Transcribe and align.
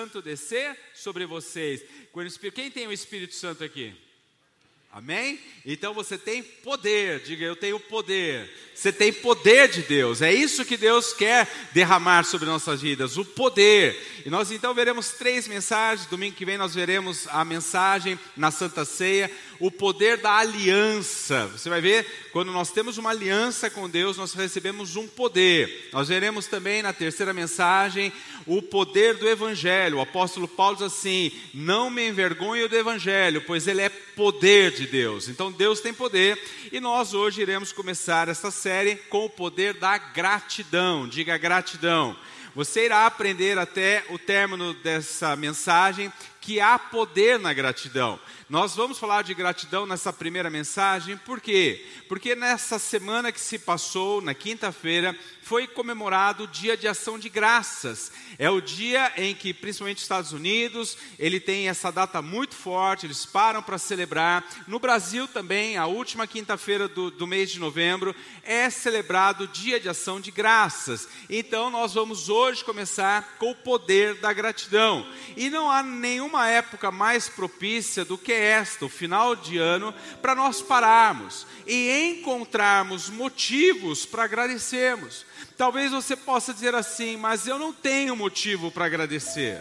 Santo 0.00 0.22
descer 0.22 0.74
sobre 0.94 1.26
vocês. 1.26 1.84
Quem 2.54 2.70
tem 2.70 2.86
o 2.86 2.92
Espírito 2.92 3.34
Santo 3.34 3.62
aqui? 3.62 3.94
Amém? 4.90 5.38
Então 5.64 5.92
você 5.92 6.16
tem 6.16 6.42
poder, 6.42 7.20
diga 7.20 7.44
eu 7.44 7.54
tenho 7.54 7.78
poder. 7.78 8.50
Você 8.74 8.90
tem 8.90 9.12
poder 9.12 9.68
de 9.68 9.82
Deus, 9.82 10.22
é 10.22 10.32
isso 10.32 10.64
que 10.64 10.78
Deus 10.78 11.12
quer 11.12 11.46
derramar 11.74 12.24
sobre 12.24 12.48
nossas 12.48 12.80
vidas, 12.80 13.18
o 13.18 13.26
poder. 13.26 13.94
E 14.24 14.30
nós 14.30 14.50
então 14.50 14.72
veremos 14.72 15.10
três 15.10 15.46
mensagens. 15.46 16.08
Domingo 16.08 16.34
que 16.34 16.46
vem 16.46 16.56
nós 16.56 16.74
veremos 16.74 17.28
a 17.28 17.44
mensagem 17.44 18.18
na 18.34 18.50
Santa 18.50 18.86
Ceia, 18.86 19.30
o 19.60 19.70
poder 19.70 20.16
da 20.16 20.38
aliança. 20.38 21.46
Você 21.48 21.68
vai 21.68 21.82
ver, 21.82 22.30
quando 22.32 22.50
nós 22.50 22.72
temos 22.72 22.96
uma 22.96 23.10
aliança 23.10 23.68
com 23.68 23.88
Deus, 23.88 24.16
nós 24.16 24.32
recebemos 24.32 24.96
um 24.96 25.06
poder. 25.06 25.90
Nós 25.92 26.08
veremos 26.08 26.46
também 26.46 26.82
na 26.82 26.94
terceira 26.94 27.34
mensagem 27.34 28.10
o 28.46 28.62
poder 28.62 29.16
do 29.16 29.28
Evangelho. 29.28 29.98
O 29.98 30.00
apóstolo 30.00 30.48
Paulo 30.48 30.76
diz 30.76 30.86
assim: 30.86 31.30
Não 31.52 31.90
me 31.90 32.08
envergonho 32.08 32.68
do 32.68 32.76
Evangelho, 32.76 33.42
pois 33.42 33.68
ele 33.68 33.82
é 33.82 33.90
poder 33.90 34.72
de 34.72 34.86
Deus. 34.86 35.28
Então 35.28 35.52
Deus 35.52 35.80
tem 35.80 35.92
poder 35.92 36.40
e 36.72 36.80
nós 36.80 37.12
hoje 37.12 37.42
iremos 37.42 37.70
começar 37.70 38.28
essa 38.28 38.50
série 38.50 38.96
com 38.96 39.26
o 39.26 39.30
poder 39.30 39.74
da 39.74 39.98
gratidão. 39.98 41.06
Diga 41.06 41.36
gratidão. 41.36 42.16
Você 42.54 42.86
irá 42.86 43.06
aprender 43.06 43.58
até 43.58 44.04
o 44.08 44.18
término 44.18 44.74
dessa 44.74 45.36
mensagem 45.36 46.12
que 46.40 46.60
há 46.60 46.78
poder 46.78 47.38
na 47.38 47.52
gratidão. 47.52 48.18
Nós 48.48 48.74
vamos 48.74 48.98
falar 48.98 49.22
de 49.22 49.34
gratidão 49.34 49.86
nessa 49.86 50.12
primeira 50.12 50.50
mensagem, 50.50 51.16
por 51.18 51.40
quê? 51.40 51.86
Porque 52.08 52.34
nessa 52.34 52.78
semana 52.78 53.30
que 53.30 53.40
se 53.40 53.58
passou, 53.58 54.20
na 54.20 54.34
quinta-feira, 54.34 55.16
foi 55.42 55.66
comemorado 55.66 56.44
o 56.44 56.46
Dia 56.48 56.76
de 56.76 56.86
Ação 56.86 57.18
de 57.18 57.28
Graças. 57.28 58.12
É 58.38 58.48
o 58.48 58.60
dia 58.60 59.12
em 59.16 59.34
que, 59.34 59.52
principalmente 59.52 59.98
os 59.98 60.04
Estados 60.04 60.32
Unidos, 60.32 60.96
ele 61.18 61.40
tem 61.40 61.68
essa 61.68 61.90
data 61.90 62.22
muito 62.22 62.54
forte, 62.54 63.06
eles 63.06 63.26
param 63.26 63.62
para 63.62 63.78
celebrar. 63.78 64.44
No 64.66 64.78
Brasil 64.78 65.26
também, 65.26 65.76
a 65.76 65.86
última 65.86 66.26
quinta-feira 66.26 66.88
do, 66.88 67.10
do 67.10 67.26
mês 67.26 67.50
de 67.50 67.58
novembro, 67.58 68.14
é 68.42 68.70
celebrado 68.70 69.44
o 69.44 69.48
Dia 69.48 69.80
de 69.80 69.88
Ação 69.88 70.20
de 70.20 70.30
Graças. 70.30 71.08
Então, 71.28 71.70
nós 71.70 71.94
vamos 71.94 72.28
hoje 72.28 72.64
começar 72.64 73.36
com 73.38 73.50
o 73.50 73.56
poder 73.56 74.14
da 74.16 74.32
gratidão. 74.32 75.06
E 75.36 75.50
não 75.50 75.70
há 75.70 75.82
nenhuma 76.30 76.48
época 76.48 76.92
mais 76.92 77.28
propícia 77.28 78.04
do 78.04 78.16
que 78.16 78.32
esta, 78.32 78.84
o 78.84 78.88
final 78.88 79.34
de 79.34 79.58
ano, 79.58 79.92
para 80.22 80.34
nós 80.34 80.62
pararmos 80.62 81.44
e 81.66 81.90
encontrarmos 82.12 83.10
motivos 83.10 84.06
para 84.06 84.24
agradecermos. 84.24 85.26
Talvez 85.56 85.90
você 85.90 86.14
possa 86.14 86.54
dizer 86.54 86.72
assim, 86.74 87.16
mas 87.16 87.48
eu 87.48 87.58
não 87.58 87.72
tenho 87.72 88.14
motivo 88.14 88.70
para 88.70 88.84
agradecer. 88.84 89.60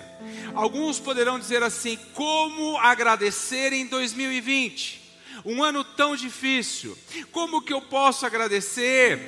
Alguns 0.54 1.00
poderão 1.00 1.40
dizer 1.40 1.64
assim: 1.64 1.98
como 2.14 2.78
agradecer 2.78 3.74
em 3.74 3.88
2020? 3.88 5.00
Um 5.44 5.64
ano 5.64 5.84
tão 5.84 6.16
difícil. 6.16 6.96
Como 7.32 7.64
que 7.64 7.74
eu 7.74 7.82
posso 7.82 8.26
agradecer 8.26 9.20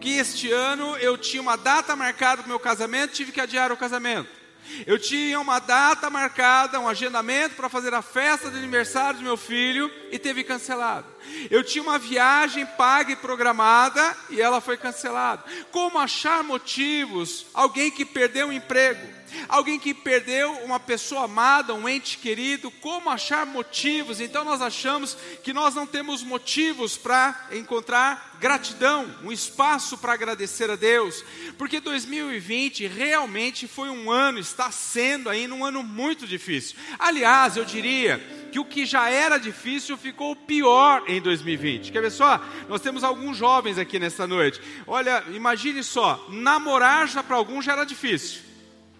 que 0.00 0.16
este 0.16 0.50
ano 0.50 0.96
eu 0.96 1.16
tinha 1.16 1.42
uma 1.42 1.56
data 1.56 1.94
marcada 1.94 2.42
para 2.42 2.46
o 2.46 2.48
meu 2.48 2.58
casamento, 2.58 3.12
tive 3.12 3.32
que 3.32 3.40
adiar 3.40 3.70
o 3.70 3.76
casamento? 3.76 4.37
Eu 4.86 4.98
tinha 4.98 5.40
uma 5.40 5.58
data 5.58 6.10
marcada, 6.10 6.78
um 6.80 6.88
agendamento 6.88 7.56
para 7.56 7.68
fazer 7.68 7.92
a 7.94 8.02
festa 8.02 8.50
de 8.50 8.58
aniversário 8.58 9.18
do 9.18 9.24
meu 9.24 9.36
filho 9.36 9.90
e 10.10 10.18
teve 10.18 10.44
cancelado. 10.44 11.06
Eu 11.50 11.62
tinha 11.64 11.82
uma 11.82 11.98
viagem 11.98 12.64
paga 12.64 13.12
e 13.12 13.16
programada 13.16 14.16
e 14.30 14.40
ela 14.40 14.60
foi 14.60 14.76
cancelada. 14.76 15.44
Como 15.70 15.98
achar 15.98 16.42
motivos? 16.42 17.46
Alguém 17.52 17.90
que 17.90 18.04
perdeu 18.04 18.48
o 18.48 18.52
emprego, 18.52 19.17
alguém 19.48 19.78
que 19.78 19.94
perdeu 19.94 20.52
uma 20.64 20.78
pessoa 20.78 21.24
amada, 21.24 21.74
um 21.74 21.88
ente 21.88 22.18
querido, 22.18 22.70
como 22.70 23.10
achar 23.10 23.46
motivos? 23.46 24.20
Então 24.20 24.44
nós 24.44 24.60
achamos 24.60 25.16
que 25.42 25.52
nós 25.52 25.74
não 25.74 25.86
temos 25.86 26.22
motivos 26.22 26.96
para 26.96 27.48
encontrar 27.52 28.36
gratidão, 28.40 29.12
um 29.22 29.32
espaço 29.32 29.98
para 29.98 30.12
agradecer 30.12 30.70
a 30.70 30.76
Deus, 30.76 31.24
porque 31.56 31.80
2020 31.80 32.86
realmente 32.86 33.66
foi 33.66 33.88
um 33.88 34.10
ano, 34.10 34.38
está 34.38 34.70
sendo 34.70 35.28
ainda 35.28 35.54
um 35.54 35.64
ano 35.64 35.82
muito 35.82 36.26
difícil. 36.26 36.76
Aliás, 36.98 37.56
eu 37.56 37.64
diria 37.64 38.18
que 38.50 38.58
o 38.58 38.64
que 38.64 38.86
já 38.86 39.10
era 39.10 39.38
difícil 39.38 39.96
ficou 39.96 40.34
pior 40.34 41.02
em 41.06 41.20
2020. 41.20 41.92
Quer 41.92 42.00
ver 42.00 42.10
só? 42.10 42.40
Nós 42.68 42.80
temos 42.80 43.04
alguns 43.04 43.36
jovens 43.36 43.78
aqui 43.78 43.98
nesta 43.98 44.26
noite. 44.26 44.60
Olha, 44.86 45.24
imagine 45.32 45.82
só, 45.82 46.26
namorar 46.30 47.08
já 47.08 47.22
para 47.22 47.36
alguns 47.36 47.64
já 47.64 47.72
era 47.72 47.84
difícil. 47.84 48.47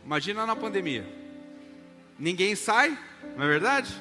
Imagina 0.09 0.47
na 0.47 0.57
pandemia. 0.57 1.07
Ninguém 2.19 2.57
sai, 2.57 2.99
não 3.37 3.45
é 3.45 3.47
verdade? 3.47 3.95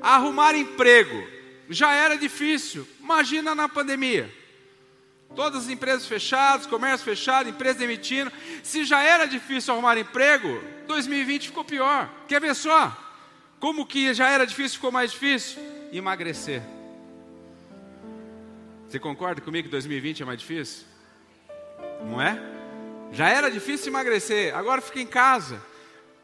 Arrumar 0.00 0.54
emprego 0.54 1.22
já 1.68 1.92
era 1.92 2.16
difícil. 2.16 2.88
Imagina 2.98 3.54
na 3.54 3.68
pandemia. 3.68 4.34
Todas 5.36 5.64
as 5.64 5.68
empresas 5.68 6.06
fechadas, 6.06 6.64
comércio 6.64 7.04
fechado, 7.04 7.46
empresas 7.46 7.76
demitindo. 7.76 8.32
Se 8.62 8.86
já 8.86 9.02
era 9.02 9.26
difícil 9.26 9.74
arrumar 9.74 9.98
emprego, 9.98 10.62
2020 10.86 11.48
ficou 11.48 11.62
pior. 11.62 12.08
Quer 12.26 12.40
ver 12.40 12.54
só? 12.54 12.96
Como 13.60 13.84
que 13.84 14.14
já 14.14 14.30
era 14.30 14.46
difícil, 14.46 14.76
ficou 14.76 14.90
mais 14.90 15.12
difícil? 15.12 15.62
Emagrecer. 15.92 16.62
Você 18.88 18.98
concorda 18.98 19.42
comigo 19.42 19.68
que 19.68 19.72
2020 19.72 20.22
é 20.22 20.24
mais 20.24 20.40
difícil? 20.40 20.86
Não 22.02 22.18
é? 22.18 22.57
Já 23.12 23.28
era 23.28 23.50
difícil 23.50 23.88
emagrecer, 23.88 24.54
agora 24.56 24.80
fica 24.80 25.00
em 25.00 25.06
casa. 25.06 25.62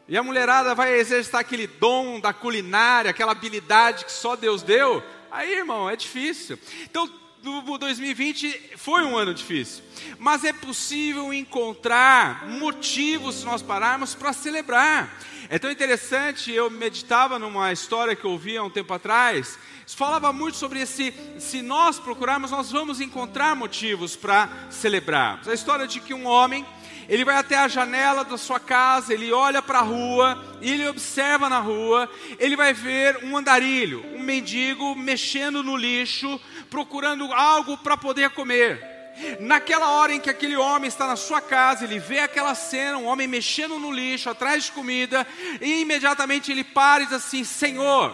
E 0.07 0.17
a 0.17 0.23
mulherada 0.23 0.75
vai 0.75 0.93
exercitar 0.93 1.41
aquele 1.41 1.65
dom 1.65 2.19
da 2.19 2.31
culinária, 2.31 3.09
aquela 3.09 3.31
habilidade 3.31 4.05
que 4.05 4.11
só 4.11 4.35
Deus 4.35 4.61
deu. 4.61 5.03
Aí, 5.31 5.53
irmão, 5.53 5.89
é 5.89 5.95
difícil. 5.95 6.59
Então, 6.83 7.09
2020 7.41 8.71
foi 8.75 9.03
um 9.03 9.15
ano 9.15 9.33
difícil, 9.33 9.83
mas 10.17 10.43
é 10.43 10.51
possível 10.51 11.31
encontrar 11.31 12.47
motivos, 12.47 13.35
se 13.35 13.45
nós 13.45 13.61
pararmos, 13.61 14.15
para 14.15 14.33
celebrar. 14.33 15.15
É 15.47 15.59
tão 15.59 15.69
interessante, 15.69 16.51
eu 16.51 16.71
meditava 16.71 17.37
numa 17.37 17.71
história 17.71 18.15
que 18.15 18.25
eu 18.25 18.31
ouvi 18.31 18.57
há 18.57 18.63
um 18.63 18.69
tempo 18.69 18.91
atrás, 18.93 19.59
falava 19.85 20.33
muito 20.33 20.57
sobre 20.57 20.79
esse, 20.81 21.13
se 21.37 21.61
nós 21.61 21.99
procurarmos, 21.99 22.49
nós 22.49 22.71
vamos 22.71 22.99
encontrar 22.99 23.55
motivos 23.55 24.15
para 24.15 24.49
celebrar. 24.71 25.41
A 25.45 25.53
história 25.53 25.85
de 25.85 25.99
que 25.99 26.13
um 26.13 26.25
homem, 26.25 26.65
ele 27.07 27.25
vai 27.25 27.35
até 27.35 27.57
a 27.57 27.67
janela 27.67 28.23
da 28.23 28.37
sua 28.37 28.59
casa, 28.59 29.13
ele 29.13 29.31
olha 29.31 29.61
para 29.61 29.79
a 29.79 29.83
rua, 29.83 30.43
e 30.61 30.71
ele 30.71 30.87
observa 30.87 31.49
na 31.49 31.59
rua, 31.59 32.09
ele 32.39 32.55
vai 32.55 32.73
ver 32.73 33.23
um 33.23 33.37
andarilho, 33.37 34.05
um 34.15 34.19
mendigo 34.19 34.95
mexendo 34.95 35.63
no 35.63 35.77
lixo, 35.77 36.39
procurando 36.69 37.31
algo 37.31 37.77
para 37.77 37.95
poder 37.95 38.31
comer. 38.31 38.95
Naquela 39.39 39.91
hora 39.91 40.13
em 40.13 40.19
que 40.19 40.29
aquele 40.29 40.57
homem 40.57 40.87
está 40.87 41.07
na 41.07 41.15
sua 41.15 41.39
casa, 41.39 41.85
ele 41.85 41.99
vê 41.99 42.19
aquela 42.19 42.53
cena, 42.53 42.97
um 42.97 43.05
homem 43.05 43.27
mexendo 43.27 43.79
no 43.79 43.91
lixo, 43.91 44.29
atrás 44.29 44.65
de 44.65 44.71
comida, 44.73 45.25
e 45.61 45.81
imediatamente 45.81 46.51
ele 46.51 46.63
para 46.63 47.03
e 47.03 47.05
diz 47.05 47.15
assim: 47.15 47.43
Senhor, 47.43 48.13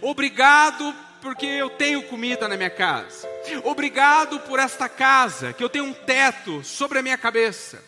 obrigado 0.00 0.94
porque 1.20 1.46
eu 1.46 1.70
tenho 1.70 2.02
comida 2.04 2.48
na 2.48 2.56
minha 2.56 2.70
casa, 2.70 3.28
obrigado 3.64 4.40
por 4.40 4.58
esta 4.58 4.88
casa, 4.88 5.52
que 5.52 5.62
eu 5.62 5.68
tenho 5.68 5.84
um 5.84 5.92
teto 5.92 6.64
sobre 6.64 6.98
a 6.98 7.02
minha 7.02 7.18
cabeça. 7.18 7.82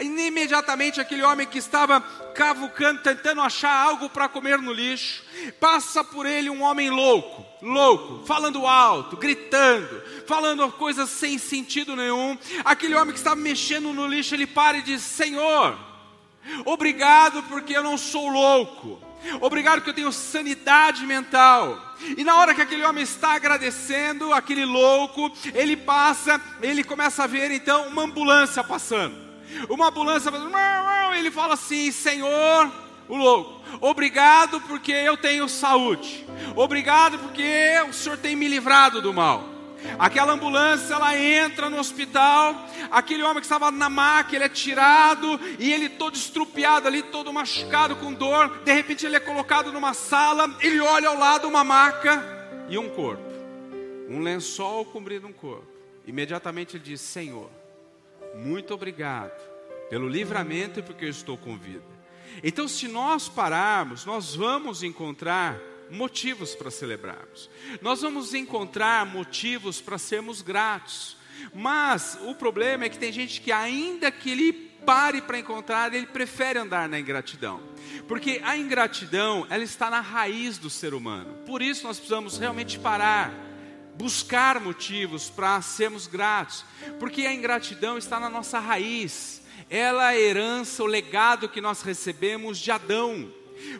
Imediatamente 0.00 1.00
aquele 1.00 1.22
homem 1.22 1.46
que 1.46 1.58
estava 1.58 2.00
cavucando, 2.34 3.02
tentando 3.02 3.40
achar 3.40 3.74
algo 3.74 4.08
para 4.08 4.28
comer 4.28 4.58
no 4.58 4.72
lixo, 4.72 5.22
passa 5.60 6.02
por 6.02 6.26
ele 6.26 6.48
um 6.48 6.62
homem 6.62 6.90
louco, 6.90 7.44
louco, 7.60 8.24
falando 8.26 8.66
alto, 8.66 9.16
gritando, 9.16 10.02
falando 10.26 10.70
coisas 10.72 11.10
sem 11.10 11.38
sentido 11.38 11.94
nenhum. 11.94 12.36
Aquele 12.64 12.94
homem 12.94 13.12
que 13.12 13.18
estava 13.18 13.36
mexendo 13.36 13.92
no 13.92 14.06
lixo, 14.06 14.34
ele 14.34 14.46
para 14.46 14.78
e 14.78 14.82
diz: 14.82 15.02
Senhor, 15.02 15.78
obrigado 16.64 17.42
porque 17.44 17.76
eu 17.76 17.82
não 17.82 17.98
sou 17.98 18.28
louco. 18.28 19.00
Obrigado 19.40 19.82
que 19.82 19.90
eu 19.90 19.94
tenho 19.94 20.12
sanidade 20.12 21.06
mental. 21.06 21.94
E 22.16 22.24
na 22.24 22.36
hora 22.36 22.54
que 22.54 22.60
aquele 22.60 22.84
homem 22.84 23.04
está 23.04 23.34
agradecendo, 23.34 24.32
aquele 24.32 24.64
louco, 24.64 25.30
ele 25.54 25.76
passa, 25.76 26.40
ele 26.60 26.82
começa 26.82 27.22
a 27.22 27.28
ver 27.28 27.50
então 27.52 27.86
uma 27.86 28.02
ambulância 28.02 28.64
passando. 28.64 29.31
Uma 29.68 29.88
ambulância, 29.88 30.30
ele 31.16 31.30
fala 31.30 31.54
assim: 31.54 31.90
Senhor, 31.90 32.70
o 33.08 33.16
louco, 33.16 33.60
obrigado 33.80 34.60
porque 34.62 34.92
eu 34.92 35.16
tenho 35.16 35.48
saúde, 35.48 36.26
obrigado 36.56 37.18
porque 37.18 37.80
o 37.88 37.92
Senhor 37.92 38.18
tem 38.18 38.36
me 38.36 38.48
livrado 38.48 39.00
do 39.00 39.12
mal. 39.12 39.52
Aquela 39.98 40.32
ambulância, 40.32 40.94
ela 40.94 41.18
entra 41.18 41.68
no 41.68 41.78
hospital, 41.78 42.54
aquele 42.90 43.22
homem 43.22 43.40
que 43.40 43.46
estava 43.46 43.70
na 43.70 43.88
maca, 43.88 44.34
ele 44.34 44.44
é 44.44 44.48
tirado 44.48 45.40
e 45.58 45.72
ele 45.72 45.88
todo 45.88 46.14
estrupiado 46.14 46.86
ali, 46.86 47.02
todo 47.02 47.32
machucado 47.32 47.96
com 47.96 48.12
dor. 48.12 48.60
De 48.64 48.72
repente 48.72 49.04
ele 49.04 49.16
é 49.16 49.20
colocado 49.20 49.72
numa 49.72 49.92
sala, 49.92 50.56
ele 50.60 50.80
olha 50.80 51.08
ao 51.08 51.18
lado 51.18 51.48
uma 51.48 51.64
maca 51.64 52.24
e 52.68 52.78
um 52.78 52.88
corpo, 52.90 53.22
um 54.08 54.20
lençol 54.20 54.84
cobrindo 54.84 55.26
um 55.26 55.32
corpo. 55.32 55.66
Imediatamente 56.06 56.76
ele 56.76 56.84
diz: 56.84 57.00
Senhor, 57.00 57.50
muito 58.34 58.74
obrigado 58.74 59.40
pelo 59.88 60.08
livramento 60.08 60.80
e 60.80 60.82
porque 60.82 61.04
eu 61.04 61.10
estou 61.10 61.36
com 61.36 61.56
vida. 61.56 61.92
Então, 62.42 62.66
se 62.66 62.88
nós 62.88 63.28
pararmos, 63.28 64.04
nós 64.04 64.34
vamos 64.34 64.82
encontrar 64.82 65.58
motivos 65.90 66.54
para 66.54 66.70
celebrarmos. 66.70 67.50
Nós 67.80 68.00
vamos 68.00 68.32
encontrar 68.32 69.04
motivos 69.04 69.80
para 69.80 69.98
sermos 69.98 70.40
gratos. 70.40 71.16
Mas 71.54 72.18
o 72.22 72.34
problema 72.34 72.84
é 72.84 72.88
que 72.88 72.98
tem 72.98 73.12
gente 73.12 73.40
que, 73.40 73.52
ainda 73.52 74.10
que 74.10 74.30
ele 74.30 74.52
pare 74.84 75.22
para 75.22 75.38
encontrar, 75.38 75.92
ele 75.94 76.06
prefere 76.06 76.58
andar 76.58 76.88
na 76.88 76.98
ingratidão. 76.98 77.60
Porque 78.08 78.40
a 78.44 78.56
ingratidão, 78.56 79.46
ela 79.50 79.62
está 79.62 79.90
na 79.90 80.00
raiz 80.00 80.58
do 80.58 80.70
ser 80.70 80.94
humano. 80.94 81.34
Por 81.46 81.62
isso 81.62 81.86
nós 81.86 81.98
precisamos 81.98 82.38
realmente 82.38 82.78
parar, 82.78 83.32
buscar 83.96 84.60
motivos 84.60 85.30
para 85.30 85.60
sermos 85.62 86.06
gratos. 86.06 86.64
Porque 86.98 87.22
a 87.22 87.34
ingratidão 87.34 87.98
está 87.98 88.18
na 88.18 88.28
nossa 88.28 88.58
raiz. 88.58 89.42
Ela 89.68 90.12
é 90.12 90.16
a 90.16 90.20
herança, 90.20 90.82
o 90.82 90.86
legado 90.86 91.48
que 91.48 91.60
nós 91.60 91.82
recebemos 91.82 92.58
de 92.58 92.70
Adão. 92.70 93.32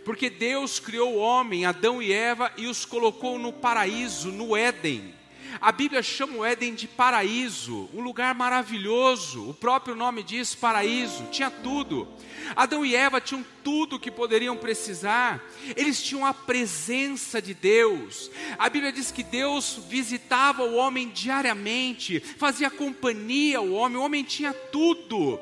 Porque 0.05 0.31
Deus 0.31 0.79
criou 0.79 1.15
o 1.15 1.19
homem, 1.19 1.67
Adão 1.67 2.03
e 2.03 2.13
Eva, 2.13 2.53
e 2.57 2.67
os 2.67 2.85
colocou 2.85 3.39
no 3.39 3.53
paraíso, 3.53 4.31
no 4.31 4.57
Éden. 4.57 5.15
A 5.61 5.71
Bíblia 5.71 6.03
chama 6.03 6.39
o 6.39 6.45
Éden 6.45 6.75
de 6.75 6.89
paraíso, 6.89 7.89
um 7.95 8.01
lugar 8.01 8.35
maravilhoso. 8.35 9.51
O 9.51 9.55
próprio 9.55 9.95
nome 9.95 10.23
diz 10.23 10.55
paraíso, 10.55 11.25
tinha 11.31 11.51
tudo. 11.51 12.09
Adão 12.57 12.85
e 12.85 12.95
Eva 12.95 13.21
tinham 13.21 13.45
tudo 13.63 13.99
que 13.99 14.11
poderiam 14.11 14.57
precisar, 14.57 15.41
eles 15.77 16.03
tinham 16.03 16.27
a 16.27 16.35
presença 16.35 17.41
de 17.41 17.55
Deus. 17.55 18.31
A 18.59 18.69
Bíblia 18.69 18.93
diz 18.93 19.13
que 19.13 19.23
Deus 19.23 19.79
visitava 19.89 20.65
o 20.65 20.75
homem 20.75 21.09
diariamente, 21.09 22.21
fazia 22.21 22.71
companhia 22.71 23.59
ao 23.59 23.71
homem, 23.71 23.99
o 23.99 24.03
homem 24.03 24.25
tinha 24.25 24.53
tudo. 24.53 25.39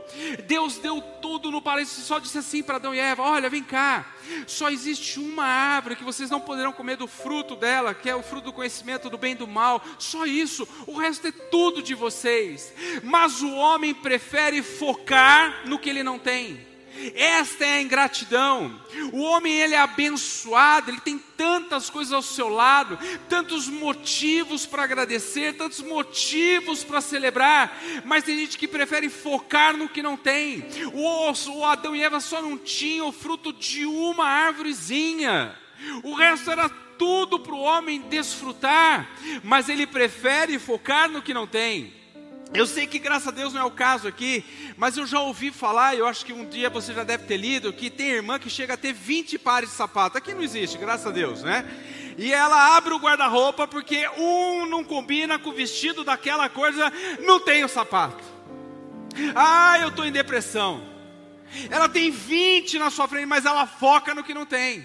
Deus 0.46 0.78
deu 0.78 1.00
tudo 1.22 1.50
no 1.50 1.62
paraíso, 1.62 2.00
só 2.02 2.18
disse 2.18 2.38
assim 2.38 2.62
para 2.62 2.76
Adão 2.76 2.94
e 2.94 2.98
Eva: 2.98 3.22
Olha, 3.22 3.48
vem 3.48 3.62
cá, 3.62 4.14
só 4.46 4.70
existe 4.70 5.18
uma 5.18 5.44
árvore 5.44 5.96
que 5.96 6.04
vocês 6.04 6.30
não 6.30 6.40
poderão 6.40 6.72
comer 6.72 6.96
do 6.96 7.06
fruto 7.06 7.56
dela, 7.56 7.94
que 7.94 8.08
é 8.08 8.14
o 8.14 8.22
fruto 8.22 8.46
do 8.46 8.52
conhecimento 8.52 9.10
do 9.10 9.18
bem 9.18 9.32
e 9.32 9.36
do 9.36 9.46
mal, 9.46 9.82
só 9.98 10.26
isso, 10.26 10.66
o 10.86 10.96
resto 10.96 11.26
é 11.26 11.32
tudo 11.32 11.82
de 11.82 11.94
vocês. 11.94 12.72
Mas 13.02 13.42
o 13.42 13.54
homem 13.54 13.94
prefere 13.94 14.62
focar 14.62 15.66
no 15.66 15.78
que 15.78 15.90
ele 15.90 16.02
não 16.02 16.18
tem. 16.18 16.69
Esta 17.14 17.64
é 17.64 17.74
a 17.74 17.82
ingratidão. 17.82 18.80
O 19.12 19.22
homem 19.22 19.52
ele 19.54 19.74
é 19.74 19.78
abençoado, 19.78 20.90
ele 20.90 21.00
tem 21.00 21.18
tantas 21.18 21.88
coisas 21.88 22.12
ao 22.12 22.22
seu 22.22 22.48
lado, 22.48 22.98
tantos 23.28 23.68
motivos 23.68 24.66
para 24.66 24.84
agradecer, 24.84 25.56
tantos 25.56 25.80
motivos 25.80 26.84
para 26.84 27.00
celebrar, 27.00 27.80
mas 28.04 28.24
tem 28.24 28.38
gente 28.38 28.58
que 28.58 28.68
prefere 28.68 29.08
focar 29.08 29.76
no 29.76 29.88
que 29.88 30.02
não 30.02 30.16
tem. 30.16 30.64
O, 30.92 31.32
o 31.52 31.64
Adão 31.64 31.96
e 31.96 32.02
Eva 32.02 32.20
só 32.20 32.42
não 32.42 32.58
tinham 32.58 33.08
o 33.08 33.12
fruto 33.12 33.52
de 33.52 33.86
uma 33.86 34.26
árvorezinha. 34.26 35.54
O 36.02 36.14
resto 36.14 36.50
era 36.50 36.68
tudo 36.68 37.40
para 37.40 37.54
o 37.54 37.60
homem 37.60 38.02
desfrutar, 38.02 39.08
mas 39.42 39.70
ele 39.70 39.86
prefere 39.86 40.58
focar 40.58 41.08
no 41.08 41.22
que 41.22 41.32
não 41.32 41.46
tem. 41.46 41.99
Eu 42.52 42.66
sei 42.66 42.86
que 42.86 42.98
graças 42.98 43.28
a 43.28 43.30
Deus 43.30 43.52
não 43.52 43.60
é 43.60 43.64
o 43.64 43.70
caso 43.70 44.08
aqui, 44.08 44.44
mas 44.76 44.96
eu 44.96 45.06
já 45.06 45.20
ouvi 45.20 45.52
falar, 45.52 45.94
eu 45.94 46.04
acho 46.06 46.24
que 46.26 46.32
um 46.32 46.44
dia 46.44 46.68
você 46.68 46.92
já 46.92 47.04
deve 47.04 47.24
ter 47.24 47.36
lido, 47.36 47.72
que 47.72 47.88
tem 47.88 48.08
irmã 48.08 48.40
que 48.40 48.50
chega 48.50 48.74
a 48.74 48.76
ter 48.76 48.92
20 48.92 49.38
pares 49.38 49.70
de 49.70 49.76
sapato. 49.76 50.18
Aqui 50.18 50.34
não 50.34 50.42
existe, 50.42 50.76
graças 50.76 51.06
a 51.06 51.10
Deus, 51.10 51.44
né? 51.44 51.64
E 52.18 52.32
ela 52.32 52.76
abre 52.76 52.92
o 52.92 52.98
guarda-roupa 52.98 53.68
porque 53.68 54.08
um 54.18 54.66
não 54.66 54.82
combina 54.82 55.38
com 55.38 55.50
o 55.50 55.54
vestido 55.54 56.02
daquela 56.02 56.48
coisa, 56.48 56.92
não 57.20 57.38
tem 57.38 57.64
o 57.64 57.68
sapato. 57.68 58.22
Ah, 59.34 59.78
eu 59.80 59.88
estou 59.88 60.04
em 60.04 60.12
depressão. 60.12 60.82
Ela 61.70 61.88
tem 61.88 62.10
20 62.10 62.78
na 62.78 62.90
sua 62.90 63.06
frente, 63.06 63.26
mas 63.26 63.44
ela 63.44 63.66
foca 63.66 64.12
no 64.12 64.24
que 64.24 64.34
não 64.34 64.44
tem. 64.44 64.84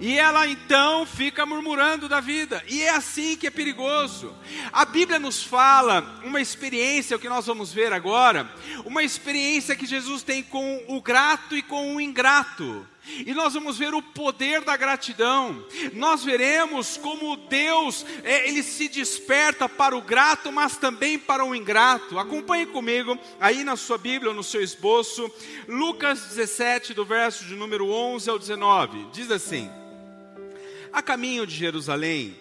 E 0.00 0.18
ela 0.18 0.46
então 0.46 1.04
fica 1.06 1.44
murmurando 1.44 2.08
da 2.08 2.20
vida. 2.20 2.62
E 2.68 2.82
é 2.82 2.90
assim 2.90 3.36
que 3.36 3.46
é 3.46 3.50
perigoso. 3.50 4.34
A 4.72 4.84
Bíblia 4.84 5.18
nos 5.18 5.42
fala 5.42 6.20
uma 6.24 6.40
experiência, 6.40 7.16
o 7.16 7.20
que 7.20 7.28
nós 7.28 7.46
vamos 7.46 7.72
ver 7.72 7.92
agora, 7.92 8.50
uma 8.84 9.02
experiência 9.02 9.76
que 9.76 9.86
Jesus 9.86 10.22
tem 10.22 10.42
com 10.42 10.84
o 10.88 11.00
grato 11.00 11.56
e 11.56 11.62
com 11.62 11.96
o 11.96 12.00
ingrato. 12.00 12.86
E 13.26 13.34
nós 13.34 13.54
vamos 13.54 13.78
ver 13.78 13.94
o 13.94 14.02
poder 14.02 14.62
da 14.62 14.76
gratidão. 14.76 15.64
Nós 15.92 16.24
veremos 16.24 16.96
como 16.96 17.36
Deus, 17.36 18.04
é, 18.22 18.48
ele 18.48 18.62
se 18.62 18.88
desperta 18.88 19.68
para 19.68 19.96
o 19.96 20.02
grato, 20.02 20.50
mas 20.52 20.76
também 20.76 21.18
para 21.18 21.44
o 21.44 21.54
ingrato. 21.54 22.18
Acompanhe 22.18 22.66
comigo 22.66 23.18
aí 23.40 23.64
na 23.64 23.76
sua 23.76 23.98
Bíblia, 23.98 24.32
no 24.32 24.42
seu 24.42 24.62
esboço, 24.62 25.30
Lucas 25.68 26.20
17, 26.26 26.94
do 26.94 27.04
verso 27.04 27.44
de 27.44 27.54
número 27.54 27.90
11 27.90 28.30
ao 28.30 28.38
19. 28.38 29.06
Diz 29.12 29.30
assim: 29.30 29.70
A 30.92 31.02
caminho 31.02 31.46
de 31.46 31.54
Jerusalém, 31.54 32.36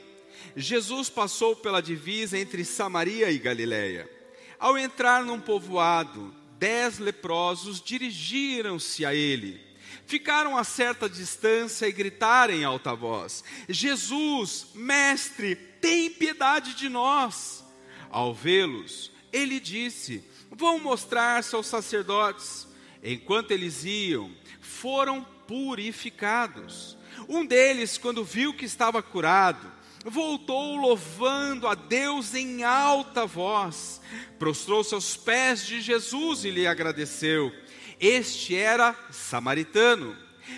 Jesus 0.56 1.10
passou 1.10 1.56
pela 1.56 1.82
divisa 1.82 2.38
entre 2.38 2.64
Samaria 2.64 3.32
e 3.32 3.38
Galiléia. 3.38 4.10
Ao 4.58 4.78
entrar 4.78 5.24
num 5.24 5.40
povoado, 5.40 6.34
dez 6.58 7.00
leprosos 7.00 7.82
dirigiram-se 7.82 9.06
a 9.06 9.16
ele 9.16 9.69
ficaram 10.10 10.58
a 10.58 10.64
certa 10.64 11.08
distância 11.08 11.88
e 11.88 11.92
gritaram 11.92 12.54
em 12.54 12.64
alta 12.64 12.96
voz: 12.96 13.44
Jesus, 13.70 14.66
mestre, 14.74 15.56
tem 15.56 16.10
piedade 16.10 16.74
de 16.74 16.90
nós. 16.90 17.64
Ao 18.10 18.34
vê-los, 18.34 19.12
ele 19.32 19.60
disse: 19.60 20.24
Vão 20.50 20.80
mostrar-se 20.80 21.56
aos 21.56 21.68
sacerdotes. 21.68 22.68
Enquanto 23.04 23.52
eles 23.52 23.86
iam, 23.86 24.32
foram 24.60 25.24
purificados. 25.48 26.98
Um 27.28 27.46
deles, 27.46 27.98
quando 27.98 28.26
viu 28.26 28.54
que 28.54 28.66
estava 28.66 29.04
curado, 29.04 29.72
voltou 30.04 30.76
louvando 30.76 31.68
a 31.68 31.76
Deus 31.76 32.34
em 32.34 32.64
alta 32.64 33.26
voz, 33.26 34.02
prostrou-se 34.40 34.94
aos 34.94 35.16
pés 35.16 35.66
de 35.66 35.82
Jesus 35.82 36.44
e 36.46 36.50
lhe 36.50 36.66
agradeceu. 36.66 37.54
Este 38.00 38.56
era 38.56 38.96
samaritano. 39.12 40.16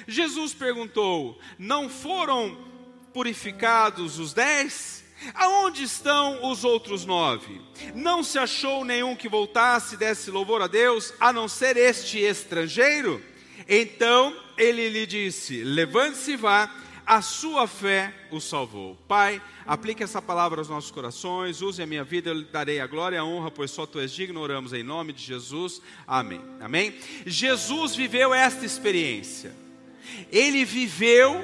Jesus 0.08 0.54
perguntou: 0.54 1.40
Não 1.58 1.90
foram 1.90 2.58
purificados 3.14 4.20
os 4.20 4.34
dez? 4.34 5.04
Aonde 5.36 5.84
estão 5.84 6.50
os 6.50 6.64
outros 6.64 7.06
nove? 7.06 7.62
Não 7.94 8.24
se 8.24 8.40
achou 8.40 8.84
nenhum 8.84 9.16
que 9.16 9.30
voltasse 9.30 9.94
e 9.94 9.98
desse 9.98 10.32
louvor 10.32 10.62
a 10.64 10.68
Deus, 10.68 11.14
a 11.20 11.32
não 11.32 11.48
ser 11.48 11.78
este 11.78 12.20
estrangeiro? 12.20 13.24
Então 13.68 14.36
ele 14.58 14.90
lhe 14.90 15.06
disse: 15.06 15.64
Levante-se 15.64 16.32
e 16.32 16.38
vá 16.38 16.74
a 17.12 17.22
sua 17.22 17.68
fé 17.68 18.14
o 18.32 18.40
salvou. 18.40 18.96
Pai, 19.06 19.42
aplique 19.66 20.02
essa 20.02 20.22
palavra 20.22 20.62
aos 20.62 20.70
nossos 20.70 20.92
corações, 20.92 21.62
use 21.62 21.84
a 21.84 21.86
minha 21.86 22.06
vida, 22.06 22.30
eu 22.30 22.36
lhe 22.36 22.46
darei 22.46 22.80
a 22.80 22.88
glória 22.88 23.18
e 23.18 23.20
a 23.20 23.24
honra, 23.26 23.52
pois 23.52 23.70
só 23.70 23.86
tu 23.86 24.00
és 24.00 24.14
digno, 24.14 24.40
oramos 24.40 24.72
em 24.72 24.82
nome 24.82 25.12
de 25.12 25.22
Jesus. 25.22 25.82
Amém. 26.08 26.42
Amém? 26.62 26.98
Jesus 27.26 27.94
viveu 27.98 28.34
esta 28.34 28.66
experiência. 28.66 29.54
Ele 30.32 30.64
viveu 30.64 31.44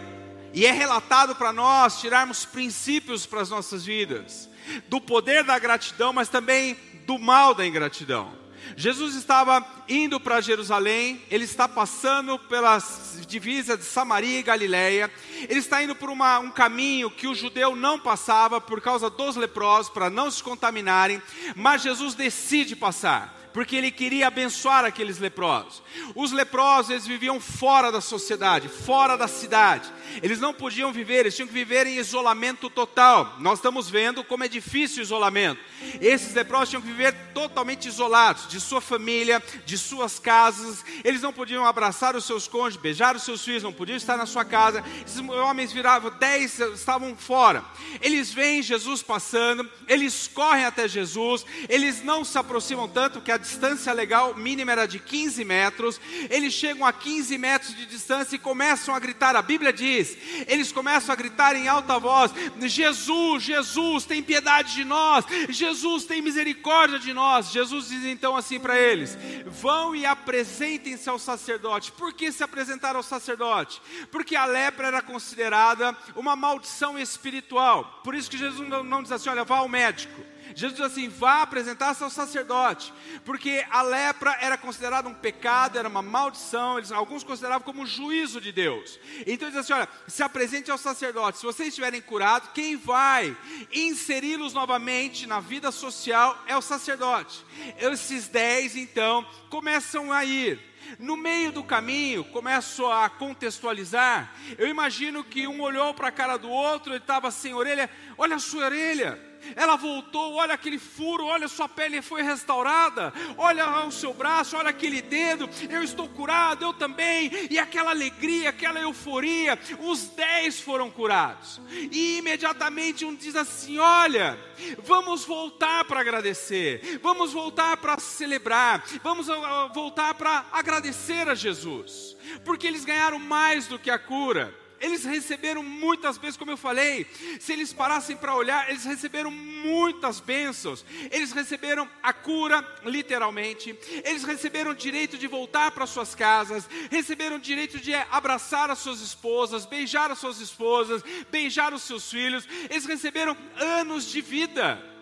e 0.54 0.66
é 0.66 0.72
relatado 0.72 1.36
para 1.36 1.52
nós 1.52 2.00
tirarmos 2.00 2.46
princípios 2.46 3.26
para 3.26 3.42
as 3.42 3.50
nossas 3.50 3.84
vidas, 3.84 4.50
do 4.88 5.02
poder 5.02 5.44
da 5.44 5.60
gratidão, 5.60 6.14
mas 6.14 6.30
também 6.30 6.78
do 7.06 7.20
mal 7.20 7.54
da 7.54 7.68
ingratidão. 7.68 8.32
Jesus 8.76 9.16
estava 9.16 9.66
indo 9.88 10.20
para 10.20 10.42
Jerusalém, 10.42 11.22
ele 11.30 11.46
está 11.46 11.68
passando 11.68 12.38
pela 12.38 12.82
divisa 13.28 13.78
de 13.78 13.84
Samaria 13.84 14.40
e 14.40 14.44
Galiléia, 14.44 15.12
ele 15.48 15.60
está 15.60 15.82
indo 15.82 15.96
por 15.96 16.10
uma, 16.10 16.40
um 16.40 16.52
caminho 16.52 17.10
que 17.10 17.28
o 17.28 17.36
judeu 17.36 17.76
não 17.76 18.00
passava 18.00 18.60
por 18.60 18.82
causa 18.82 19.10
dos 19.10 19.36
leprosos, 19.36 19.92
para 19.92 20.10
não 20.10 20.30
se 20.30 20.44
contaminarem, 20.44 21.22
mas 21.56 21.82
Jesus 21.82 22.14
decide 22.14 22.76
passar 22.76 23.37
porque 23.54 23.76
ele 23.76 23.92
queria 23.92 24.28
abençoar 24.28 24.86
aqueles 24.86 25.18
leprosos. 25.18 25.82
Os 26.16 26.32
leprosos, 26.32 26.92
eles 26.92 27.08
viviam 27.08 27.40
fora 27.40 27.92
da 27.92 28.02
sociedade, 28.02 28.68
fora 28.68 29.18
da 29.18 29.28
cidade. 29.28 29.92
Eles 30.22 30.40
não 30.40 30.54
podiam 30.54 30.92
viver, 30.92 31.22
eles 31.22 31.36
tinham 31.36 31.48
que 31.48 31.54
viver 31.54 31.88
em 31.88 31.98
isolamento 31.98 32.70
total. 32.70 33.36
Nós 33.40 33.60
estamos 33.60 33.90
vendo 33.90 34.24
como 34.24 34.44
é 34.44 34.48
difícil 34.48 35.00
o 35.00 35.04
isolamento. 35.04 35.60
Esses 36.02 36.34
leprosos 36.34 36.70
tinham 36.70 36.82
que 36.82 36.88
viver 36.88 37.14
totalmente 37.34 37.88
isolados 37.88 38.48
de 38.48 38.60
sua 38.60 38.82
família, 38.82 39.42
de 39.66 39.78
suas 39.78 40.20
casas. 40.20 40.84
Eles 41.04 41.22
não 41.22 41.34
podiam 41.34 41.66
abraçar 41.66 42.16
os 42.16 42.26
seus 42.26 42.48
cônjuges, 42.48 42.82
beijar 42.82 43.16
os 43.16 43.24
seus 43.24 43.44
filhos, 43.44 43.64
não 43.64 43.74
podiam 43.74 43.98
estar 43.98 44.18
na 44.18 44.26
sua 44.26 44.46
casa. 44.46 44.84
Esses 45.06 45.20
homens 45.20 45.72
viravam, 45.72 46.12
dez 46.18 46.60
estavam 46.60 47.16
fora. 47.16 47.64
Eles 48.02 48.32
veem 48.34 48.62
Jesus 48.62 49.02
passando, 49.02 49.70
eles 49.88 50.28
correm 50.28 50.66
até 50.66 50.88
Jesus, 50.88 51.46
eles 51.70 52.04
não 52.04 52.24
se 52.24 52.38
aproximam 52.38 52.88
tanto 52.88 53.22
que 53.22 53.32
a 53.32 53.38
distância 53.48 53.94
legal 53.94 54.36
mínima 54.36 54.74
era 54.74 54.86
de 54.86 55.00
15 55.00 55.44
metros. 55.46 56.00
Eles 56.30 56.54
chegam 56.54 56.86
a 56.86 56.92
15 56.92 57.38
metros 57.38 57.76
de 57.76 57.86
distância 57.86 58.36
e 58.36 58.40
começam 58.40 58.94
a 58.94 59.00
gritar. 59.00 59.36
A 59.36 59.42
Bíblia 59.42 59.72
diz 59.72 60.18
eles 60.48 60.72
começam 60.72 61.14
a 61.14 61.16
gritar 61.16 61.56
em 61.56 61.68
alta 61.68 61.98
voz: 61.98 62.32
Jesus, 62.66 63.44
Jesus, 63.44 64.06
tem 64.06 64.22
piedade 64.22 64.74
de 64.74 64.84
nós, 64.84 65.26
Jesus, 65.50 66.06
tem 66.06 66.22
misericórdia 66.22 67.00
de 67.00 67.14
nós. 67.14 67.52
Jesus 67.52 67.90
diz 67.90 68.04
então 68.04 68.36
assim 68.36 68.60
para 68.60 68.78
eles: 68.78 69.18
vão 69.46 69.96
e 69.96 70.06
apresentem-se 70.06 71.10
ao 71.10 71.18
sacerdote. 71.18 71.92
Por 71.92 72.14
que 72.14 72.32
se 72.32 72.44
apresentaram 72.44 72.98
ao 72.98 73.04
sacerdote? 73.04 73.82
Porque 74.12 74.36
a 74.36 74.46
lepra 74.46 74.88
era 74.88 75.02
considerada 75.02 75.96
uma 76.16 76.36
maldição 76.36 77.00
espiritual. 77.00 78.02
Por 78.04 78.14
isso 78.14 78.30
que 78.30 78.38
Jesus 78.38 78.68
não, 78.68 78.84
não 78.84 79.02
diz 79.02 79.12
assim: 79.12 79.30
olha, 79.30 79.44
vá 79.44 79.58
ao 79.58 79.70
médico. 79.70 80.27
Jesus 80.58 80.76
diz 80.76 80.88
assim: 80.88 81.08
vá 81.08 81.44
apresentar-se 81.44 82.04
ao 82.04 82.10
sacerdote, 82.10 82.92
porque 83.24 83.64
a 83.70 83.84
lepra 83.84 84.36
era 84.42 84.58
considerada 84.58 85.08
um 85.08 85.14
pecado, 85.14 85.78
era 85.78 85.88
uma 85.88 86.02
maldição, 86.02 86.80
eles, 86.80 86.92
alguns 86.92 87.24
consideravam 87.24 87.64
como 87.64 87.84
um 87.84 87.86
juízo 87.86 88.42
de 88.42 88.52
Deus. 88.52 89.00
Então 89.28 89.48
ele 89.48 89.56
diz 89.56 89.58
assim: 89.58 89.74
olha, 89.74 89.88
se 90.08 90.24
apresente 90.24 90.72
ao 90.72 90.78
sacerdote, 90.80 91.38
se 91.38 91.46
vocês 91.46 91.70
estiverem 91.70 92.02
curados, 92.02 92.50
quem 92.56 92.76
vai 92.76 93.38
inseri-los 93.72 94.52
novamente 94.52 95.28
na 95.28 95.40
vida 95.40 95.72
social 95.72 96.44
é 96.48 96.58
o 96.58 96.62
sacerdote. 96.62 97.46
Esses 97.78 98.28
dez, 98.28 98.76
então, 98.76 99.24
começam 99.52 100.12
a 100.12 100.26
ir. 100.26 100.60
No 100.98 101.16
meio 101.16 101.52
do 101.52 101.64
caminho, 101.64 102.24
começo 102.24 102.88
a 102.88 103.08
contextualizar. 103.10 104.34
Eu 104.58 104.68
imagino 104.68 105.24
que 105.24 105.46
um 105.46 105.62
olhou 105.62 105.94
para 105.94 106.08
a 106.08 106.12
cara 106.12 106.36
do 106.38 106.50
outro, 106.50 106.94
ele 106.94 107.00
estava 107.00 107.30
sem 107.30 107.54
orelha. 107.54 107.88
Olha 108.18 108.38
a 108.38 108.40
sua 108.40 108.66
orelha. 108.66 109.27
Ela 109.56 109.76
voltou, 109.76 110.36
olha 110.36 110.54
aquele 110.54 110.80
furo, 110.80 111.26
olha 111.26 111.48
sua 111.48 111.70
pele 111.70 112.02
foi 112.02 112.22
restaurada, 112.22 113.14
olha 113.38 113.86
o 113.86 113.92
seu 113.92 114.14
braço, 114.14 114.58
olha 114.58 114.70
aquele 114.70 115.02
dedo, 115.02 115.50
eu 115.70 115.84
estou 115.84 116.08
curado, 116.10 116.64
eu 116.64 116.74
também, 116.74 117.32
e 117.50 117.58
aquela 117.58 117.92
alegria, 117.92 118.50
aquela 118.50 118.80
euforia, 118.80 119.58
os 119.80 120.08
dez 120.10 120.60
foram 120.60 120.90
curados, 120.90 121.62
e 121.92 122.18
imediatamente 122.18 123.06
um 123.06 123.16
diz 123.16 123.36
assim: 123.36 123.80
Olha, 123.80 124.38
vamos 124.84 125.26
voltar 125.26 125.86
para 125.86 126.02
agradecer, 126.02 127.00
vamos 127.02 127.34
voltar 127.34 127.78
para 127.78 128.00
celebrar, 128.00 128.84
vamos 129.04 129.30
ah, 129.30 129.70
voltar 129.74 130.14
para 130.14 130.46
agradecer 130.52 131.28
a 131.30 131.36
Jesus, 131.36 132.18
porque 132.44 132.68
eles 132.68 132.86
ganharam 132.86 133.20
mais 133.20 133.68
do 133.68 133.80
que 133.80 133.90
a 133.90 134.00
cura. 134.00 134.67
Eles 134.80 135.04
receberam 135.04 135.64
muitas 135.64 136.18
bênçãos, 136.18 136.38
como 136.38 136.52
eu 136.52 136.58
falei. 136.58 137.06
Se 137.40 137.54
eles 137.54 137.74
parassem 137.74 138.16
para 138.16 138.36
olhar, 138.36 138.70
eles 138.70 138.86
receberam 138.86 139.32
muitas 139.32 140.20
bênçãos. 140.20 140.86
Eles 141.12 141.32
receberam 141.32 141.90
a 142.02 142.14
cura, 142.14 142.66
literalmente. 142.84 143.78
Eles 144.04 144.24
receberam 144.24 144.72
o 144.72 144.76
direito 144.76 145.18
de 145.18 145.28
voltar 145.28 145.72
para 145.72 145.86
suas 145.86 146.14
casas. 146.14 146.70
Receberam 146.90 147.38
o 147.38 147.40
direito 147.40 147.80
de 147.80 147.94
abraçar 147.94 148.70
as 148.70 148.80
suas 148.80 149.02
esposas, 149.02 149.66
beijar 149.66 150.12
as 150.12 150.20
suas 150.20 150.40
esposas, 150.40 151.04
beijar 151.32 151.74
os 151.74 151.84
seus 151.84 152.10
filhos. 152.10 152.48
Eles 152.70 152.86
receberam 152.86 153.38
anos 153.58 154.06
de 154.10 154.22
vida. 154.22 154.97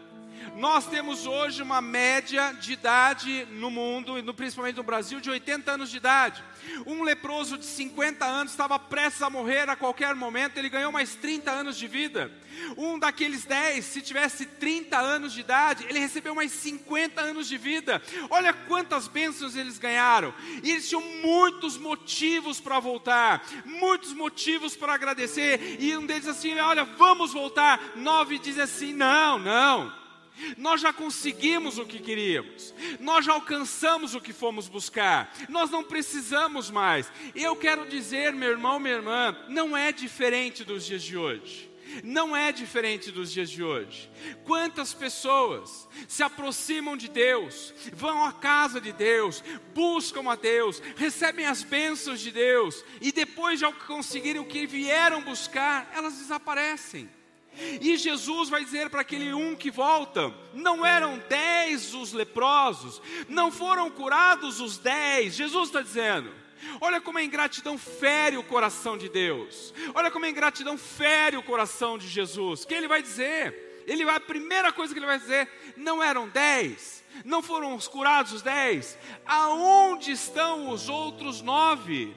Nós 0.56 0.86
temos 0.86 1.26
hoje 1.26 1.62
uma 1.62 1.82
média 1.82 2.54
de 2.54 2.74
idade 2.74 3.48
no 3.52 3.70
mundo, 3.70 4.14
principalmente 4.34 4.76
no 4.78 4.84
Brasil, 4.84 5.20
de 5.20 5.30
80 5.30 5.72
anos 5.72 5.90
de 5.90 5.98
idade. 5.98 6.44
Um 6.86 7.04
leproso 7.04 7.58
de 7.58 7.66
50 7.66 8.26
anos 8.26 8.52
estava 8.52 8.78
prestes 8.78 9.22
a 9.22 9.30
morrer 9.30 9.70
a 9.70 9.76
qualquer 9.76 10.16
momento, 10.16 10.58
ele 10.58 10.70
ganhou 10.70 10.92
mais 10.92 11.16
30 11.16 11.52
anos 11.52 11.78
de 11.78 11.88
vida. 11.88 12.32
Um 12.78 12.98
daqueles 12.98 13.44
10, 13.44 13.84
se 13.84 14.02
tivesse 14.02 14.46
30 14.46 14.98
anos 14.98 15.34
de 15.34 15.42
idade, 15.42 15.86
ele 15.90 16.00
recebeu 16.00 16.34
mais 16.34 16.52
50 16.52 17.22
anos 17.22 17.48
de 17.48 17.58
vida. 17.58 18.02
Olha 18.30 18.54
quantas 18.54 19.08
bênçãos 19.08 19.56
eles 19.56 19.78
ganharam. 19.78 20.34
E 20.64 20.72
eles 20.72 20.88
tinham 20.88 21.02
muitos 21.22 21.78
motivos 21.78 22.60
para 22.60 22.80
voltar, 22.80 23.46
muitos 23.66 24.14
motivos 24.14 24.76
para 24.76 24.94
agradecer. 24.94 25.78
E 25.80 25.96
um 25.98 26.06
deles 26.06 26.28
assim: 26.28 26.58
Olha, 26.60 26.84
vamos 26.84 27.34
voltar. 27.34 27.80
Nove 27.96 28.40
diz 28.40 28.58
assim: 28.58 28.94
Não, 28.94 29.38
não. 29.38 30.05
Nós 30.58 30.82
já 30.82 30.92
conseguimos 30.92 31.78
o 31.78 31.86
que 31.86 32.00
queríamos, 32.00 32.74
nós 33.00 33.26
já 33.26 33.34
alcançamos 33.34 34.16
o 34.16 34.22
que 34.22 34.34
fomos 34.34 34.68
buscar, 34.68 35.34
nós 35.50 35.70
não 35.70 35.84
precisamos 35.84 36.70
mais. 36.70 37.12
Eu 37.34 37.56
quero 37.56 37.88
dizer, 37.88 38.34
meu 38.34 38.52
irmão, 38.52 38.80
minha 38.80 38.96
irmã, 38.96 39.36
não 39.48 39.76
é 39.76 39.92
diferente 39.92 40.64
dos 40.64 40.86
dias 40.86 41.04
de 41.04 41.18
hoje. 41.18 41.76
Não 42.04 42.36
é 42.36 42.52
diferente 42.52 43.12
dos 43.12 43.32
dias 43.32 43.50
de 43.50 43.64
hoje. 43.64 44.10
Quantas 44.44 44.94
pessoas 44.94 45.88
se 46.08 46.24
aproximam 46.24 46.98
de 46.98 47.08
Deus, 47.08 47.74
vão 47.94 48.26
à 48.26 48.34
casa 48.34 48.82
de 48.82 48.92
Deus, 48.92 49.44
buscam 49.74 50.30
a 50.30 50.36
Deus, 50.36 50.82
recebem 50.98 51.46
as 51.46 51.64
bênçãos 51.64 52.20
de 52.20 52.32
Deus, 52.32 52.84
e 53.00 53.12
depois 53.12 53.60
de 53.60 53.72
conseguirem 53.88 54.42
o 54.42 54.46
que 54.46 54.66
vieram 54.66 55.22
buscar, 55.22 55.90
elas 55.94 56.18
desaparecem. 56.18 57.10
E 57.82 57.98
Jesus 57.98 58.50
vai 58.50 58.64
dizer 58.64 58.90
para 58.90 59.02
aquele 59.02 59.34
um 59.34 59.56
que 59.56 59.72
volta: 59.72 60.34
não 60.54 60.86
eram 60.86 61.22
dez 61.30 61.94
os 61.94 62.14
leprosos, 62.14 63.02
não 63.28 63.52
foram 63.52 63.90
curados 63.90 64.60
os 64.60 64.78
dez. 64.78 65.36
Jesus 65.36 65.70
está 65.70 65.82
dizendo. 65.82 66.32
Olha 66.82 67.00
como 67.00 67.18
a 67.18 67.24
ingratidão 67.24 67.78
fere 67.78 68.38
o 68.38 68.44
coração 68.44 68.98
de 68.98 69.08
Deus. 69.08 69.74
Olha 69.94 70.10
como 70.10 70.26
a 70.26 70.30
ingratidão 70.30 70.78
fere 70.78 71.38
o 71.38 71.44
coração 71.44 71.98
de 71.98 72.08
Jesus. 72.08 72.64
O 72.64 72.68
que 72.68 72.74
ele 72.74 72.88
vai 72.88 73.02
dizer? 73.02 73.84
Ele 73.88 74.04
vai, 74.04 74.16
a 74.16 74.20
primeira 74.20 74.72
coisa 74.72 74.94
que 74.94 75.00
ele 75.00 75.06
vai 75.06 75.20
dizer: 75.20 75.50
não 75.78 76.02
eram 76.02 76.28
dez, 76.28 77.04
não 77.24 77.42
foram 77.42 77.78
curados 77.80 78.34
os 78.34 78.42
dez. 78.42 78.98
Aonde 79.26 80.12
estão 80.12 80.70
os 80.70 80.90
outros 80.90 81.42
nove? 81.42 82.16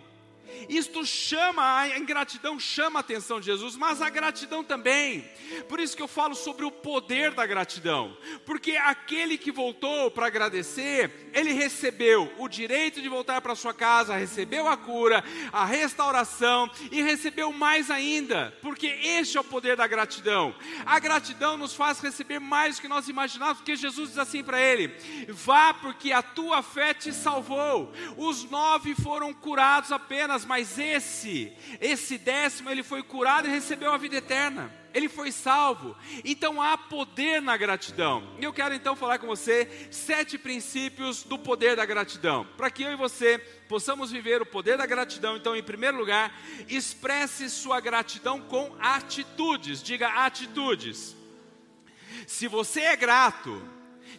Isto 0.69 1.05
chama, 1.05 1.81
a 1.81 1.99
ingratidão 1.99 2.59
chama 2.59 2.99
a 2.99 3.00
atenção 3.00 3.40
de 3.40 3.47
Jesus, 3.47 3.76
mas 3.76 4.02
a 4.02 4.11
gratidão 4.11 4.62
também. 4.62 5.28
Por 5.69 5.81
isso 5.81 5.97
que 5.97 6.02
eu 6.02 6.09
falo 6.09 6.35
sobre 6.35 6.64
o 6.64 6.71
poder 6.71 7.33
da 7.33 7.47
gratidão. 7.47 8.17
Porque 8.45 8.76
aquele 8.76 9.38
que 9.38 9.52
voltou 9.52 10.11
para 10.11 10.26
agradecer, 10.26 11.31
ele 11.33 11.52
recebeu 11.52 12.33
o 12.38 12.49
direito 12.49 13.00
de 13.00 13.09
voltar 13.09 13.40
para 13.40 13.55
sua 13.55 13.75
casa, 13.75 14.17
recebeu 14.17 14.69
a 14.69 14.76
cura, 14.76 15.25
a 15.52 15.64
restauração 15.64 16.71
e 16.90 17.02
recebeu 17.02 17.52
mais 17.52 17.90
ainda, 17.90 18.57
porque 18.62 18.87
este 18.87 19.37
é 19.37 19.40
o 19.40 19.45
poder 19.45 19.76
da 19.76 19.87
gratidão. 19.87 20.55
A 20.85 20.99
gratidão 20.99 21.57
nos 21.57 21.75
faz 21.75 22.00
receber 22.00 22.38
mais 22.38 22.76
do 22.76 22.83
que 22.83 22.88
nós 22.88 23.09
imaginávamos, 23.09 23.59
porque 23.59 23.76
Jesus 23.76 24.11
diz 24.11 24.19
assim 24.19 24.43
para 24.43 24.61
ele: 24.61 24.88
vá, 25.28 25.75
porque 25.75 26.12
a 26.12 26.23
tua 26.23 26.62
fé 26.62 26.95
te 26.95 27.12
salvou. 27.12 27.93
Os 28.17 28.45
nove 28.50 28.95
foram 28.95 29.33
curados 29.33 29.93
apenas, 29.93 30.38
mas 30.45 30.78
esse, 30.78 31.52
esse 31.80 32.18
décimo, 32.18 32.71
ele 32.71 32.83
foi 32.83 33.02
curado 33.02 33.49
e 33.49 33.50
recebeu 33.50 33.92
a 33.92 33.99
vida 33.99 34.16
eterna. 34.16 34.73
Ele 34.95 35.09
foi 35.09 35.30
salvo. 35.30 35.97
Então 36.25 36.61
há 36.61 36.76
poder 36.76 37.42
na 37.42 37.57
gratidão. 37.57 38.35
E 38.38 38.45
eu 38.45 38.52
quero 38.52 38.75
então 38.75 38.97
falar 38.97 39.18
com 39.18 39.26
você 39.26 39.88
sete 39.90 40.38
princípios 40.38 41.23
do 41.23 41.38
poder 41.38 41.76
da 41.76 41.85
gratidão. 41.85 42.47
Para 42.57 42.71
que 42.71 42.83
eu 42.83 42.92
e 42.92 42.97
você 42.97 43.38
possamos 43.68 44.11
viver 44.11 44.40
o 44.40 44.47
poder 44.47 44.78
da 44.78 44.87
gratidão, 44.87 45.37
então, 45.37 45.54
em 45.54 45.62
primeiro 45.62 45.99
lugar, 45.99 46.35
expresse 46.68 47.50
sua 47.50 47.80
gratidão 47.80 48.40
com 48.40 48.75
atitudes. 48.80 49.83
Diga 49.83 50.25
atitudes. 50.25 51.14
Se 52.26 52.49
você 52.49 52.80
é 52.80 52.97
grato, 52.97 53.62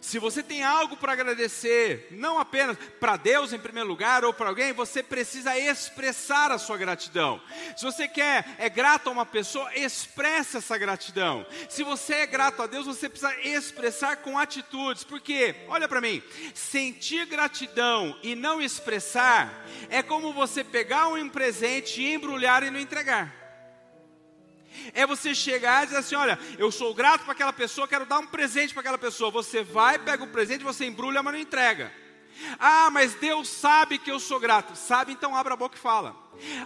se 0.00 0.18
você 0.18 0.42
tem 0.42 0.62
algo 0.62 0.96
para 0.96 1.12
agradecer, 1.12 2.08
não 2.10 2.38
apenas 2.38 2.76
para 2.98 3.16
Deus 3.16 3.52
em 3.52 3.58
primeiro 3.58 3.88
lugar 3.88 4.24
ou 4.24 4.32
para 4.32 4.48
alguém, 4.48 4.72
você 4.72 5.02
precisa 5.02 5.58
expressar 5.58 6.50
a 6.50 6.58
sua 6.58 6.76
gratidão. 6.76 7.40
Se 7.76 7.84
você 7.84 8.06
quer, 8.06 8.44
é 8.58 8.68
grato 8.68 9.08
a 9.08 9.12
uma 9.12 9.26
pessoa, 9.26 9.74
expressa 9.74 10.58
essa 10.58 10.76
gratidão. 10.78 11.46
Se 11.68 11.82
você 11.82 12.14
é 12.14 12.26
grato 12.26 12.62
a 12.62 12.66
Deus, 12.66 12.86
você 12.86 13.08
precisa 13.08 13.34
expressar 13.42 14.16
com 14.18 14.38
atitudes, 14.38 15.04
porque, 15.04 15.54
olha 15.68 15.88
para 15.88 16.00
mim, 16.00 16.22
sentir 16.54 17.26
gratidão 17.26 18.18
e 18.22 18.34
não 18.34 18.60
expressar 18.60 19.66
é 19.88 20.02
como 20.02 20.32
você 20.32 20.62
pegar 20.64 21.08
um 21.08 21.28
presente, 21.28 22.02
embrulhar 22.02 22.62
e 22.62 22.70
não 22.70 22.80
entregar. 22.80 23.39
É 24.94 25.06
você 25.06 25.34
chegar 25.34 25.82
e 25.82 25.86
dizer 25.86 25.98
assim: 25.98 26.14
olha, 26.14 26.38
eu 26.58 26.70
sou 26.70 26.94
grato 26.94 27.24
para 27.24 27.32
aquela 27.32 27.52
pessoa, 27.52 27.88
quero 27.88 28.06
dar 28.06 28.18
um 28.18 28.26
presente 28.26 28.72
para 28.72 28.80
aquela 28.80 28.98
pessoa. 28.98 29.30
Você 29.30 29.62
vai, 29.62 29.98
pega 29.98 30.24
o 30.24 30.28
presente, 30.28 30.64
você 30.64 30.84
embrulha, 30.84 31.22
mas 31.22 31.34
não 31.34 31.40
entrega. 31.40 31.92
Ah, 32.58 32.90
mas 32.90 33.14
Deus 33.14 33.48
sabe 33.48 33.98
que 33.98 34.10
eu 34.10 34.18
sou 34.18 34.40
grato. 34.40 34.74
Sabe, 34.76 35.12
então 35.12 35.36
abra 35.36 35.54
a 35.54 35.56
boca 35.56 35.76
e 35.76 35.80
fala. 35.80 36.16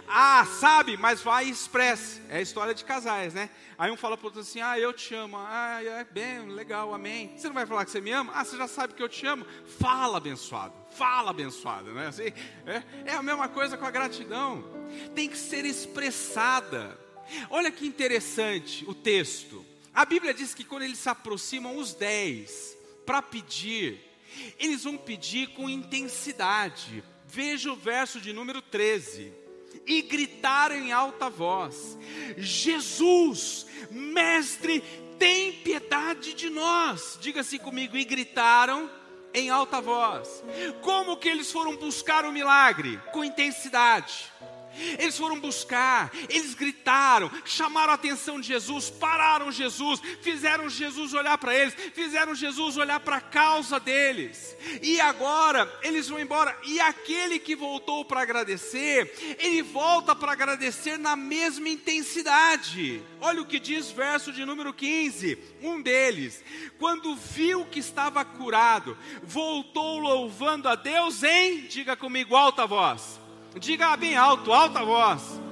Ah, 0.07 0.45
sabe, 0.59 0.95
mas 0.95 1.21
vai 1.21 1.45
e 1.45 1.49
expresse. 1.49 2.21
É 2.29 2.37
a 2.37 2.41
história 2.41 2.73
de 2.73 2.85
casais, 2.85 3.33
né? 3.33 3.49
Aí 3.77 3.91
um 3.91 3.97
fala 3.97 4.15
para 4.15 4.23
o 4.23 4.27
outro 4.27 4.41
assim: 4.41 4.61
Ah, 4.61 4.79
eu 4.79 4.93
te 4.93 5.13
amo. 5.13 5.37
Ah, 5.37 5.83
é 5.83 6.03
bem, 6.03 6.47
legal, 6.49 6.93
amém. 6.93 7.33
Você 7.35 7.47
não 7.47 7.53
vai 7.53 7.65
falar 7.65 7.83
que 7.83 7.91
você 7.91 7.99
me 7.99 8.11
ama? 8.11 8.31
Ah, 8.33 8.45
você 8.45 8.57
já 8.57 8.67
sabe 8.67 8.93
que 8.93 9.03
eu 9.03 9.09
te 9.09 9.25
amo. 9.25 9.45
Fala, 9.79 10.17
abençoado. 10.17 10.73
Fala, 10.91 11.31
abençoado, 11.31 11.91
né? 11.93 12.07
Assim, 12.07 12.31
é, 12.65 12.83
é 13.05 13.13
a 13.13 13.23
mesma 13.23 13.49
coisa 13.49 13.77
com 13.77 13.85
a 13.85 13.91
gratidão. 13.91 14.63
Tem 15.13 15.27
que 15.27 15.37
ser 15.37 15.65
expressada. 15.65 17.04
Olha 17.49 17.71
que 17.71 17.85
interessante 17.85 18.83
o 18.87 18.93
texto. 18.93 19.65
A 19.93 20.05
Bíblia 20.05 20.33
diz 20.33 20.53
que 20.53 20.63
quando 20.63 20.83
eles 20.83 20.99
se 20.99 21.09
aproximam, 21.09 21.77
os 21.77 21.93
dez, 21.93 22.77
para 23.05 23.21
pedir, 23.21 23.99
eles 24.59 24.83
vão 24.83 24.97
pedir 24.97 25.47
com 25.49 25.69
intensidade. 25.69 27.03
Veja 27.27 27.71
o 27.71 27.75
verso 27.75 28.19
de 28.19 28.33
número 28.33 28.61
13. 28.61 29.31
e 29.85 30.01
gritaram 30.01 30.75
em 30.75 30.91
alta 30.91 31.29
voz: 31.29 31.97
Jesus, 32.37 33.65
Mestre, 33.91 34.83
tem 35.17 35.53
piedade 35.53 36.33
de 36.33 36.49
nós. 36.49 37.17
Diga 37.21 37.41
assim 37.41 37.57
comigo, 37.57 37.95
e 37.95 38.03
gritaram 38.03 38.89
em 39.33 39.49
alta 39.49 39.81
voz. 39.81 40.43
Como 40.81 41.17
que 41.17 41.29
eles 41.29 41.51
foram 41.51 41.75
buscar 41.75 42.25
o 42.25 42.31
milagre? 42.31 42.99
Com 43.11 43.23
intensidade. 43.23 44.31
Eles 44.99 45.17
foram 45.17 45.39
buscar, 45.39 46.11
eles 46.29 46.53
gritaram, 46.53 47.31
chamaram 47.45 47.91
a 47.91 47.95
atenção 47.95 48.39
de 48.39 48.47
Jesus, 48.47 48.89
pararam 48.89 49.51
Jesus, 49.51 50.01
fizeram 50.21 50.69
Jesus 50.69 51.13
olhar 51.13 51.37
para 51.37 51.55
eles, 51.55 51.75
fizeram 51.93 52.35
Jesus 52.35 52.77
olhar 52.77 52.99
para 52.99 53.17
a 53.17 53.21
causa 53.21 53.79
deles. 53.79 54.55
E 54.81 54.99
agora 54.99 55.71
eles 55.81 56.07
vão 56.07 56.19
embora. 56.19 56.57
E 56.65 56.79
aquele 56.79 57.39
que 57.39 57.55
voltou 57.55 58.05
para 58.05 58.21
agradecer, 58.21 59.37
ele 59.39 59.61
volta 59.61 60.15
para 60.15 60.31
agradecer 60.31 60.97
na 60.97 61.15
mesma 61.15 61.69
intensidade. 61.69 63.01
Olha 63.21 63.41
o 63.41 63.45
que 63.45 63.59
diz 63.59 63.91
verso 63.91 64.31
de 64.31 64.45
número 64.45 64.73
15. 64.73 65.37
Um 65.61 65.81
deles, 65.81 66.43
quando 66.79 67.15
viu 67.15 67.65
que 67.65 67.79
estava 67.79 68.23
curado, 68.23 68.97
voltou 69.23 69.99
louvando 69.99 70.67
a 70.67 70.75
Deus 70.75 71.23
em, 71.23 71.61
diga 71.67 71.95
comigo, 71.95 72.35
alta 72.35 72.65
voz 72.65 73.24
Diga 73.59 73.95
bem 73.95 74.15
alto, 74.15 74.51
alta 74.51 74.83
voz. 74.83 75.45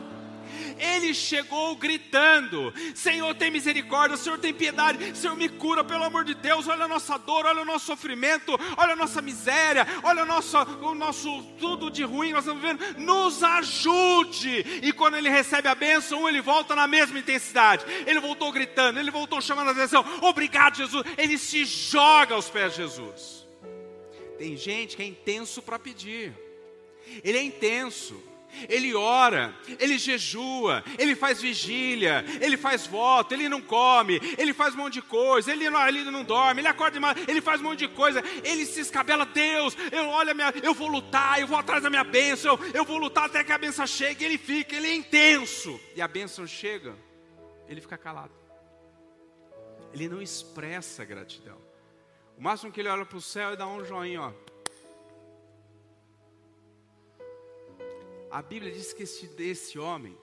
Ele 0.78 1.14
chegou 1.14 1.76
gritando: 1.76 2.74
Senhor, 2.96 3.34
tem 3.36 3.52
misericórdia, 3.52 4.18
Senhor, 4.18 4.38
tem 4.38 4.54
piedade, 4.54 5.18
Senhor, 5.18 5.36
me 5.36 5.48
cura, 5.48 5.84
pelo 5.84 6.04
amor 6.04 6.24
de 6.24 6.34
Deus. 6.34 6.68
Olha 6.68 6.86
a 6.86 6.88
nossa 6.88 7.18
dor, 7.18 7.46
olha 7.46 7.62
o 7.62 7.66
nosso 7.66 7.86
sofrimento, 7.86 8.60
olha 8.78 8.94
a 8.94 8.96
nossa 8.96 9.22
miséria, 9.22 9.88
olha 10.04 10.24
o 10.24 10.26
nosso, 10.26 10.58
o 10.58 10.94
nosso 10.94 11.44
tudo 11.60 11.90
de 11.90 12.04
ruim 12.04 12.34
nós 12.34 12.44
estamos 12.46 12.62
vivendo. 12.62 13.00
Nos 13.00 13.44
ajude. 13.44 14.82
E 14.84 14.92
quando 14.92 15.16
ele 15.16 15.30
recebe 15.30 15.68
a 15.68 15.76
bênção, 15.76 16.28
ele 16.28 16.42
volta 16.42 16.76
na 16.76 16.88
mesma 16.88 17.20
intensidade. 17.20 17.86
Ele 18.06 18.20
voltou 18.20 18.52
gritando, 18.52 19.00
ele 19.00 19.12
voltou 19.12 19.42
chamando 19.42 19.70
a 19.70 19.72
atenção: 19.72 20.04
Obrigado, 20.22 20.76
Jesus. 20.76 21.06
Ele 21.18 21.38
se 21.38 21.66
joga 21.66 22.36
aos 22.36 22.50
pés 22.50 22.72
de 22.72 22.78
Jesus. 22.78 23.48
Tem 24.38 24.58
gente 24.58 24.98
que 24.98 25.04
é 25.04 25.06
intenso 25.06 25.62
para 25.62 25.80
pedir 25.80 26.34
ele 27.24 27.38
é 27.38 27.44
intenso. 27.44 28.34
Ele 28.70 28.94
ora, 28.94 29.54
ele 29.80 29.98
jejua, 29.98 30.84
ele 30.98 31.16
faz 31.16 31.42
vigília, 31.42 32.24
ele 32.40 32.56
faz 32.56 32.86
voto, 32.86 33.34
ele 33.34 33.50
não 33.50 33.62
come, 33.62 34.22
ele 34.38 34.54
faz 34.54 34.76
um 34.76 34.78
monte 34.78 34.94
de 34.94 35.02
coisa, 35.02 35.52
ele 35.52 35.70
não, 35.70 35.88
ele 35.88 36.04
não 36.04 36.24
dorme, 36.24 36.62
ele 36.62 36.68
acorda 36.68 37.00
de 37.00 37.32
ele 37.32 37.42
faz 37.42 37.60
um 37.60 37.66
monte 37.66 37.80
de 37.80 37.88
coisa, 37.88 38.24
ele 38.44 38.66
se 38.66 38.80
escabela, 38.80 39.26
Deus, 39.26 39.76
eu 39.92 40.08
olho 40.08 40.36
minha, 40.36 40.54
eu 40.62 40.74
vou 40.74 40.88
lutar, 40.88 41.40
eu 41.40 41.48
vou 41.48 41.58
atrás 41.58 41.82
da 41.82 41.90
minha 41.90 42.04
bênção, 42.04 42.60
eu, 42.74 42.86
vou 42.86 42.98
lutar 42.98 43.26
até 43.26 43.44
que 43.44 43.52
a 43.52 43.58
bênção 43.58 43.88
chegue, 43.88 44.24
ele 44.24 44.38
fica, 44.38 44.76
ele 44.76 44.88
é 44.88 44.96
intenso. 44.96 45.80
E 45.96 46.02
a 46.02 46.08
bênção 46.08 46.46
chega, 46.46 46.96
ele 47.68 47.82
fica 47.82 47.98
calado. 47.98 48.34
Ele 49.94 50.08
não 50.08 50.22
expressa 50.22 51.04
gratidão. 51.04 51.58
O 52.38 52.42
máximo 52.42 52.72
que 52.72 52.82
ele 52.82 52.90
olha 52.90 53.06
para 53.06 53.18
o 53.18 53.22
céu 53.22 53.54
e 53.54 53.58
dá 53.58 53.68
um 53.68 53.84
joinha, 53.84 54.22
ó. 54.22 54.43
A 58.34 58.42
Bíblia 58.42 58.72
diz 58.72 58.92
que 58.94 59.04
esse, 59.04 59.30
esse 59.38 59.78
homem, 59.78 60.18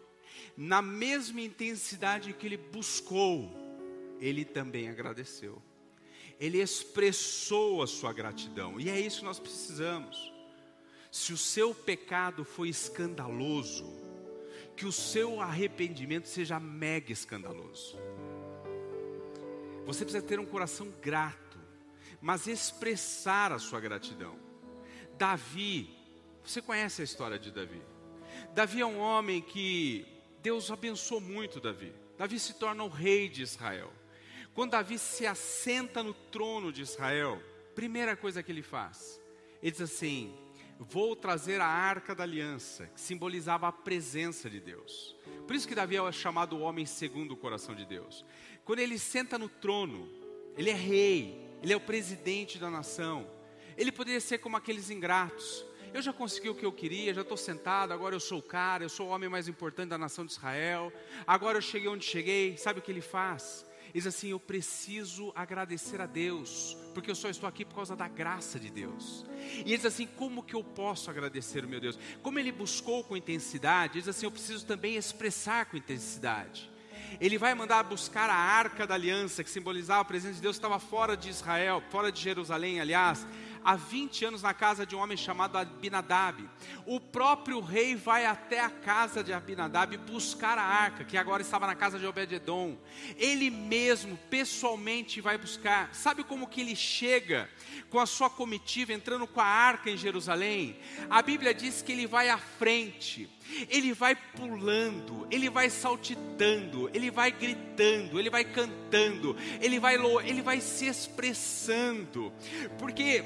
na 0.56 0.82
mesma 0.82 1.40
intensidade 1.40 2.32
que 2.32 2.44
ele 2.44 2.56
buscou, 2.56 3.48
ele 4.18 4.44
também 4.44 4.88
agradeceu. 4.88 5.62
Ele 6.40 6.60
expressou 6.60 7.80
a 7.80 7.86
sua 7.86 8.12
gratidão, 8.12 8.80
e 8.80 8.90
é 8.90 8.98
isso 8.98 9.20
que 9.20 9.24
nós 9.24 9.38
precisamos. 9.38 10.32
Se 11.12 11.32
o 11.32 11.36
seu 11.36 11.72
pecado 11.72 12.44
foi 12.44 12.68
escandaloso, 12.68 13.86
que 14.76 14.86
o 14.86 14.92
seu 14.92 15.40
arrependimento 15.40 16.26
seja 16.26 16.58
mega 16.58 17.12
escandaloso. 17.12 17.96
Você 19.86 20.04
precisa 20.04 20.26
ter 20.26 20.40
um 20.40 20.46
coração 20.46 20.92
grato, 21.00 21.60
mas 22.20 22.48
expressar 22.48 23.52
a 23.52 23.58
sua 23.60 23.78
gratidão. 23.78 24.36
Davi, 25.16 25.88
você 26.42 26.60
conhece 26.60 27.02
a 27.02 27.04
história 27.04 27.38
de 27.38 27.52
Davi? 27.52 27.80
Davi 28.54 28.80
é 28.80 28.86
um 28.86 28.98
homem 28.98 29.40
que 29.40 30.06
Deus 30.42 30.70
abençoou 30.70 31.20
muito 31.20 31.60
Davi. 31.60 31.92
Davi 32.18 32.38
se 32.38 32.54
torna 32.54 32.82
o 32.84 32.88
rei 32.88 33.28
de 33.28 33.42
Israel. 33.42 33.92
Quando 34.54 34.72
Davi 34.72 34.98
se 34.98 35.26
assenta 35.26 36.02
no 36.02 36.12
trono 36.12 36.72
de 36.72 36.82
Israel, 36.82 37.40
primeira 37.74 38.16
coisa 38.16 38.42
que 38.42 38.50
ele 38.50 38.62
faz, 38.62 39.20
ele 39.62 39.70
diz 39.70 39.80
assim: 39.80 40.34
Vou 40.78 41.14
trazer 41.14 41.60
a 41.60 41.66
arca 41.66 42.14
da 42.14 42.24
aliança, 42.24 42.86
que 42.86 43.00
simbolizava 43.00 43.68
a 43.68 43.72
presença 43.72 44.50
de 44.50 44.58
Deus. 44.58 45.14
Por 45.46 45.54
isso 45.54 45.68
que 45.68 45.74
Davi 45.74 45.96
é 45.96 46.12
chamado 46.12 46.56
o 46.56 46.60
homem 46.60 46.86
segundo 46.86 47.32
o 47.32 47.36
coração 47.36 47.74
de 47.74 47.84
Deus. 47.84 48.24
Quando 48.64 48.80
ele 48.80 48.98
senta 48.98 49.38
no 49.38 49.48
trono, 49.48 50.08
ele 50.56 50.70
é 50.70 50.74
rei, 50.74 51.38
ele 51.62 51.72
é 51.72 51.76
o 51.76 51.80
presidente 51.80 52.58
da 52.58 52.70
nação. 52.70 53.30
Ele 53.76 53.92
poderia 53.92 54.20
ser 54.20 54.38
como 54.38 54.56
aqueles 54.56 54.90
ingratos, 54.90 55.64
eu 55.92 56.02
já 56.02 56.12
consegui 56.12 56.48
o 56.48 56.54
que 56.54 56.64
eu 56.64 56.72
queria, 56.72 57.12
já 57.12 57.22
estou 57.22 57.36
sentado, 57.36 57.92
agora 57.92 58.14
eu 58.14 58.20
sou 58.20 58.38
o 58.38 58.42
cara, 58.42 58.84
eu 58.84 58.88
sou 58.88 59.08
o 59.08 59.10
homem 59.10 59.28
mais 59.28 59.48
importante 59.48 59.88
da 59.88 59.98
nação 59.98 60.24
de 60.24 60.32
Israel, 60.32 60.92
agora 61.26 61.58
eu 61.58 61.62
cheguei 61.62 61.88
onde 61.88 62.04
cheguei, 62.04 62.56
sabe 62.56 62.78
o 62.78 62.82
que 62.82 62.90
ele 62.90 63.00
faz? 63.00 63.64
Diz 63.92 64.06
assim: 64.06 64.28
Eu 64.28 64.40
preciso 64.40 65.32
agradecer 65.34 66.00
a 66.00 66.06
Deus, 66.06 66.76
porque 66.94 67.10
eu 67.10 67.14
só 67.14 67.28
estou 67.28 67.48
aqui 67.48 67.64
por 67.64 67.74
causa 67.74 67.96
da 67.96 68.06
graça 68.06 68.58
de 68.58 68.70
Deus. 68.70 69.24
E 69.56 69.70
ele 69.70 69.76
diz 69.76 69.86
assim: 69.86 70.06
Como 70.06 70.42
que 70.42 70.54
eu 70.54 70.62
posso 70.62 71.10
agradecer 71.10 71.64
o 71.64 71.68
meu 71.68 71.80
Deus? 71.80 71.98
Como 72.22 72.38
ele 72.38 72.52
buscou 72.52 73.02
com 73.02 73.16
intensidade, 73.16 73.94
diz 73.94 74.08
assim: 74.08 74.26
Eu 74.26 74.30
preciso 74.30 74.64
também 74.64 74.94
expressar 74.94 75.66
com 75.66 75.76
intensidade. 75.76 76.70
Ele 77.20 77.36
vai 77.36 77.54
mandar 77.54 77.82
buscar 77.82 78.30
a 78.30 78.34
arca 78.34 78.86
da 78.86 78.94
aliança, 78.94 79.42
que 79.42 79.50
simbolizava 79.50 80.02
a 80.02 80.04
presença 80.04 80.34
de 80.34 80.42
Deus, 80.42 80.54
estava 80.54 80.78
fora 80.78 81.16
de 81.16 81.28
Israel, 81.28 81.82
fora 81.90 82.12
de 82.12 82.20
Jerusalém, 82.20 82.80
aliás 82.80 83.26
há 83.64 83.76
20 83.76 84.24
anos 84.24 84.42
na 84.42 84.54
casa 84.54 84.86
de 84.86 84.96
um 84.96 84.98
homem 84.98 85.16
chamado 85.16 85.56
Abinadab. 85.56 86.48
O 86.86 87.00
próprio 87.00 87.60
rei 87.60 87.94
vai 87.94 88.26
até 88.26 88.60
a 88.60 88.70
casa 88.70 89.22
de 89.22 89.32
Abinadab 89.32 89.96
buscar 89.98 90.58
a 90.58 90.62
arca, 90.62 91.04
que 91.04 91.16
agora 91.16 91.42
estava 91.42 91.66
na 91.66 91.74
casa 91.74 91.98
de 91.98 92.06
Obed-edom. 92.06 92.76
Ele 93.16 93.50
mesmo, 93.50 94.16
pessoalmente, 94.28 95.20
vai 95.20 95.38
buscar. 95.38 95.94
Sabe 95.94 96.24
como 96.24 96.46
que 96.46 96.60
ele 96.60 96.76
chega 96.76 97.48
com 97.88 97.98
a 97.98 98.06
sua 98.06 98.30
comitiva, 98.30 98.92
entrando 98.92 99.26
com 99.26 99.40
a 99.40 99.44
arca 99.44 99.90
em 99.90 99.96
Jerusalém? 99.96 100.76
A 101.08 101.22
Bíblia 101.22 101.54
diz 101.54 101.82
que 101.82 101.92
ele 101.92 102.06
vai 102.06 102.28
à 102.28 102.38
frente. 102.38 103.28
Ele 103.68 103.92
vai 103.92 104.14
pulando, 104.14 105.26
ele 105.30 105.50
vai 105.50 105.68
saltitando, 105.68 106.88
ele 106.94 107.10
vai 107.10 107.32
gritando, 107.32 108.18
ele 108.18 108.30
vai 108.30 108.44
cantando, 108.44 109.36
ele 109.60 109.80
vai, 109.80 109.96
ele 110.24 110.40
vai 110.40 110.60
se 110.60 110.86
expressando, 110.86 112.32
porque 112.78 113.24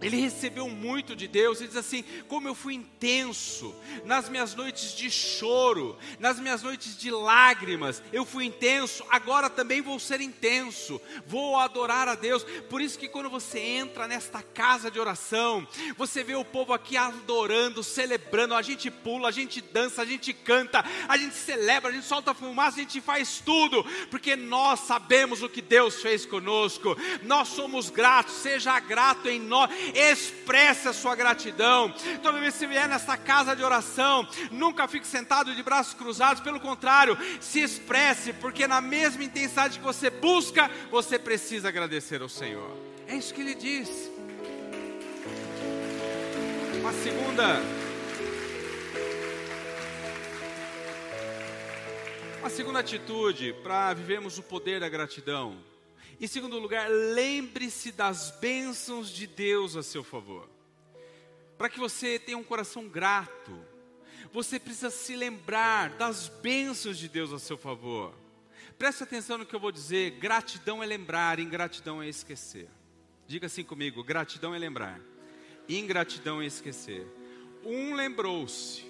ele 0.00 0.16
recebeu 0.16 0.68
muito 0.68 1.14
de 1.14 1.28
Deus, 1.28 1.58
ele 1.58 1.68
diz 1.68 1.76
assim: 1.76 2.04
como 2.28 2.48
eu 2.48 2.54
fui 2.54 2.74
intenso 2.74 3.74
nas 4.04 4.28
minhas 4.28 4.54
noites 4.54 4.94
de 4.94 5.10
choro, 5.10 5.98
nas 6.18 6.38
minhas 6.38 6.62
noites 6.62 6.96
de 6.96 7.10
lágrimas, 7.10 8.02
eu 8.12 8.24
fui 8.24 8.44
intenso, 8.44 9.04
agora 9.10 9.50
também 9.50 9.80
vou 9.80 9.98
ser 9.98 10.20
intenso, 10.20 11.00
vou 11.26 11.56
adorar 11.56 12.08
a 12.08 12.14
Deus. 12.14 12.44
Por 12.68 12.80
isso 12.80 12.98
que 12.98 13.08
quando 13.08 13.28
você 13.28 13.58
entra 13.58 14.08
nesta 14.08 14.42
casa 14.42 14.90
de 14.90 14.98
oração, 14.98 15.66
você 15.96 16.22
vê 16.22 16.34
o 16.34 16.44
povo 16.44 16.72
aqui 16.72 16.96
adorando, 16.96 17.82
celebrando, 17.82 18.54
a 18.54 18.62
gente 18.62 18.90
pula, 18.90 19.28
a 19.28 19.32
gente 19.32 19.60
dança, 19.60 20.02
a 20.02 20.06
gente 20.06 20.32
canta, 20.32 20.84
a 21.08 21.16
gente 21.16 21.34
celebra, 21.34 21.90
a 21.90 21.92
gente 21.92 22.06
solta 22.06 22.32
fumaça, 22.32 22.78
a 22.78 22.82
gente 22.82 23.00
faz 23.00 23.42
tudo, 23.44 23.84
porque 24.10 24.34
nós 24.34 24.80
sabemos 24.80 25.42
o 25.42 25.48
que 25.48 25.60
Deus 25.60 26.00
fez 26.00 26.24
conosco, 26.24 26.96
nós 27.22 27.48
somos 27.48 27.90
gratos, 27.90 28.34
seja 28.34 28.78
grato 28.80 29.28
em 29.28 29.40
nós 29.40 29.70
expresse 29.94 30.88
a 30.88 30.92
sua 30.92 31.14
gratidão. 31.14 31.92
Toda 32.22 32.40
vez 32.40 32.54
que 32.54 32.60
você 32.60 32.66
vier 32.66 32.88
nessa 32.88 33.16
casa 33.16 33.54
de 33.54 33.62
oração, 33.62 34.26
nunca 34.50 34.88
fique 34.88 35.06
sentado 35.06 35.54
de 35.54 35.62
braços 35.62 35.94
cruzados, 35.94 36.42
pelo 36.42 36.60
contrário, 36.60 37.16
se 37.40 37.60
expresse, 37.60 38.32
porque 38.32 38.66
na 38.66 38.80
mesma 38.80 39.24
intensidade 39.24 39.78
que 39.78 39.84
você 39.84 40.10
busca, 40.10 40.70
você 40.90 41.18
precisa 41.18 41.68
agradecer 41.68 42.22
ao 42.22 42.28
Senhor. 42.28 42.76
É 43.06 43.16
isso 43.16 43.34
que 43.34 43.40
ele 43.40 43.54
diz. 43.54 44.10
Uma 46.80 46.92
segunda. 46.92 47.60
Uma 52.40 52.50
segunda 52.50 52.78
atitude 52.78 53.52
para 53.62 53.92
vivermos 53.92 54.38
o 54.38 54.42
poder 54.42 54.80
da 54.80 54.88
gratidão 54.88 55.69
em 56.20 56.26
segundo 56.26 56.58
lugar, 56.58 56.88
lembre-se 56.90 57.90
das 57.92 58.30
bênçãos 58.32 59.08
de 59.08 59.26
Deus 59.26 59.74
a 59.74 59.82
seu 59.82 60.04
favor. 60.04 60.48
Para 61.56 61.68
que 61.68 61.78
você 61.78 62.18
tenha 62.18 62.36
um 62.36 62.44
coração 62.44 62.88
grato, 62.88 63.58
você 64.32 64.58
precisa 64.58 64.90
se 64.90 65.16
lembrar 65.16 65.90
das 65.90 66.28
bênçãos 66.28 66.98
de 66.98 67.08
Deus 67.08 67.32
a 67.32 67.38
seu 67.38 67.56
favor. 67.56 68.14
Preste 68.78 69.02
atenção 69.02 69.38
no 69.38 69.46
que 69.46 69.54
eu 69.54 69.60
vou 69.60 69.72
dizer: 69.72 70.12
gratidão 70.12 70.82
é 70.82 70.86
lembrar, 70.86 71.38
ingratidão 71.38 72.02
é 72.02 72.08
esquecer. 72.08 72.68
Diga 73.26 73.46
assim 73.46 73.64
comigo: 73.64 74.02
gratidão 74.04 74.54
é 74.54 74.58
lembrar, 74.58 75.00
ingratidão 75.68 76.40
é 76.40 76.46
esquecer. 76.46 77.06
Um 77.64 77.94
lembrou-se, 77.94 78.84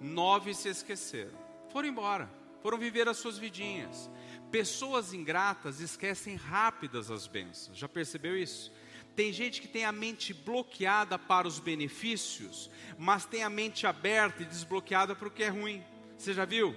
nove 0.00 0.54
se 0.54 0.68
esqueceram. 0.68 1.38
Foram 1.72 1.88
embora, 1.88 2.30
foram 2.62 2.78
viver 2.78 3.08
as 3.08 3.18
suas 3.18 3.38
vidinhas. 3.38 4.10
Pessoas 4.50 5.12
ingratas 5.12 5.80
esquecem 5.80 6.36
rápidas 6.36 7.10
as 7.10 7.26
bênçãos. 7.26 7.76
Já 7.76 7.88
percebeu 7.88 8.36
isso? 8.36 8.72
Tem 9.14 9.32
gente 9.32 9.60
que 9.60 9.68
tem 9.68 9.84
a 9.84 9.92
mente 9.92 10.32
bloqueada 10.32 11.18
para 11.18 11.46
os 11.46 11.58
benefícios, 11.58 12.70
mas 12.96 13.26
tem 13.26 13.42
a 13.42 13.50
mente 13.50 13.86
aberta 13.86 14.42
e 14.42 14.46
desbloqueada 14.46 15.14
para 15.14 15.28
o 15.28 15.30
que 15.30 15.42
é 15.42 15.48
ruim. 15.48 15.84
Você 16.16 16.32
já 16.32 16.44
viu? 16.44 16.74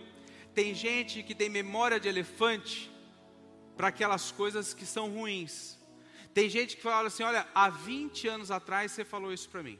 Tem 0.54 0.74
gente 0.74 1.24
que 1.24 1.36
tem 1.36 1.50
memória 1.50 2.00
de 2.00 2.08
elefante 2.08 2.92
para 3.78 3.88
aquelas 3.88 4.32
coisas 4.32 4.74
que 4.74 4.86
são 4.86 5.10
ruins. 5.10 5.78
Tem 6.34 6.50
gente 6.50 6.76
que 6.76 6.82
fala 6.82 7.08
assim: 7.08 7.24
olha, 7.24 7.48
há 7.54 7.70
20 7.70 8.28
anos 8.28 8.52
atrás 8.52 8.92
você 8.92 9.06
falou 9.06 9.32
isso 9.32 9.50
para 9.50 9.64
mim. 9.64 9.80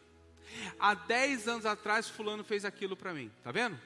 Há 0.80 0.94
10 0.94 1.48
anos 1.48 1.66
atrás, 1.66 2.10
Fulano 2.10 2.44
fez 2.44 2.66
aquilo 2.66 2.96
para 2.96 3.14
mim. 3.14 3.32
Tá 3.44 3.52
vendo? 3.52 3.80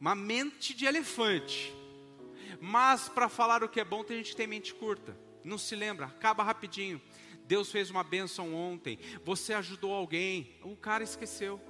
Uma 0.00 0.14
mente 0.14 0.74
de 0.74 0.86
elefante. 0.86 1.74
Mas 2.60 3.08
para 3.08 3.28
falar 3.28 3.62
o 3.62 3.68
que 3.68 3.80
é 3.80 3.84
bom, 3.84 4.04
tem 4.04 4.18
gente 4.18 4.30
que 4.30 4.36
tem 4.36 4.46
mente 4.46 4.74
curta. 4.74 5.16
Não 5.42 5.58
se 5.58 5.76
lembra, 5.76 6.06
acaba 6.06 6.42
rapidinho. 6.42 7.00
Deus 7.46 7.70
fez 7.70 7.90
uma 7.90 8.02
bênção 8.02 8.54
ontem, 8.54 8.98
você 9.22 9.52
ajudou 9.52 9.92
alguém, 9.92 10.56
o 10.62 10.76
cara 10.76 11.04
esqueceu. 11.04 11.60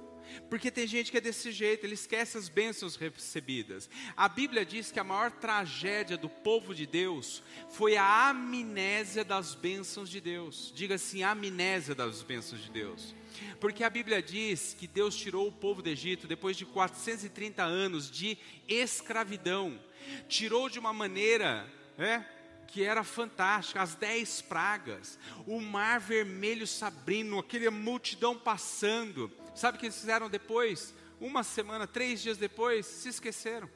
Porque 0.49 0.71
tem 0.71 0.87
gente 0.87 1.11
que 1.11 1.17
é 1.17 1.21
desse 1.21 1.51
jeito, 1.51 1.85
ele 1.85 1.93
esquece 1.93 2.37
as 2.37 2.49
bênçãos 2.49 2.95
recebidas. 2.95 3.89
A 4.15 4.27
Bíblia 4.27 4.65
diz 4.65 4.91
que 4.91 4.99
a 4.99 5.03
maior 5.03 5.31
tragédia 5.31 6.17
do 6.17 6.29
povo 6.29 6.73
de 6.73 6.85
Deus 6.85 7.43
foi 7.69 7.95
a 7.95 8.29
amnésia 8.29 9.23
das 9.23 9.53
bênçãos 9.53 10.09
de 10.09 10.19
Deus. 10.19 10.71
Diga 10.75 10.95
assim, 10.95 11.23
amnésia 11.23 11.95
das 11.95 12.21
bênçãos 12.21 12.63
de 12.63 12.71
Deus. 12.71 13.15
Porque 13.59 13.83
a 13.83 13.89
Bíblia 13.89 14.21
diz 14.21 14.75
que 14.77 14.87
Deus 14.87 15.15
tirou 15.15 15.47
o 15.47 15.51
povo 15.51 15.81
do 15.81 15.89
Egito 15.89 16.27
depois 16.27 16.55
de 16.57 16.65
430 16.65 17.63
anos 17.63 18.09
de 18.09 18.37
escravidão. 18.67 19.79
Tirou 20.27 20.69
de 20.69 20.79
uma 20.79 20.93
maneira, 20.93 21.67
é, 21.97 22.23
que 22.65 22.83
era 22.83 23.03
fantástica, 23.03 23.81
as 23.81 23.95
dez 23.95 24.41
pragas, 24.41 25.17
o 25.47 25.61
mar 25.61 25.99
vermelho 25.99 26.67
se 26.67 26.83
abrindo, 26.83 27.39
aquela 27.39 27.71
multidão 27.71 28.37
passando. 28.37 29.31
Sabe 29.55 29.77
o 29.77 29.79
que 29.79 29.85
eles 29.85 29.99
fizeram 29.99 30.29
depois? 30.29 30.93
Uma 31.19 31.43
semana, 31.43 31.87
três 31.87 32.21
dias 32.21 32.37
depois, 32.37 32.85
se 32.85 33.09
esqueceram. 33.09 33.69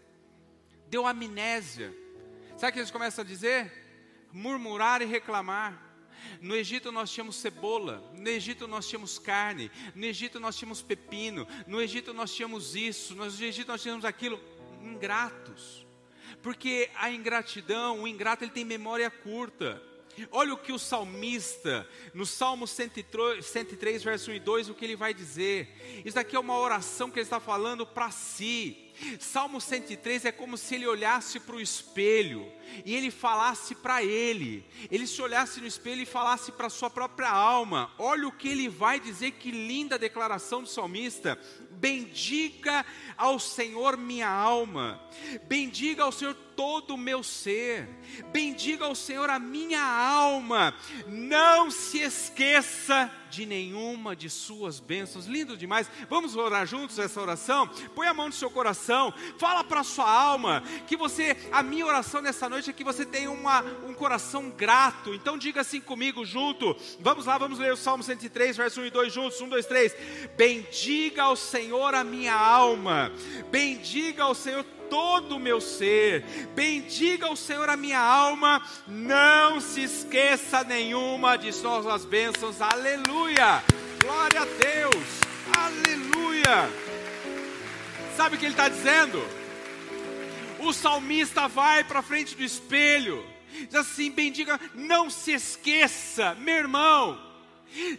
Deu 0.89 1.07
amnésia. 1.07 1.95
Sabe 2.57 2.71
o 2.71 2.73
que 2.73 2.79
eles 2.79 2.91
começam 2.91 3.23
a 3.23 3.27
dizer? 3.27 3.71
Murmurar 4.33 5.01
e 5.01 5.05
reclamar. 5.05 5.81
No 6.41 6.53
Egito 6.53 6.91
nós 6.91 7.09
tínhamos 7.09 7.37
cebola, 7.37 8.03
no 8.13 8.27
Egito 8.27 8.67
nós 8.67 8.87
tínhamos 8.89 9.17
carne, 9.17 9.71
no 9.95 10.05
Egito 10.05 10.37
nós 10.37 10.57
tínhamos 10.57 10.81
pepino, 10.81 11.47
no 11.65 11.81
Egito 11.81 12.13
nós 12.13 12.33
tínhamos 12.33 12.75
isso, 12.75 13.15
no 13.15 13.25
Egito 13.25 13.69
nós 13.69 13.81
tínhamos 13.81 14.03
aquilo. 14.03 14.37
Ingratos 14.83 15.78
porque 16.41 16.89
a 16.95 17.11
ingratidão, 17.11 18.03
o 18.03 18.07
ingrato 18.07 18.43
ele 18.43 18.51
tem 18.51 18.65
memória 18.65 19.09
curta. 19.09 19.81
Olha 20.31 20.53
o 20.53 20.57
que 20.57 20.73
o 20.73 20.79
salmista, 20.79 21.87
no 22.13 22.25
Salmo 22.25 22.67
103, 22.67 23.45
103, 23.45 24.03
verso 24.03 24.31
1 24.31 24.33
e 24.33 24.39
2, 24.39 24.69
o 24.69 24.73
que 24.73 24.83
ele 24.83 24.95
vai 24.95 25.13
dizer. 25.13 26.01
Isso 26.03 26.19
aqui 26.19 26.35
é 26.35 26.39
uma 26.39 26.57
oração 26.57 27.09
que 27.09 27.19
ele 27.19 27.23
está 27.23 27.39
falando 27.39 27.85
para 27.85 28.11
si. 28.11 28.89
Salmo 29.17 29.61
103 29.61 30.25
é 30.25 30.31
como 30.31 30.57
se 30.57 30.75
ele 30.75 30.85
olhasse 30.85 31.39
para 31.39 31.55
o 31.55 31.61
espelho 31.61 32.51
e 32.85 32.95
ele 32.95 33.09
falasse 33.09 33.73
para 33.73 34.03
ele. 34.03 34.65
Ele 34.91 35.07
se 35.07 35.21
olhasse 35.21 35.61
no 35.61 35.67
espelho 35.67 36.01
e 36.01 36.05
falasse 36.05 36.51
para 36.51 36.69
sua 36.69 36.89
própria 36.89 37.29
alma. 37.29 37.91
Olha 37.97 38.27
o 38.27 38.31
que 38.31 38.49
ele 38.49 38.67
vai 38.67 38.99
dizer, 38.99 39.31
que 39.31 39.51
linda 39.51 39.97
declaração 39.97 40.61
do 40.61 40.67
salmista. 40.67 41.39
Bendiga 41.79 42.85
ao 43.17 43.39
Senhor 43.39 43.95
minha 43.95 44.27
alma, 44.27 45.01
bendiga 45.47 46.03
ao 46.03 46.11
Senhor 46.11 46.35
todo 46.59 46.95
o 46.95 46.97
meu 46.97 47.23
ser, 47.23 47.87
bendiga 48.33 48.83
ao 48.83 48.93
Senhor 48.93 49.29
a 49.29 49.39
minha 49.39 49.81
alma, 49.81 50.75
não 51.07 51.71
se 51.71 51.99
esqueça 51.99 53.09
de 53.29 53.45
nenhuma 53.45 54.13
de 54.13 54.29
suas 54.29 54.77
bênçãos. 54.77 55.25
Lindo 55.25 55.55
demais. 55.55 55.89
Vamos 56.09 56.35
orar 56.35 56.67
juntos 56.67 56.99
essa 56.99 57.21
oração? 57.21 57.65
Põe 57.95 58.07
a 58.07 58.13
mão 58.13 58.27
no 58.27 58.33
seu 58.33 58.49
coração, 58.49 59.13
fala 59.37 59.63
para 59.63 59.79
a 59.79 59.85
sua 59.85 60.11
alma 60.11 60.61
que 60.85 60.97
você, 60.97 61.37
a 61.49 61.63
minha 61.63 61.85
oração 61.85 62.21
nessa 62.21 62.49
noite 62.49 62.69
é 62.69 62.73
que 62.73 62.83
você 62.83 63.05
tenha 63.05 63.31
uma, 63.31 63.61
um 63.87 63.93
coração 63.93 64.49
grato. 64.49 65.13
Então 65.13 65.37
diga 65.37 65.61
assim 65.61 65.79
comigo 65.79 66.25
junto. 66.25 66.75
Vamos 66.99 67.25
lá, 67.25 67.37
vamos 67.37 67.57
ler 67.59 67.71
o 67.71 67.77
Salmo 67.77 68.03
103, 68.03 68.57
verso 68.57 68.81
1 68.81 68.85
e 68.87 68.89
2 68.89 69.13
juntos. 69.13 69.39
1, 69.39 69.47
2, 69.47 69.65
3. 69.65 69.95
Bendiga 70.35 71.23
ao 71.23 71.37
Senhor 71.37 71.95
a 71.95 72.03
minha 72.03 72.35
alma, 72.35 73.13
bendiga 73.49 74.23
ao 74.23 74.35
Senhor 74.35 74.65
todo 74.89 75.35
o 75.35 75.39
meu 75.39 75.61
ser. 75.61 76.23
Bendiga 76.55 77.31
o 77.31 77.35
Senhor 77.35 77.69
a 77.69 77.77
minha 77.77 77.99
alma, 77.99 78.61
não 78.87 79.61
se 79.61 79.83
esqueça 79.83 80.63
nenhuma 80.63 81.37
de 81.37 81.53
suas 81.53 82.05
bênçãos. 82.05 82.61
Aleluia! 82.61 83.63
Glória 84.01 84.41
a 84.41 84.45
Deus! 84.45 85.05
Aleluia! 85.55 86.69
Sabe 88.17 88.35
o 88.35 88.39
que 88.39 88.45
ele 88.45 88.53
está 88.53 88.67
dizendo? 88.67 89.23
O 90.59 90.73
salmista 90.73 91.47
vai 91.47 91.83
para 91.83 92.01
frente 92.01 92.35
do 92.35 92.43
espelho, 92.43 93.25
diz 93.53 93.75
assim: 93.75 94.11
bendiga, 94.11 94.59
não 94.75 95.09
se 95.09 95.31
esqueça, 95.31 96.35
meu 96.35 96.55
irmão 96.55 97.28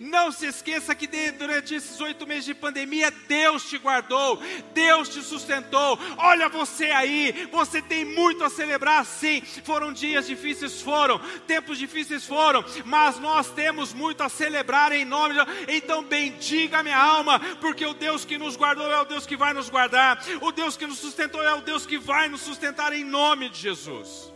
não 0.01 0.33
se 0.33 0.47
esqueça 0.47 0.95
que 0.95 1.07
durante 1.33 1.75
esses 1.75 2.01
oito 2.01 2.27
meses 2.27 2.45
de 2.45 2.55
pandemia, 2.55 3.11
Deus 3.29 3.69
te 3.69 3.79
guardou, 3.79 4.41
Deus 4.73 5.09
te 5.09 5.23
sustentou. 5.23 5.99
Olha 6.17 6.49
você 6.49 6.87
aí, 6.87 7.49
você 7.51 7.81
tem 7.81 8.05
muito 8.05 8.45
a 8.45 8.51
celebrar, 8.51 9.05
sim. 9.05 9.43
Foram 9.65 9.93
dias 9.93 10.27
difíceis, 10.27 10.81
foram, 10.81 11.19
tempos 11.47 11.79
difíceis 11.79 12.25
foram, 12.25 12.65
mas 12.85 13.19
nós 13.19 13.51
temos 13.51 13.93
muito 13.93 14.23
a 14.23 14.29
celebrar 14.29 14.93
em 14.93 15.05
nome 15.05 15.35
de. 15.35 15.41
Então, 15.77 16.03
bendiga 16.03 16.83
minha 16.83 16.99
alma, 16.99 17.39
porque 17.61 17.85
o 17.85 17.95
Deus 17.95 18.25
que 18.25 18.39
nos 18.39 18.57
guardou 18.57 18.91
é 18.91 19.01
o 19.01 19.05
Deus 19.05 19.27
que 19.27 19.37
vai 19.37 19.53
nos 19.53 19.69
guardar, 19.69 20.23
o 20.41 20.53
Deus 20.53 20.77
que 20.77 20.87
nos 20.87 20.99
sustentou 20.99 21.43
é 21.43 21.55
o 21.55 21.61
Deus 21.61 21.87
que 21.87 21.99
vai 21.99 22.29
nos 22.29 22.41
sustentar 22.41 22.93
em 22.93 23.05
nome 23.05 23.49
de 23.49 23.59
Jesus. 23.59 24.33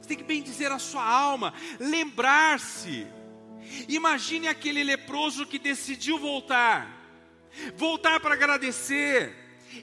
Você 0.00 0.08
tem 0.08 0.16
que 0.16 0.24
bendizer 0.24 0.72
a 0.72 0.78
sua 0.78 1.04
alma, 1.04 1.54
lembrar-se 1.78 3.06
Imagine 3.88 4.48
aquele 4.48 4.82
leproso 4.82 5.46
que 5.46 5.58
decidiu 5.58 6.18
voltar, 6.18 6.88
voltar 7.76 8.20
para 8.20 8.34
agradecer. 8.34 9.34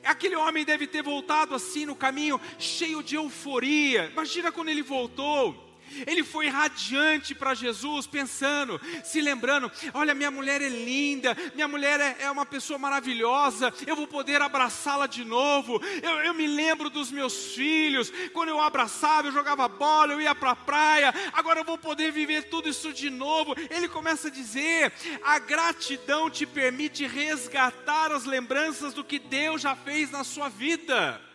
Aquele 0.03 0.35
homem 0.35 0.65
deve 0.65 0.85
ter 0.87 1.01
voltado 1.01 1.55
assim 1.55 1.85
no 1.85 1.95
caminho, 1.95 2.39
cheio 2.59 3.01
de 3.01 3.15
euforia. 3.15 4.09
Imagina 4.11 4.51
quando 4.51 4.69
ele 4.69 4.81
voltou. 4.81 5.66
Ele 6.05 6.23
foi 6.23 6.47
radiante 6.47 7.33
para 7.33 7.53
Jesus, 7.53 8.07
pensando, 8.07 8.79
se 9.03 9.21
lembrando: 9.21 9.71
olha, 9.93 10.13
minha 10.13 10.31
mulher 10.31 10.61
é 10.61 10.69
linda, 10.69 11.35
minha 11.55 11.67
mulher 11.67 11.99
é, 11.99 12.23
é 12.23 12.31
uma 12.31 12.45
pessoa 12.45 12.79
maravilhosa, 12.79 13.73
eu 13.85 13.95
vou 13.95 14.07
poder 14.07 14.41
abraçá-la 14.41 15.07
de 15.07 15.23
novo. 15.23 15.81
Eu, 16.01 16.19
eu, 16.21 16.33
me 16.33 16.47
lembro 16.47 16.89
dos 16.89 17.11
meus 17.11 17.53
filhos, 17.53 18.11
quando 18.33 18.49
eu 18.49 18.61
abraçava, 18.61 19.27
eu 19.27 19.31
jogava 19.31 19.67
bola, 19.67 20.13
eu 20.13 20.21
ia 20.21 20.35
para 20.35 20.51
a 20.51 20.55
praia, 20.55 21.13
agora 21.33 21.59
eu 21.59 21.65
vou 21.65 21.77
poder 21.77 22.11
viver 22.11 22.43
tudo 22.43 22.69
isso 22.69 22.93
de 22.93 23.09
novo. 23.09 23.55
Ele 23.69 23.87
começa 23.87 24.27
a 24.27 24.31
dizer: 24.31 24.93
a 25.23 25.39
gratidão 25.39 26.29
te 26.29 26.45
permite 26.45 27.05
resgatar 27.05 28.11
as 28.11 28.25
lembranças 28.25 28.93
do 28.93 29.03
que 29.03 29.19
Deus 29.19 29.61
já 29.61 29.75
fez 29.75 30.11
na 30.11 30.23
sua 30.23 30.49
vida. 30.49 31.26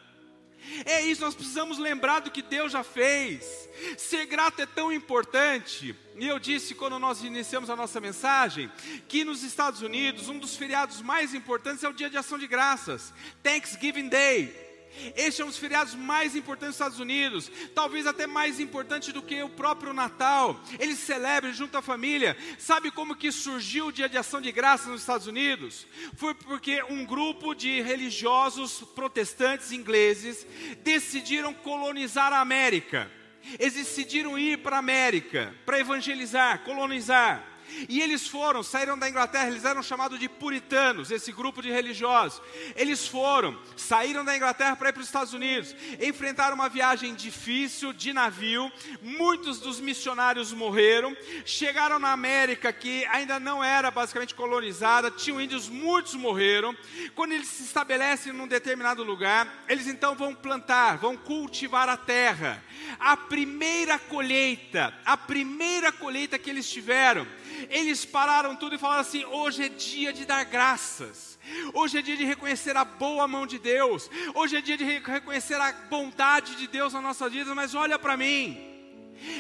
É 0.85 1.01
isso, 1.03 1.21
nós 1.21 1.35
precisamos 1.35 1.79
lembrar 1.79 2.21
do 2.21 2.31
que 2.31 2.43
Deus 2.43 2.73
já 2.73 2.83
fez. 2.83 3.69
Ser 3.97 4.27
grato 4.27 4.61
é 4.61 4.67
tão 4.67 4.93
importante. 4.93 5.95
E 6.17 6.27
eu 6.27 6.39
disse 6.39 6.75
quando 6.75 6.99
nós 6.99 7.23
iniciamos 7.23 7.71
a 7.71 7.77
nossa 7.77 8.01
mensagem 8.01 8.71
que 9.09 9.25
nos 9.25 9.43
Estados 9.43 9.83
Unidos 9.83 10.29
um 10.29 10.39
dos 10.39 10.57
feriados 10.57 11.01
mais 11.01 11.35
importantes 11.35 11.83
é 11.85 11.89
o 11.89 11.93
Dia 11.93 12.11
de 12.11 12.17
Ação 12.17 12.39
de 12.39 12.47
Graças, 12.47 13.13
Thanksgiving 13.43 14.09
Day. 14.09 14.72
Este 15.17 15.43
é 15.43 15.45
um 15.45 15.49
dos 15.49 15.59
feriados 15.59 15.95
mais 15.95 16.37
importantes 16.37 16.69
dos 16.69 16.77
Estados 16.77 17.01
Unidos, 17.01 17.51
talvez 17.75 18.07
até 18.07 18.27
mais 18.27 18.61
importante 18.61 19.13
do 19.13 19.23
que 19.23 19.43
o 19.43 19.49
próprio 19.49 19.93
Natal. 19.93 20.61
Eles 20.79 20.99
celebram 20.99 21.53
junto 21.53 21.77
à 21.77 21.83
família. 21.83 22.37
Sabe 22.59 22.91
como 22.91 23.17
que 23.17 23.33
surgiu 23.33 23.87
o 23.87 23.93
Dia 23.93 24.09
de 24.09 24.19
Ação 24.19 24.41
de 24.41 24.53
Graças 24.53 24.87
nos 24.87 25.01
Estados 25.01 25.27
Unidos? 25.27 25.87
Foi 26.17 26.35
porque 26.35 26.83
um 26.85 27.05
grupo 27.05 27.55
de 27.55 27.81
religiosos 27.81 28.83
protestantes 28.95 29.73
ingleses 29.73 30.47
decidiram 30.83 31.55
colonizar 31.55 32.33
a 32.33 32.41
América. 32.41 33.11
Eles 33.59 33.75
decidiram 33.75 34.39
ir 34.39 34.59
para 34.59 34.77
a 34.77 34.79
América 34.79 35.55
para 35.67 35.81
evangelizar, 35.81 36.63
colonizar. 36.65 37.52
E 37.89 38.01
eles 38.01 38.27
foram, 38.27 38.63
saíram 38.63 38.99
da 38.99 39.09
Inglaterra, 39.09 39.49
eles 39.49 39.65
eram 39.65 39.83
chamados 39.83 40.19
de 40.19 40.29
puritanos, 40.29 41.11
esse 41.11 41.33
grupo 41.33 41.63
de 41.63 41.71
religiosos. 41.71 42.41
Eles 42.77 43.07
foram, 43.07 43.59
saíram 43.77 44.25
da 44.25 44.37
Inglaterra 44.37 44.77
para 44.77 44.91
ir 44.91 44.93
para 44.93 45.01
os 45.01 45.07
Estados 45.07 45.33
Unidos, 45.33 45.75
enfrentaram 46.01 46.55
uma 46.55 46.69
viagem 46.69 47.15
difícil 47.15 47.93
de 47.93 48.13
navio. 48.13 48.71
Muitos 49.01 49.61
dos 49.61 49.81
missionários 49.81 50.53
morreram. 50.53 51.17
Chegaram 51.45 51.99
na 51.99 52.13
América, 52.13 52.73
que 52.73 53.05
ainda 53.07 53.39
não 53.39 53.63
era 53.63 53.91
basicamente 53.91 54.35
colonizada, 54.35 55.11
tinham 55.11 55.41
índios, 55.41 55.69
muitos 55.69 56.15
morreram. 56.15 56.77
Quando 57.15 57.33
eles 57.33 57.49
se 57.49 57.63
estabelecem 57.65 58.33
num 58.33 58.47
determinado 58.47 59.03
lugar, 59.03 59.65
eles 59.69 59.87
então 59.87 60.15
vão 60.15 60.35
plantar, 60.35 60.99
vão 60.99 61.17
cultivar 61.17 61.89
a 61.89 61.97
terra. 61.97 62.63
A 62.99 63.17
primeira 63.17 63.99
colheita, 63.99 64.95
a 65.05 65.17
primeira 65.17 65.91
colheita 65.91 66.39
que 66.39 66.51
eles 66.51 66.69
tiveram, 66.69 67.27
eles 67.71 68.05
pararam 68.05 68.57
tudo 68.57 68.75
e 68.75 68.79
falaram 68.79 69.01
assim: 69.01 69.25
hoje 69.25 69.65
é 69.65 69.69
dia 69.69 70.13
de 70.13 70.25
dar 70.25 70.45
graças. 70.45 71.39
Hoje 71.75 71.99
é 71.99 72.03
dia 72.03 72.17
de 72.17 72.25
reconhecer 72.25 72.77
a 72.77 72.85
boa 72.85 73.27
mão 73.27 73.47
de 73.47 73.59
Deus. 73.59 74.09
Hoje 74.35 74.57
é 74.57 74.61
dia 74.61 74.77
de 74.77 74.85
reconhecer 74.85 75.61
a 75.61 75.73
bondade 75.73 76.55
de 76.57 76.67
Deus 76.67 76.93
na 76.93 77.01
nossa 77.01 77.29
vida. 77.29 77.55
Mas 77.55 77.75
olha 77.75 77.99
para 77.99 78.17
mim, 78.17 78.57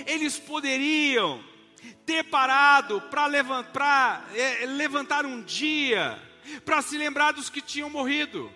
eles 0.07 0.39
poderiam 0.39 1.43
ter 2.05 2.25
parado 2.25 3.01
para 3.03 3.27
levantar, 3.27 4.29
é, 4.35 4.67
levantar 4.67 5.25
um 5.25 5.43
dia 5.43 6.21
para 6.65 6.83
se 6.83 6.97
lembrar 6.97 7.33
dos 7.33 7.49
que 7.49 7.61
tinham 7.61 7.89
morrido. 7.89 8.53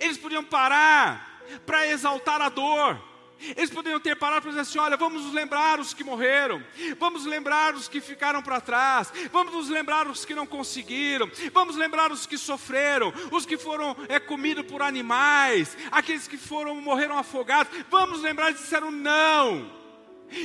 Eles 0.00 0.16
podiam 0.16 0.44
parar 0.44 1.42
para 1.64 1.86
exaltar 1.86 2.40
a 2.40 2.48
dor. 2.48 3.00
Eles 3.38 3.70
poderiam 3.70 4.00
ter 4.00 4.16
parado 4.16 4.42
para 4.42 4.50
dizer 4.50 4.62
assim: 4.62 4.78
olha, 4.78 4.96
vamos 4.96 5.22
nos 5.24 5.34
lembrar 5.34 5.78
os 5.78 5.92
que 5.92 6.02
morreram, 6.02 6.62
vamos 6.98 7.24
lembrar 7.26 7.74
os 7.74 7.88
que 7.88 8.00
ficaram 8.00 8.42
para 8.42 8.60
trás, 8.60 9.12
vamos 9.30 9.52
nos 9.52 9.68
lembrar 9.68 10.08
os 10.08 10.24
que 10.24 10.34
não 10.34 10.46
conseguiram, 10.46 11.30
vamos 11.52 11.76
lembrar 11.76 12.10
os 12.10 12.26
que 12.26 12.38
sofreram, 12.38 13.12
os 13.30 13.44
que 13.44 13.58
foram 13.58 13.96
é, 14.08 14.18
comidos 14.18 14.66
por 14.66 14.82
animais, 14.82 15.76
aqueles 15.90 16.26
que 16.26 16.38
foram 16.38 16.80
morreram 16.80 17.18
afogados. 17.18 17.72
Vamos 17.90 18.22
lembrar 18.22 18.50
e 18.50 18.54
disseram 18.54 18.90
não. 18.90 19.76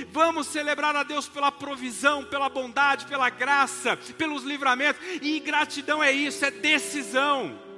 Vamos 0.10 0.48
celebrar 0.48 0.96
a 0.96 1.04
Deus 1.04 1.28
pela 1.28 1.52
provisão, 1.52 2.24
pela 2.26 2.50
bondade, 2.50 3.06
pela 3.06 3.30
graça, 3.30 3.98
pelos 4.18 4.44
livramentos. 4.44 5.02
E 5.22 5.40
gratidão 5.40 6.04
é 6.04 6.12
isso, 6.12 6.46
é 6.46 6.52
decisão. 6.52 7.71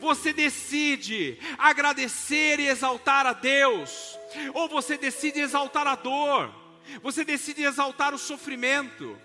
Você 0.00 0.32
decide 0.32 1.38
agradecer 1.58 2.60
e 2.60 2.68
exaltar 2.68 3.26
a 3.26 3.32
Deus, 3.32 4.18
ou 4.54 4.68
você 4.68 4.96
decide 4.96 5.40
exaltar 5.40 5.86
a 5.86 5.94
dor, 5.94 6.54
você 7.02 7.24
decide 7.24 7.62
exaltar 7.62 8.14
o 8.14 8.18
sofrimento. 8.18 9.18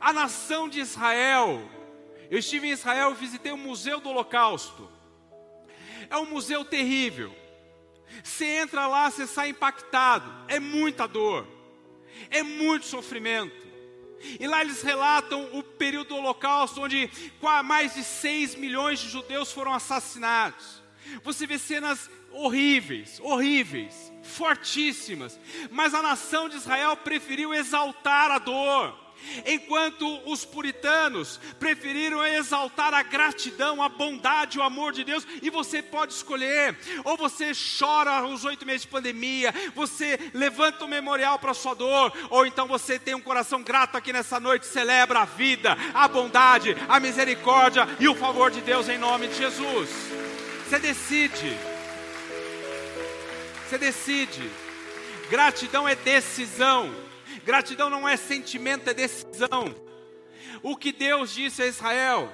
A 0.00 0.12
nação 0.12 0.68
de 0.68 0.80
Israel, 0.80 1.62
eu 2.30 2.38
estive 2.38 2.68
em 2.68 2.72
Israel 2.72 3.12
e 3.12 3.14
visitei 3.14 3.52
o 3.52 3.58
Museu 3.58 4.00
do 4.00 4.08
Holocausto. 4.08 4.90
É 6.08 6.16
um 6.16 6.26
museu 6.26 6.64
terrível. 6.64 7.34
Você 8.22 8.44
entra 8.44 8.86
lá, 8.86 9.10
você 9.10 9.26
sai 9.26 9.50
impactado. 9.50 10.30
É 10.48 10.60
muita 10.60 11.06
dor 11.06 11.46
é 12.30 12.42
muito 12.42 12.86
sofrimento. 12.86 13.71
E 14.38 14.46
lá 14.46 14.60
eles 14.60 14.82
relatam 14.82 15.48
o 15.52 15.62
período 15.62 16.08
do 16.08 16.16
Holocausto, 16.16 16.80
onde 16.80 17.10
mais 17.64 17.94
de 17.94 18.04
6 18.04 18.54
milhões 18.54 19.00
de 19.00 19.08
judeus 19.08 19.52
foram 19.52 19.74
assassinados. 19.74 20.82
Você 21.22 21.46
vê 21.46 21.58
cenas 21.58 22.08
horríveis, 22.30 23.20
horríveis, 23.20 24.12
fortíssimas, 24.22 25.38
mas 25.70 25.94
a 25.94 26.02
nação 26.02 26.48
de 26.48 26.56
Israel 26.56 26.96
preferiu 26.96 27.52
exaltar 27.52 28.30
a 28.30 28.38
dor 28.38 29.01
enquanto 29.46 30.20
os 30.30 30.44
puritanos 30.44 31.40
preferiram 31.58 32.24
exaltar 32.24 32.94
a 32.94 33.02
gratidão, 33.02 33.82
a 33.82 33.88
bondade, 33.88 34.58
o 34.58 34.62
amor 34.62 34.92
de 34.92 35.04
Deus, 35.04 35.26
e 35.40 35.50
você 35.50 35.82
pode 35.82 36.12
escolher, 36.12 36.76
ou 37.04 37.16
você 37.16 37.52
chora 37.78 38.26
os 38.26 38.44
oito 38.44 38.66
meses 38.66 38.82
de 38.82 38.88
pandemia, 38.88 39.52
você 39.74 40.18
levanta 40.34 40.84
o 40.84 40.86
um 40.86 40.90
memorial 40.90 41.38
para 41.38 41.54
sua 41.54 41.74
dor, 41.74 42.12
ou 42.30 42.46
então 42.46 42.66
você 42.66 42.98
tem 42.98 43.14
um 43.14 43.20
coração 43.20 43.62
grato 43.62 43.96
aqui 43.96 44.12
nessa 44.12 44.38
noite, 44.38 44.66
celebra 44.66 45.20
a 45.20 45.24
vida, 45.24 45.76
a 45.94 46.08
bondade, 46.08 46.76
a 46.88 46.98
misericórdia 47.00 47.86
e 47.98 48.08
o 48.08 48.14
favor 48.14 48.50
de 48.50 48.60
Deus 48.60 48.88
em 48.88 48.98
nome 48.98 49.28
de 49.28 49.36
Jesus. 49.36 49.90
Você 50.68 50.78
decide. 50.78 51.56
Você 53.68 53.78
decide. 53.78 54.50
Gratidão 55.30 55.88
é 55.88 55.94
decisão. 55.94 56.90
Gratidão 57.44 57.90
não 57.90 58.08
é 58.08 58.16
sentimento, 58.16 58.88
é 58.88 58.94
decisão. 58.94 59.74
O 60.62 60.76
que 60.76 60.92
Deus 60.92 61.34
disse 61.34 61.62
a 61.62 61.66
Israel, 61.66 62.32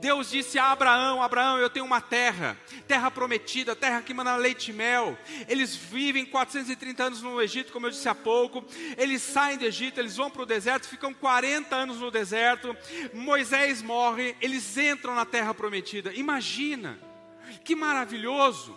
Deus 0.00 0.30
disse 0.30 0.58
a 0.58 0.70
Abraão: 0.70 1.22
Abraão, 1.22 1.58
eu 1.58 1.68
tenho 1.68 1.84
uma 1.84 2.00
terra, 2.00 2.56
terra 2.86 3.10
prometida, 3.10 3.74
terra 3.74 4.02
que 4.02 4.14
manda 4.14 4.36
leite 4.36 4.70
e 4.70 4.74
mel. 4.74 5.18
Eles 5.48 5.74
vivem 5.74 6.24
430 6.24 7.04
anos 7.04 7.22
no 7.22 7.40
Egito, 7.40 7.72
como 7.72 7.86
eu 7.86 7.90
disse 7.90 8.08
há 8.08 8.14
pouco. 8.14 8.64
Eles 8.96 9.22
saem 9.22 9.58
do 9.58 9.64
Egito, 9.64 9.98
eles 9.98 10.16
vão 10.16 10.30
para 10.30 10.42
o 10.42 10.46
deserto, 10.46 10.88
ficam 10.88 11.12
40 11.12 11.74
anos 11.74 11.98
no 11.98 12.10
deserto. 12.10 12.76
Moisés 13.12 13.82
morre, 13.82 14.36
eles 14.40 14.76
entram 14.78 15.14
na 15.14 15.24
terra 15.24 15.52
prometida. 15.52 16.12
Imagina, 16.14 16.98
que 17.62 17.76
maravilhoso 17.76 18.76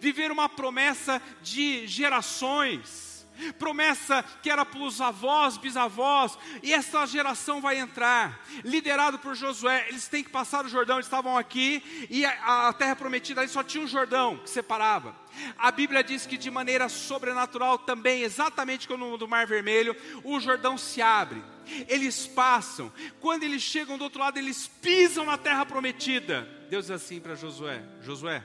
viver 0.00 0.30
uma 0.30 0.48
promessa 0.48 1.22
de 1.42 1.86
gerações 1.86 3.09
promessa 3.58 4.24
que 4.42 4.50
era 4.50 4.64
para 4.64 4.80
os 4.80 5.00
avós, 5.00 5.56
bisavós, 5.56 6.38
e 6.62 6.72
essa 6.72 7.06
geração 7.06 7.60
vai 7.60 7.78
entrar, 7.78 8.44
liderado 8.64 9.18
por 9.18 9.34
Josué. 9.34 9.86
Eles 9.88 10.08
têm 10.08 10.24
que 10.24 10.30
passar 10.30 10.64
o 10.64 10.68
Jordão, 10.68 10.96
eles 10.96 11.06
estavam 11.06 11.36
aqui, 11.36 12.06
e 12.10 12.24
a, 12.24 12.68
a 12.68 12.72
terra 12.72 12.96
prometida 12.96 13.40
ali 13.40 13.50
só 13.50 13.62
tinha 13.62 13.84
um 13.84 13.88
Jordão 13.88 14.38
que 14.38 14.50
separava. 14.50 15.14
A 15.58 15.70
Bíblia 15.70 16.02
diz 16.02 16.26
que 16.26 16.36
de 16.36 16.50
maneira 16.50 16.88
sobrenatural 16.88 17.78
também, 17.78 18.22
exatamente 18.22 18.88
como 18.88 19.16
no 19.16 19.28
Mar 19.28 19.46
Vermelho, 19.46 19.96
o 20.24 20.40
Jordão 20.40 20.76
se 20.76 21.00
abre. 21.00 21.42
Eles 21.88 22.26
passam, 22.26 22.92
quando 23.20 23.44
eles 23.44 23.62
chegam 23.62 23.96
do 23.96 24.04
outro 24.04 24.20
lado, 24.20 24.38
eles 24.38 24.68
pisam 24.80 25.24
na 25.24 25.38
terra 25.38 25.64
prometida. 25.64 26.48
Deus 26.68 26.86
diz 26.86 26.90
assim 26.90 27.20
para 27.20 27.34
Josué: 27.34 27.82
Josué, 28.02 28.42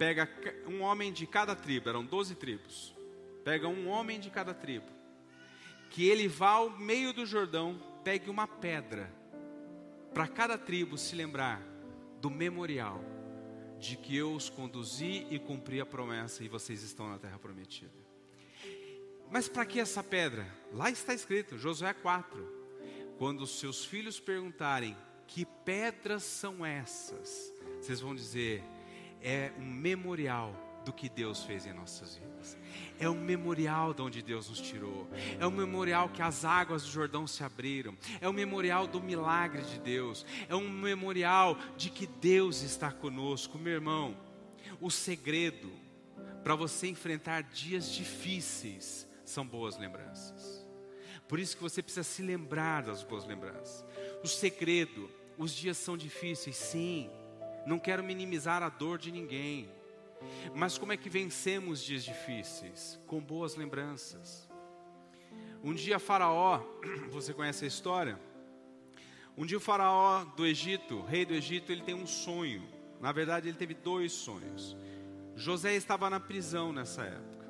pega 0.00 0.26
um 0.66 0.80
homem 0.80 1.12
de 1.12 1.26
cada 1.26 1.54
tribo, 1.54 1.90
eram 1.90 2.02
doze 2.02 2.34
tribos. 2.34 2.94
Pega 3.44 3.68
um 3.68 3.86
homem 3.86 4.18
de 4.18 4.30
cada 4.30 4.54
tribo. 4.54 4.86
Que 5.90 6.08
ele 6.08 6.26
vá 6.26 6.52
ao 6.52 6.70
meio 6.70 7.12
do 7.12 7.26
Jordão, 7.26 7.78
pegue 8.02 8.30
uma 8.30 8.48
pedra, 8.48 9.12
para 10.14 10.26
cada 10.26 10.56
tribo 10.56 10.96
se 10.96 11.14
lembrar 11.14 11.60
do 12.18 12.30
memorial 12.30 13.04
de 13.78 13.94
que 13.94 14.16
eu 14.16 14.32
os 14.32 14.48
conduzi 14.48 15.26
e 15.30 15.38
cumpri 15.38 15.82
a 15.82 15.86
promessa 15.86 16.42
e 16.42 16.48
vocês 16.48 16.82
estão 16.82 17.06
na 17.06 17.18
terra 17.18 17.38
prometida. 17.38 17.92
Mas 19.30 19.48
para 19.48 19.66
que 19.66 19.78
essa 19.78 20.02
pedra? 20.02 20.46
Lá 20.72 20.90
está 20.90 21.12
escrito, 21.12 21.58
Josué 21.58 21.92
4. 21.92 22.60
Quando 23.18 23.42
os 23.42 23.58
seus 23.60 23.84
filhos 23.84 24.18
perguntarem 24.18 24.96
que 25.26 25.44
pedras 25.44 26.22
são 26.22 26.64
essas, 26.64 27.52
vocês 27.80 28.00
vão 28.00 28.14
dizer: 28.14 28.64
é 29.22 29.52
um 29.58 29.64
memorial 29.64 30.54
do 30.84 30.92
que 30.92 31.08
Deus 31.08 31.44
fez 31.44 31.66
em 31.66 31.72
nossas 31.72 32.16
vidas. 32.16 32.56
É 32.98 33.08
um 33.08 33.14
memorial 33.14 33.92
de 33.92 34.02
onde 34.02 34.22
Deus 34.22 34.48
nos 34.48 34.60
tirou. 34.60 35.08
É 35.38 35.46
um 35.46 35.50
memorial 35.50 36.08
que 36.08 36.22
as 36.22 36.44
águas 36.44 36.82
do 36.82 36.90
Jordão 36.90 37.26
se 37.26 37.44
abriram. 37.44 37.96
É 38.20 38.28
um 38.28 38.32
memorial 38.32 38.86
do 38.86 39.00
milagre 39.00 39.62
de 39.62 39.78
Deus. 39.78 40.24
É 40.48 40.54
um 40.54 40.68
memorial 40.68 41.58
de 41.76 41.90
que 41.90 42.06
Deus 42.06 42.62
está 42.62 42.90
conosco. 42.90 43.58
Meu 43.58 43.74
irmão, 43.74 44.16
o 44.80 44.90
segredo 44.90 45.70
para 46.42 46.54
você 46.54 46.88
enfrentar 46.88 47.42
dias 47.42 47.92
difíceis 47.92 49.06
são 49.24 49.46
boas 49.46 49.78
lembranças. 49.78 50.66
Por 51.28 51.38
isso 51.38 51.56
que 51.56 51.62
você 51.62 51.82
precisa 51.82 52.02
se 52.02 52.22
lembrar 52.22 52.82
das 52.82 53.02
boas 53.02 53.24
lembranças. 53.24 53.84
O 54.24 54.26
segredo, 54.26 55.08
os 55.38 55.52
dias 55.52 55.76
são 55.76 55.96
difíceis, 55.96 56.56
sim 56.56 57.10
não 57.66 57.78
quero 57.78 58.02
minimizar 58.02 58.62
a 58.62 58.68
dor 58.68 58.98
de 58.98 59.10
ninguém. 59.10 59.70
Mas 60.54 60.78
como 60.78 60.92
é 60.92 60.96
que 60.96 61.08
vencemos 61.08 61.82
dias 61.82 62.04
difíceis? 62.04 62.98
Com 63.06 63.20
boas 63.20 63.54
lembranças. 63.54 64.48
Um 65.62 65.74
dia 65.74 65.98
Faraó, 65.98 66.62
você 67.10 67.32
conhece 67.32 67.64
a 67.64 67.68
história? 67.68 68.18
Um 69.36 69.46
dia 69.46 69.58
o 69.58 69.60
Faraó 69.60 70.24
do 70.24 70.46
Egito, 70.46 71.00
rei 71.02 71.24
do 71.24 71.34
Egito, 71.34 71.72
ele 71.72 71.82
tem 71.82 71.94
um 71.94 72.06
sonho. 72.06 72.66
Na 73.00 73.12
verdade, 73.12 73.48
ele 73.48 73.56
teve 73.56 73.74
dois 73.74 74.12
sonhos. 74.12 74.76
José 75.34 75.74
estava 75.74 76.10
na 76.10 76.20
prisão 76.20 76.72
nessa 76.72 77.02
época. 77.02 77.48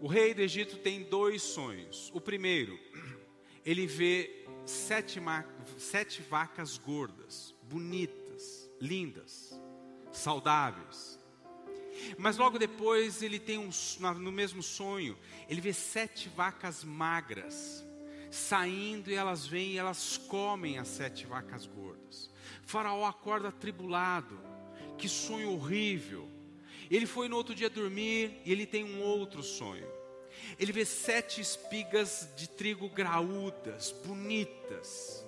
O 0.00 0.06
rei 0.06 0.34
do 0.34 0.42
Egito 0.42 0.76
tem 0.76 1.04
dois 1.04 1.42
sonhos. 1.42 2.10
O 2.14 2.20
primeiro, 2.20 2.78
ele 3.64 3.86
vê 3.86 4.44
sete, 4.66 5.20
sete 5.78 6.20
vacas 6.22 6.76
gordas, 6.76 7.54
bonitas 7.62 8.25
lindas, 8.80 9.60
saudáveis. 10.12 11.18
Mas 12.18 12.36
logo 12.36 12.58
depois 12.58 13.22
ele 13.22 13.38
tem 13.38 13.58
um, 13.58 13.70
no 14.18 14.30
mesmo 14.30 14.62
sonho, 14.62 15.16
ele 15.48 15.60
vê 15.60 15.72
sete 15.72 16.28
vacas 16.28 16.84
magras, 16.84 17.84
saindo 18.30 19.10
e 19.10 19.14
elas 19.14 19.46
vêm 19.46 19.72
e 19.72 19.78
elas 19.78 20.16
comem 20.16 20.78
as 20.78 20.88
sete 20.88 21.26
vacas 21.26 21.66
gordas. 21.66 22.30
Faraó 22.64 23.06
acorda 23.06 23.48
atribulado, 23.48 24.38
que 24.98 25.08
sonho 25.08 25.52
horrível. 25.52 26.28
Ele 26.90 27.06
foi 27.06 27.28
no 27.28 27.36
outro 27.36 27.54
dia 27.54 27.70
dormir 27.70 28.40
e 28.44 28.52
ele 28.52 28.66
tem 28.66 28.84
um 28.84 29.02
outro 29.02 29.42
sonho. 29.42 29.86
Ele 30.58 30.72
vê 30.72 30.84
sete 30.84 31.40
espigas 31.40 32.28
de 32.36 32.48
trigo 32.48 32.88
graúdas, 32.88 33.92
bonitas. 34.04 35.25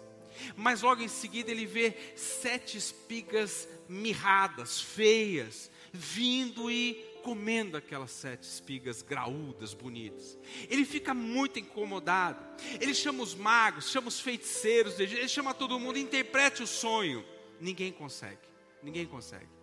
Mas 0.57 0.83
logo 0.83 1.03
em 1.03 1.09
seguida 1.09 1.51
ele 1.51 1.66
vê 1.66 1.94
sete 2.16 2.77
espigas 2.77 3.68
mirradas, 3.88 4.81
feias, 4.81 5.70
vindo 5.92 6.70
e 6.70 6.94
comendo 7.22 7.77
aquelas 7.77 8.11
sete 8.11 8.44
espigas 8.44 9.03
graúdas, 9.03 9.74
bonitas. 9.74 10.38
Ele 10.68 10.85
fica 10.85 11.12
muito 11.12 11.59
incomodado. 11.59 12.42
Ele 12.81 12.94
chama 12.94 13.22
os 13.22 13.35
magos, 13.35 13.90
chama 13.90 14.09
os 14.09 14.20
feiticeiros, 14.20 14.98
ele 14.98 15.29
chama 15.29 15.53
todo 15.53 15.79
mundo, 15.79 15.98
interprete 15.98 16.62
o 16.62 16.66
sonho. 16.66 17.24
Ninguém 17.61 17.92
consegue, 17.92 18.48
ninguém 18.83 19.07
consegue. 19.07 19.59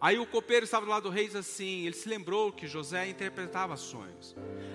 Aí 0.00 0.18
o 0.18 0.26
copeiro 0.26 0.64
estava 0.64 0.84
do 0.84 0.90
lado 0.90 1.04
do 1.04 1.10
rei 1.10 1.26
diz 1.26 1.36
assim, 1.36 1.86
ele 1.86 1.94
se 1.94 2.08
lembrou 2.08 2.52
que 2.52 2.66
José 2.66 3.08
interpretava 3.08 3.76
sonhos. 3.76 4.34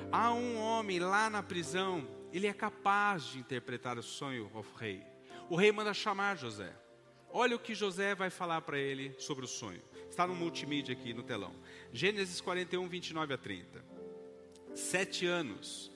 Há 0.09 0.31
um 0.31 0.57
homem 0.57 0.99
lá 0.99 1.29
na 1.29 1.43
prisão, 1.43 2.07
ele 2.31 2.47
é 2.47 2.53
capaz 2.53 3.25
de 3.25 3.39
interpretar 3.39 3.97
o 3.97 4.03
sonho 4.03 4.49
ao 4.53 4.65
rei. 4.79 5.03
O 5.49 5.55
rei 5.55 5.71
manda 5.71 5.93
chamar 5.93 6.37
José. 6.37 6.73
Olha 7.31 7.55
o 7.55 7.59
que 7.59 7.73
José 7.75 8.13
vai 8.15 8.29
falar 8.29 8.61
para 8.61 8.77
ele 8.77 9.15
sobre 9.17 9.45
o 9.45 9.47
sonho. 9.47 9.81
Está 10.09 10.27
no 10.27 10.35
multimídia 10.35 10.93
aqui 10.93 11.13
no 11.13 11.23
telão. 11.23 11.53
Gênesis 11.93 12.41
41, 12.41 12.87
29 12.87 13.33
a 13.33 13.37
30. 13.37 13.85
Sete 14.75 15.25
anos 15.25 15.91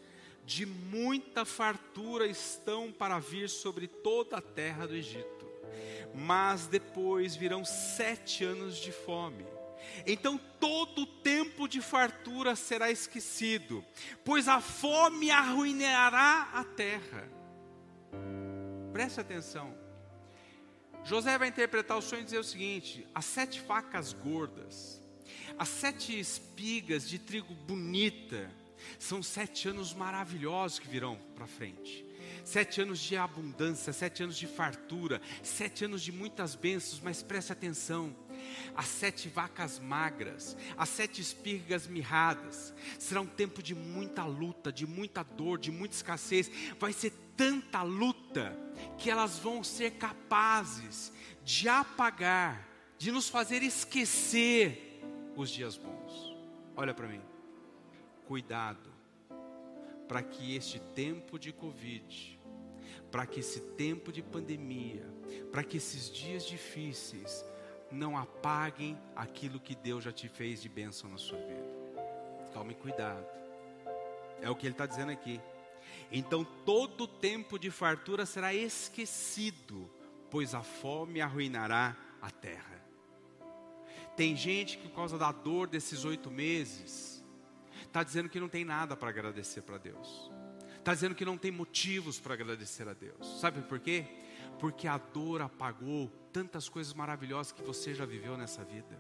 de 0.46 0.66
muita 0.66 1.46
fartura 1.46 2.28
estão 2.28 2.92
para 2.92 3.20
vir 3.20 3.50
sobre 3.50 3.88
toda 3.88 4.38
a 4.38 4.42
terra 4.42 4.88
do 4.88 4.96
Egito, 4.96 5.48
mas 6.14 6.68
depois 6.68 7.36
virão 7.36 7.64
sete 7.64 8.44
anos 8.44 8.78
de 8.78 8.92
fome. 8.92 9.46
Então 10.06 10.40
todo 10.60 11.04
o 11.04 11.06
tempo 11.06 11.68
de 11.68 11.82
fartura 11.82 12.56
será 12.56 12.92
esquecido, 12.92 13.84
pois 14.24 14.48
a 14.48 14.60
fome 14.62 15.30
arruinará 15.30 16.50
a 16.54 16.64
terra. 16.64 17.41
Preste 18.92 19.20
atenção. 19.20 19.74
José 21.04 21.38
vai 21.38 21.48
interpretar 21.48 21.98
o 21.98 22.02
sonho 22.02 22.22
e 22.22 22.26
dizer 22.26 22.40
o 22.40 22.44
seguinte: 22.44 23.08
as 23.14 23.26
sete 23.26 23.60
facas 23.62 24.14
gordas, 24.14 25.02
as 25.58 25.70
sete 25.70 26.20
espigas 26.20 27.08
de 27.08 27.18
trigo 27.18 27.54
bonita, 27.54 28.52
são 29.00 29.24
sete 29.24 29.70
anos 29.70 29.94
maravilhosos 29.94 30.80
que 30.80 30.88
virão 30.88 31.18
para 31.36 31.48
frente. 31.48 32.06
Sete 32.44 32.82
anos 32.82 33.00
de 33.00 33.16
abundância, 33.16 33.94
sete 33.94 34.24
anos 34.24 34.38
de 34.38 34.48
fartura, 34.48 35.22
sete 35.44 35.86
anos 35.86 36.02
de 36.02 36.12
muitas 36.12 36.56
bênçãos, 36.56 37.00
mas 37.00 37.24
preste 37.24 37.52
atenção: 37.52 38.16
as 38.76 38.88
sete 38.88 39.30
vacas 39.30 39.80
magras, 39.80 40.56
as 40.78 40.90
sete 40.90 41.22
espigas 41.22 41.88
mirradas, 41.88 42.74
será 43.00 43.22
um 43.22 43.28
tempo 43.28 43.62
de 43.62 43.76
muita 43.76 44.26
luta, 44.26 44.72
de 44.72 44.86
muita 44.88 45.24
dor, 45.24 45.60
de 45.60 45.72
muita 45.72 45.96
escassez, 45.96 46.50
vai 46.80 46.94
ser 46.94 47.12
tanta 47.36 47.82
luta 47.84 48.58
que 48.98 49.10
elas 49.10 49.40
vão 49.40 49.64
ser 49.64 49.92
capazes 49.92 51.12
de 51.44 51.68
apagar, 51.68 52.68
de 52.98 53.12
nos 53.12 53.30
fazer 53.30 53.64
esquecer 53.64 55.02
os 55.36 55.50
dias 55.50 55.78
bons. 55.78 56.36
Olha 56.76 56.94
para 56.94 57.08
mim, 57.08 57.22
cuidado, 58.26 58.92
para 60.08 60.22
que 60.22 60.56
este 60.56 60.80
tempo 60.80 61.40
de 61.40 61.52
Covid, 61.52 62.40
para 63.12 63.26
que 63.26 63.40
esse 63.40 63.60
tempo 63.76 64.12
de 64.12 64.22
pandemia, 64.22 65.06
para 65.52 65.64
que 65.64 65.78
esses 65.78 66.12
dias 66.12 66.46
difíceis 66.46 67.44
não 67.92 68.18
apaguem 68.18 68.98
aquilo 69.16 69.60
que 69.60 69.76
Deus 69.76 70.04
já 70.04 70.12
te 70.12 70.28
fez 70.28 70.62
de 70.62 70.70
bênção 70.70 71.10
na 71.10 71.18
sua 71.18 71.38
vida. 71.38 71.70
Tome 72.54 72.76
cuidado, 72.76 73.26
é 74.42 74.50
o 74.50 74.56
que 74.56 74.66
Ele 74.66 74.74
está 74.74 74.86
dizendo 74.86 75.12
aqui. 75.12 75.40
Então 76.12 76.44
todo 76.66 77.08
tempo 77.08 77.58
de 77.58 77.72
fartura 77.72 78.26
será 78.26 78.54
esquecido, 78.54 79.90
pois 80.30 80.54
a 80.54 80.62
fome 80.62 81.22
arruinará 81.22 81.96
a 82.22 82.30
terra. 82.30 82.82
Tem 84.16 84.36
gente 84.36 84.78
que, 84.78 84.90
por 84.90 84.96
causa 84.96 85.18
da 85.18 85.32
dor 85.32 85.68
desses 85.68 86.04
oito 86.04 86.30
meses, 86.30 87.24
está 87.84 88.04
dizendo 88.04 88.30
que 88.30 88.40
não 88.40 88.50
tem 88.50 88.66
nada 88.66 88.96
para 88.96 89.10
agradecer 89.10 89.62
para 89.62 89.78
Deus, 89.78 90.30
está 90.78 90.94
dizendo 90.94 91.16
que 91.16 91.26
não 91.26 91.38
tem 91.38 91.52
motivos 91.52 92.20
para 92.20 92.34
agradecer 92.34 92.88
a 92.88 92.94
Deus. 92.94 93.40
Sabe 93.40 93.62
por 93.62 93.80
quê? 93.80 94.06
Porque 94.62 94.88
a 94.88 94.98
dor 94.98 95.42
apagou 95.42 96.08
tantas 96.32 96.70
coisas 96.70 96.94
maravilhosas 96.94 97.52
que 97.52 97.62
você 97.62 97.94
já 97.94 98.06
viveu 98.06 98.38
nessa 98.38 98.64
vida 98.64 98.98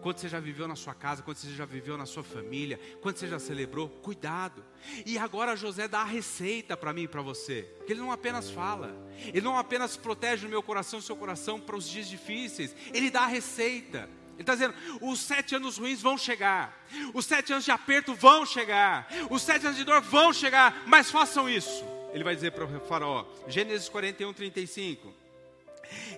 quanto 0.00 0.20
você 0.20 0.28
já 0.28 0.40
viveu 0.40 0.66
na 0.68 0.76
sua 0.76 0.94
casa, 0.94 1.22
quanto 1.22 1.38
você 1.38 1.50
já 1.52 1.64
viveu 1.64 1.96
na 1.96 2.06
sua 2.06 2.22
família, 2.22 2.78
quanto 3.00 3.18
você 3.18 3.28
já 3.28 3.38
celebrou, 3.38 3.88
cuidado. 3.88 4.64
E 5.04 5.18
agora 5.18 5.56
José 5.56 5.88
dá 5.88 6.00
a 6.00 6.04
receita 6.04 6.76
para 6.76 6.92
mim 6.92 7.02
e 7.02 7.08
para 7.08 7.22
você, 7.22 7.74
que 7.86 7.92
ele 7.92 8.00
não 8.00 8.12
apenas 8.12 8.50
fala, 8.50 8.94
ele 9.26 9.40
não 9.40 9.58
apenas 9.58 9.96
protege 9.96 10.46
o 10.46 10.50
meu 10.50 10.62
coração, 10.62 10.98
o 10.98 11.02
seu 11.02 11.16
coração 11.16 11.60
para 11.60 11.76
os 11.76 11.88
dias 11.88 12.08
difíceis, 12.08 12.74
ele 12.92 13.10
dá 13.10 13.22
a 13.22 13.26
receita. 13.26 14.08
Ele 14.34 14.42
está 14.42 14.54
dizendo: 14.54 14.74
os 15.00 15.20
sete 15.20 15.54
anos 15.54 15.78
ruins 15.78 16.02
vão 16.02 16.18
chegar, 16.18 16.84
os 17.14 17.24
sete 17.24 17.52
anos 17.52 17.64
de 17.64 17.70
aperto 17.70 18.14
vão 18.14 18.44
chegar, 18.44 19.08
os 19.30 19.42
sete 19.42 19.64
anos 19.64 19.78
de 19.78 19.84
dor 19.84 20.00
vão 20.00 20.32
chegar, 20.32 20.82
mas 20.86 21.08
façam 21.08 21.48
isso. 21.48 21.93
Ele 22.14 22.22
vai 22.22 22.36
dizer 22.36 22.52
para 22.52 22.64
o 22.64 22.80
faraó, 22.86 23.24
Gênesis 23.48 23.88
41, 23.88 24.32
35. 24.32 25.12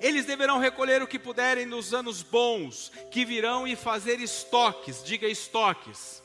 Eles 0.00 0.26
deverão 0.26 0.58
recolher 0.58 1.02
o 1.02 1.06
que 1.06 1.18
puderem 1.18 1.64
nos 1.64 1.94
anos 1.94 2.22
bons, 2.22 2.92
que 3.10 3.24
virão 3.24 3.66
e 3.66 3.74
fazer 3.74 4.20
estoques, 4.20 5.02
diga 5.02 5.26
estoques. 5.26 6.22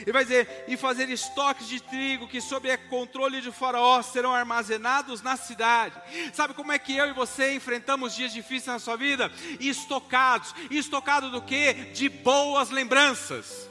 Ele 0.00 0.12
vai 0.12 0.24
dizer, 0.24 0.64
e 0.66 0.76
fazer 0.76 1.10
estoques 1.10 1.68
de 1.68 1.82
trigo 1.82 2.26
que, 2.26 2.40
sob 2.40 2.74
controle 2.88 3.42
de 3.42 3.52
Faraó, 3.52 4.00
serão 4.00 4.32
armazenados 4.32 5.20
na 5.20 5.36
cidade. 5.36 6.00
Sabe 6.32 6.54
como 6.54 6.72
é 6.72 6.78
que 6.78 6.96
eu 6.96 7.06
e 7.06 7.12
você 7.12 7.54
enfrentamos 7.54 8.14
dias 8.14 8.32
difíceis 8.32 8.66
na 8.66 8.78
sua 8.78 8.96
vida? 8.96 9.30
Estocados. 9.58 10.54
Estocado 10.70 11.30
do 11.30 11.42
que? 11.42 11.74
De 11.74 12.08
boas 12.08 12.70
lembranças 12.70 13.69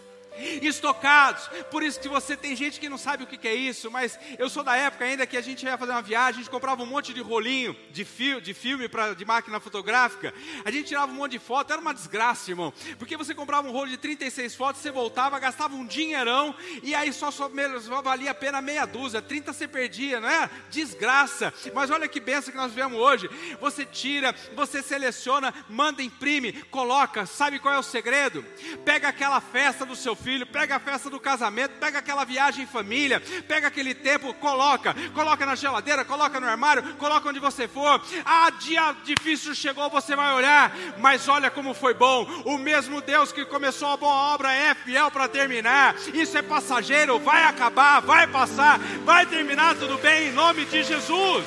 estocados. 0.62 1.48
Por 1.70 1.84
isso 1.84 2.00
que 2.00 2.08
você 2.08 2.36
tem 2.36 2.56
gente 2.56 2.80
que 2.80 2.90
não 2.90 2.98
sabe 2.98 3.24
o 3.24 3.28
que 3.28 3.48
é 3.48 3.56
isso, 3.56 3.90
mas 3.90 4.20
eu 4.38 4.50
sou 4.50 4.64
da 4.64 4.76
época 4.76 5.06
ainda 5.06 5.26
que 5.26 5.38
a 5.38 5.42
gente 5.42 5.66
ia 5.66 5.78
fazer 5.78 5.92
uma 5.92 6.02
viagem, 6.02 6.42
a 6.42 6.44
gente 6.44 6.50
comprava 6.50 6.84
um 6.84 6.86
monte 6.86 7.14
de 7.14 7.22
rolinho 7.22 7.76
de, 7.92 8.06
de 8.42 8.54
filme 8.54 8.88
pra, 8.88 9.14
de 9.14 9.26
máquina 9.26 9.60
fotográfica, 9.60 10.34
a 10.64 10.72
gente 10.72 10.88
tirava 10.88 11.12
um 11.12 11.16
monte 11.16 11.34
de 11.34 11.40
foto, 11.40 11.72
era 11.72 11.82
uma 11.82 11.94
desgraça, 11.94 12.52
irmão, 12.52 12.74
porque 12.98 13.18
você 13.18 13.34
comprava 13.34 13.68
um 13.68 13.72
rolo 13.72 13.90
de 13.90 13.98
36 13.98 14.56
fotos, 14.56 14.82
você 14.82 14.92
voltava, 14.92 15.40
gastava 15.40 15.76
um 15.76 15.86
dinheirão, 15.86 16.56
e 16.84 16.94
aí 16.96 17.12
só, 17.14 17.32
só, 17.32 17.50
só 17.82 18.02
valia 18.02 18.32
a 18.32 18.36
pena 18.36 18.62
meia 18.62 18.86
dúzia, 18.86 19.22
30 19.22 19.54
você 19.54 19.68
perdia, 19.68 20.20
não 20.20 20.30
é? 20.30 20.50
Desgraça. 20.70 21.54
Mas 21.74 21.90
olha 21.90 22.08
que 22.08 22.20
benção 22.20 22.52
que 22.52 22.58
nós 22.58 22.72
vivemos 22.72 23.00
hoje. 23.00 23.30
Você 23.60 23.86
tira, 23.86 24.34
você 24.56 24.82
seleciona, 24.82 25.54
manda, 25.70 26.04
imprime, 26.04 26.54
coloca. 26.64 27.26
Sabe 27.26 27.60
qual 27.60 27.74
é 27.74 27.80
o 27.80 27.84
segredo? 27.84 28.44
Pega 28.86 29.10
aquela 29.10 29.42
festa 29.42 29.86
do 29.86 29.96
seu 29.96 30.16
filho 30.16 30.29
filho, 30.30 30.46
pega 30.46 30.76
a 30.76 30.80
festa 30.80 31.10
do 31.10 31.20
casamento, 31.20 31.80
pega 31.80 31.98
aquela 31.98 32.24
viagem 32.24 32.64
em 32.64 32.68
família, 32.68 33.20
pega 33.48 33.68
aquele 33.68 33.96
tempo, 33.96 34.32
coloca, 34.36 34.94
coloca 35.12 35.44
na 35.44 35.56
geladeira, 35.56 36.06
coloca 36.06 36.40
no 36.40 36.48
armário, 36.48 36.84
coloca 36.98 37.30
onde 37.30 37.40
você 37.40 37.68
for. 37.68 38.00
Ah, 38.24 38.52
dia 38.52 38.96
difícil 39.04 39.56
chegou, 39.56 39.90
você 39.90 40.16
vai 40.16 40.32
olhar, 40.36 40.72
mas 41.00 41.28
olha 41.28 41.50
como 41.50 41.74
foi 41.74 41.96
bom. 41.96 42.26
O 42.46 42.60
mesmo 42.60 43.02
Deus 43.02 43.32
que 43.32 43.44
começou 43.44 43.88
a 43.88 43.98
boa 43.98 44.14
obra 44.36 44.54
é 44.54 44.76
fiel 44.76 45.10
para 45.10 45.28
terminar. 45.28 45.96
Isso 46.14 46.38
é 46.38 46.44
passageiro, 46.44 47.18
vai 47.18 47.46
acabar, 47.46 48.00
vai 48.00 48.28
passar, 48.28 48.78
vai 49.04 49.26
terminar 49.26 49.78
tudo 49.78 49.98
bem 49.98 50.28
em 50.28 50.32
nome 50.32 50.64
de 50.66 50.84
Jesus. 50.84 51.46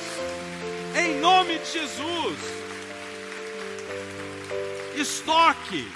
Em 0.93 1.21
nome 1.21 1.57
de 1.57 1.71
Jesus. 1.71 2.37
Estoque 4.97 5.89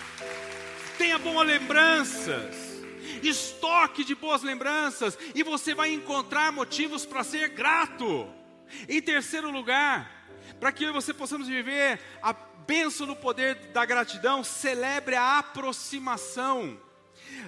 tenha 0.97 1.19
boas 1.19 1.45
lembranças 1.45 2.56
estoque 3.23 4.03
de 4.03 4.15
boas 4.15 4.43
lembranças, 4.43 5.17
e 5.33 5.43
você 5.43 5.73
vai 5.73 5.91
encontrar 5.93 6.51
motivos 6.51 7.05
para 7.05 7.23
ser 7.23 7.49
grato. 7.49 8.27
Em 8.87 9.01
terceiro 9.01 9.49
lugar, 9.49 10.27
para 10.59 10.71
que 10.71 10.83
eu 10.83 10.89
e 10.89 10.93
você 10.93 11.13
possamos 11.13 11.47
viver 11.47 11.99
a 12.21 12.33
bênção 12.33 13.07
no 13.07 13.15
poder 13.15 13.55
da 13.73 13.85
gratidão, 13.85 14.43
celebre 14.43 15.15
a 15.15 15.39
aproximação. 15.39 16.79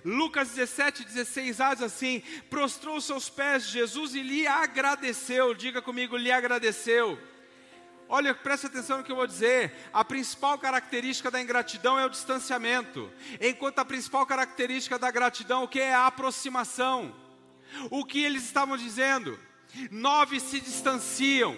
Lucas 0.06 0.50
17, 0.50 1.04
16a 1.06 1.76
diz 1.76 1.84
assim: 1.84 2.22
prostrou 2.50 3.02
seus 3.02 3.30
pés 3.30 3.68
Jesus 3.68 4.16
e 4.16 4.22
lhe 4.22 4.48
agradeceu. 4.48 5.54
Diga 5.54 5.82
comigo, 5.82 6.16
lhe 6.16 6.32
agradeceu. 6.32 7.20
Olha, 8.12 8.34
preste 8.34 8.66
atenção 8.66 8.98
no 8.98 9.04
que 9.04 9.12
eu 9.12 9.16
vou 9.16 9.28
dizer. 9.28 9.72
A 9.94 10.04
principal 10.04 10.58
característica 10.58 11.30
da 11.30 11.40
ingratidão 11.40 12.00
é 12.00 12.08
o 12.08 12.10
distanciamento, 12.10 13.12
enquanto 13.40 13.78
a 13.78 13.86
principal 13.86 14.26
característica 14.26 14.98
da 14.98 15.12
gratidão, 15.12 15.64
o 15.64 15.68
que 15.68 15.80
é 15.80 15.94
a 15.94 16.08
aproximação. 16.08 17.16
O 17.92 18.04
que 18.04 18.24
eles 18.24 18.44
estavam 18.44 18.76
dizendo? 18.76 19.40
Nove 19.92 20.40
se 20.40 20.60
distanciam, 20.60 21.56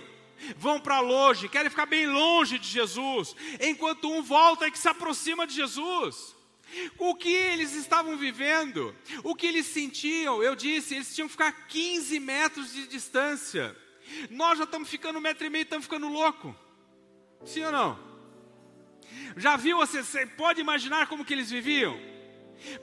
vão 0.57 0.77
para 0.77 0.99
longe, 0.99 1.47
querem 1.47 1.69
ficar 1.69 1.85
bem 1.85 2.05
longe 2.05 2.59
de 2.59 2.67
Jesus, 2.67 3.33
enquanto 3.61 4.11
um 4.11 4.21
volta 4.21 4.67
e 4.67 4.71
que 4.71 4.77
se 4.77 4.89
aproxima 4.89 5.47
de 5.47 5.53
Jesus. 5.53 6.35
O 6.97 7.15
que 7.15 7.31
eles 7.31 7.73
estavam 7.75 8.17
vivendo, 8.17 8.93
o 9.23 9.33
que 9.35 9.47
eles 9.47 9.67
sentiam, 9.67 10.43
eu 10.43 10.53
disse, 10.53 10.95
eles 10.95 11.15
tinham 11.15 11.29
que 11.29 11.33
ficar 11.33 11.67
15 11.67 12.19
metros 12.19 12.73
de 12.73 12.87
distância. 12.87 13.73
Nós 14.29 14.57
já 14.57 14.63
estamos 14.63 14.89
ficando 14.89 15.17
um 15.17 15.21
metro 15.21 15.45
e 15.45 15.49
meio, 15.49 15.63
estamos 15.63 15.85
ficando 15.85 16.07
louco. 16.07 16.55
Sim 17.45 17.63
ou 17.63 17.71
não? 17.71 18.11
Já 19.37 19.55
viu 19.57 19.77
você, 19.77 20.03
você 20.03 20.25
pode 20.25 20.61
imaginar 20.61 21.07
como 21.07 21.25
que 21.25 21.33
eles 21.33 21.49
viviam? 21.49 21.97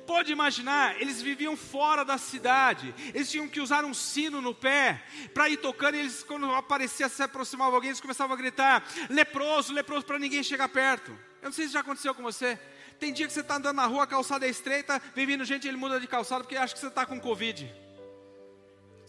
Pode 0.06 0.32
imaginar, 0.32 1.00
eles 1.00 1.22
viviam 1.22 1.56
fora 1.56 2.04
da 2.04 2.18
cidade, 2.18 2.92
eles 3.14 3.30
tinham 3.30 3.46
que 3.46 3.60
usar 3.60 3.84
um 3.84 3.94
sino 3.94 4.40
no 4.40 4.52
pé 4.52 5.04
para 5.32 5.48
ir 5.48 5.58
tocando, 5.58 5.94
e 5.94 6.00
eles, 6.00 6.24
quando 6.24 6.52
aparecia, 6.52 7.08
se 7.08 7.22
aproximava 7.22 7.76
alguém, 7.76 7.90
eles 7.90 8.00
começavam 8.00 8.34
a 8.34 8.36
gritar: 8.36 8.84
leproso, 9.08 9.72
leproso, 9.72 10.04
para 10.04 10.18
ninguém 10.18 10.42
chegar 10.42 10.68
perto. 10.68 11.12
Eu 11.40 11.44
não 11.44 11.52
sei 11.52 11.66
se 11.66 11.74
já 11.74 11.80
aconteceu 11.80 12.12
com 12.14 12.22
você. 12.22 12.58
Tem 12.98 13.12
dia 13.12 13.28
que 13.28 13.32
você 13.32 13.40
está 13.40 13.56
andando 13.56 13.76
na 13.76 13.86
rua, 13.86 14.02
a 14.02 14.06
calçada 14.08 14.44
é 14.44 14.50
estreita, 14.50 15.00
vem 15.14 15.24
vindo 15.24 15.44
gente, 15.44 15.68
ele 15.68 15.76
muda 15.76 16.00
de 16.00 16.08
calçada 16.08 16.42
porque 16.42 16.56
acha 16.56 16.74
que 16.74 16.80
você 16.80 16.88
está 16.88 17.06
com 17.06 17.20
Covid. 17.20 17.72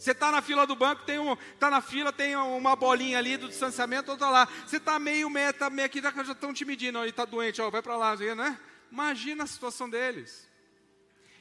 Você 0.00 0.12
está 0.12 0.32
na 0.32 0.40
fila 0.40 0.66
do 0.66 0.74
banco, 0.74 1.02
tem 1.02 1.18
um, 1.18 1.36
tá 1.58 1.68
na 1.68 1.82
fila, 1.82 2.10
tem 2.10 2.34
uma 2.34 2.74
bolinha 2.74 3.18
ali 3.18 3.36
do 3.36 3.48
distanciamento, 3.48 4.10
outra 4.10 4.30
lá. 4.30 4.48
Você 4.66 4.78
está 4.78 4.98
meio 4.98 5.28
meta, 5.28 5.68
meio 5.68 5.84
aqui, 5.84 6.00
já 6.00 6.08
estão 6.32 6.54
te 6.54 6.64
medindo, 6.64 6.98
ele 7.00 7.10
está 7.10 7.26
doente, 7.26 7.60
ó, 7.60 7.68
vai 7.68 7.82
para 7.82 7.98
lá, 7.98 8.16
né? 8.16 8.58
Imagina 8.90 9.44
a 9.44 9.46
situação 9.46 9.90
deles. 9.90 10.48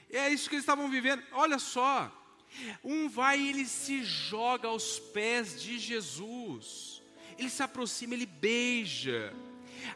É 0.10 0.28
isso 0.28 0.50
que 0.50 0.56
eles 0.56 0.64
estavam 0.64 0.90
vivendo. 0.90 1.24
Olha 1.32 1.58
só, 1.58 2.12
um 2.84 3.08
vai 3.08 3.40
e 3.40 3.50
ele 3.50 3.66
se 3.66 4.04
joga 4.04 4.68
aos 4.68 5.00
pés 5.00 5.62
de 5.62 5.80
Jesus. 5.80 7.02
Ele 7.38 7.50
se 7.50 7.64
aproxima, 7.64 8.14
ele 8.14 8.26
beija. 8.26 9.34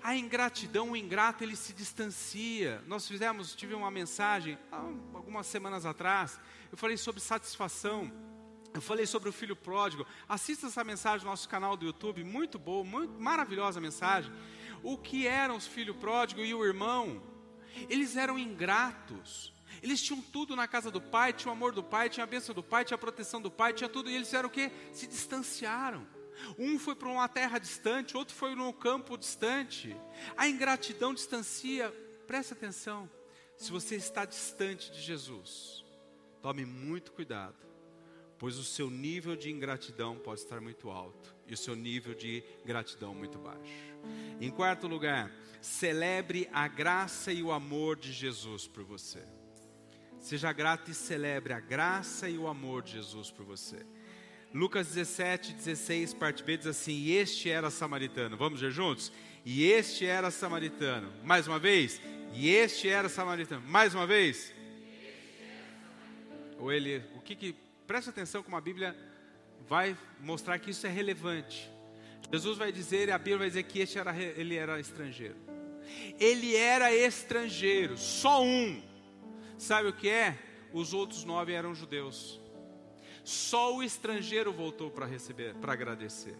A 0.02 0.16
ingratidão, 0.16 0.92
o 0.92 0.96
ingrato, 0.96 1.44
ele 1.44 1.58
se 1.58 1.74
distancia. 1.74 2.82
Nós 2.88 3.06
fizemos, 3.06 3.54
tive 3.54 3.74
uma 3.74 3.92
mensagem 3.92 4.58
algumas 4.72 5.48
semanas 5.48 5.86
atrás. 5.86 6.40
Eu 6.72 6.78
falei 6.78 6.96
sobre 6.96 7.20
satisfação. 7.20 8.10
Eu 8.74 8.82
falei 8.82 9.06
sobre 9.06 9.30
o 9.30 9.34
filho 9.34 9.56
pródigo. 9.56 10.06
Assista 10.28 10.68
essa 10.68 10.84
mensagem 10.84 11.24
no 11.24 11.30
nosso 11.30 11.48
canal 11.48 11.78
do 11.78 11.86
YouTube, 11.86 12.24
muito 12.24 12.58
boa, 12.58 12.84
muito 12.84 13.20
maravilhosa 13.22 13.80
mensagem. 13.80 14.34
O 14.82 14.98
que 14.98 15.28
eram 15.28 15.56
os 15.56 15.68
filhos 15.68 15.96
pródigos 15.96 16.48
e 16.48 16.54
o 16.54 16.66
irmão? 16.66 17.22
Eles 17.88 18.16
eram 18.18 18.38
ingratos. 18.38 19.54
Eles 19.82 20.02
tinham 20.02 20.22
tudo 20.22 20.56
na 20.56 20.68
casa 20.68 20.90
do 20.90 21.02
pai, 21.02 21.34
tinha 21.34 21.52
o 21.52 21.56
amor 21.56 21.72
do 21.72 21.84
pai, 21.84 22.10
tinha 22.10 22.24
a 22.24 22.28
bênção 22.28 22.54
do 22.54 22.64
pai, 22.64 22.84
tinha 22.84 22.96
a 22.96 23.00
proteção 23.00 23.42
do 23.42 23.52
pai, 23.52 23.74
tinha 23.74 23.90
tudo, 23.90 24.10
e 24.10 24.16
eles 24.16 24.28
fizeram 24.28 24.50
o 24.50 24.52
quê? 24.52 24.72
Se 24.92 25.06
distanciaram. 25.06 26.08
Um 26.58 26.80
foi 26.80 26.96
para 26.96 27.10
uma 27.10 27.28
terra 27.28 27.60
distante, 27.60 28.18
outro 28.18 28.34
foi 28.34 28.56
num 28.56 28.74
campo 28.74 29.18
distante. 29.18 29.96
A 30.36 30.48
ingratidão 30.48 31.14
distancia. 31.14 31.92
Preste 32.26 32.54
atenção. 32.54 33.10
Se 33.56 33.72
você 33.72 33.96
está 33.96 34.26
distante 34.26 34.92
de 34.92 35.00
Jesus, 35.00 35.86
tome 36.42 36.66
muito 36.66 37.12
cuidado 37.12 37.73
pois 38.44 38.58
o 38.58 38.64
seu 38.66 38.90
nível 38.90 39.38
de 39.38 39.50
ingratidão 39.50 40.18
pode 40.18 40.42
estar 40.42 40.60
muito 40.60 40.90
alto 40.90 41.34
e 41.48 41.54
o 41.54 41.58
seu 41.58 41.78
nível 41.78 42.14
de 42.14 42.44
gratidão 42.66 43.16
muito 43.16 43.40
baixo. 43.40 43.72
Em 44.42 44.52
quarto 44.52 44.86
lugar, 44.86 45.32
celebre 45.62 46.50
a 46.52 46.68
graça 46.68 47.32
e 47.32 47.42
o 47.42 47.54
amor 47.54 47.96
de 47.96 48.12
Jesus 48.12 48.68
por 48.68 48.84
você. 48.84 49.24
Seja 50.20 50.52
grato 50.52 50.92
e 50.92 50.94
celebre 50.94 51.54
a 51.54 51.60
graça 51.62 52.28
e 52.28 52.38
o 52.38 52.50
amor 52.50 52.84
de 52.84 52.92
Jesus 52.92 53.32
por 53.32 53.46
você. 53.46 53.86
Lucas 54.54 54.88
17, 54.90 55.54
16, 55.54 56.14
parte 56.14 56.44
B 56.44 56.58
diz 56.58 56.68
assim: 56.68 56.96
E 56.96 57.14
este 57.14 57.50
era 57.50 57.72
samaritano. 57.72 58.36
Vamos 58.36 58.60
ver 58.60 58.72
juntos? 58.72 59.10
E 59.46 59.64
este 59.64 60.06
era 60.06 60.30
samaritano. 60.30 61.14
Mais 61.24 61.48
uma 61.48 61.60
vez. 61.60 62.02
E 62.34 62.50
este 62.50 62.90
era 62.90 63.08
samaritano. 63.08 63.66
Mais 63.66 63.96
uma 63.96 64.06
vez. 64.06 64.54
Ou 66.60 66.74
ele, 66.74 67.02
o 67.16 67.22
que 67.22 67.38
que 67.38 67.63
Preste 67.88 68.10
atenção 68.10 68.42
como 68.42 68.56
a 68.56 68.62
Bíblia 68.62 68.96
vai 69.68 69.98
mostrar 70.20 70.60
que 70.60 70.72
isso 70.72 70.86
é 70.88 70.90
relevante. 70.90 71.70
Jesus 72.32 72.58
vai 72.58 72.72
dizer, 72.72 73.12
a 73.12 73.18
Bíblia 73.18 73.40
vai 73.40 73.48
dizer 73.48 73.64
que 73.64 73.80
este 73.80 74.00
era, 74.00 74.16
ele 74.18 74.56
era 74.56 74.80
estrangeiro. 74.80 75.36
Ele 76.20 76.56
era 76.56 76.94
estrangeiro, 76.94 77.98
só 77.98 78.44
um. 78.44 78.82
Sabe 79.58 79.90
o 79.90 79.94
que 79.94 80.10
é? 80.10 80.38
Os 80.72 80.94
outros 80.94 81.24
nove 81.24 81.54
eram 81.54 81.76
judeus. 81.76 82.40
Só 83.24 83.76
o 83.76 83.84
estrangeiro 83.84 84.52
voltou 84.52 84.90
para 84.90 85.06
receber, 85.06 85.54
para 85.56 85.74
agradecer. 85.74 86.36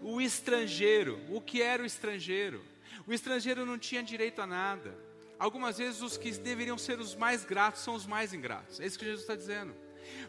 O 0.00 0.20
estrangeiro, 0.20 1.20
o 1.28 1.40
que 1.40 1.60
era 1.60 1.82
o 1.82 1.86
estrangeiro? 1.86 2.62
O 3.06 3.12
estrangeiro 3.12 3.66
não 3.66 3.78
tinha 3.78 4.02
direito 4.02 4.40
a 4.40 4.46
nada. 4.46 4.96
Algumas 5.38 5.78
vezes 5.78 6.00
os 6.00 6.16
que 6.16 6.30
deveriam 6.32 6.78
ser 6.78 6.98
os 6.98 7.14
mais 7.14 7.44
gratos 7.44 7.82
são 7.82 7.94
os 7.94 8.06
mais 8.06 8.32
ingratos. 8.32 8.80
É 8.80 8.86
isso 8.86 8.98
que 8.98 9.04
Jesus 9.04 9.22
está 9.22 9.34
dizendo. 9.34 9.74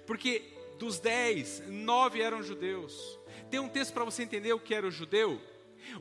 Porque 0.06 0.44
dos 0.78 1.00
dez, 1.00 1.64
nove 1.68 2.22
eram 2.22 2.44
judeus. 2.44 3.20
Tem 3.50 3.60
um 3.60 3.70
texto 3.70 3.94
para 3.94 4.04
você 4.04 4.24
entender 4.24 4.54
o 4.54 4.60
que 4.60 4.74
era 4.74 4.88
o 4.88 4.92
judeu? 4.92 5.42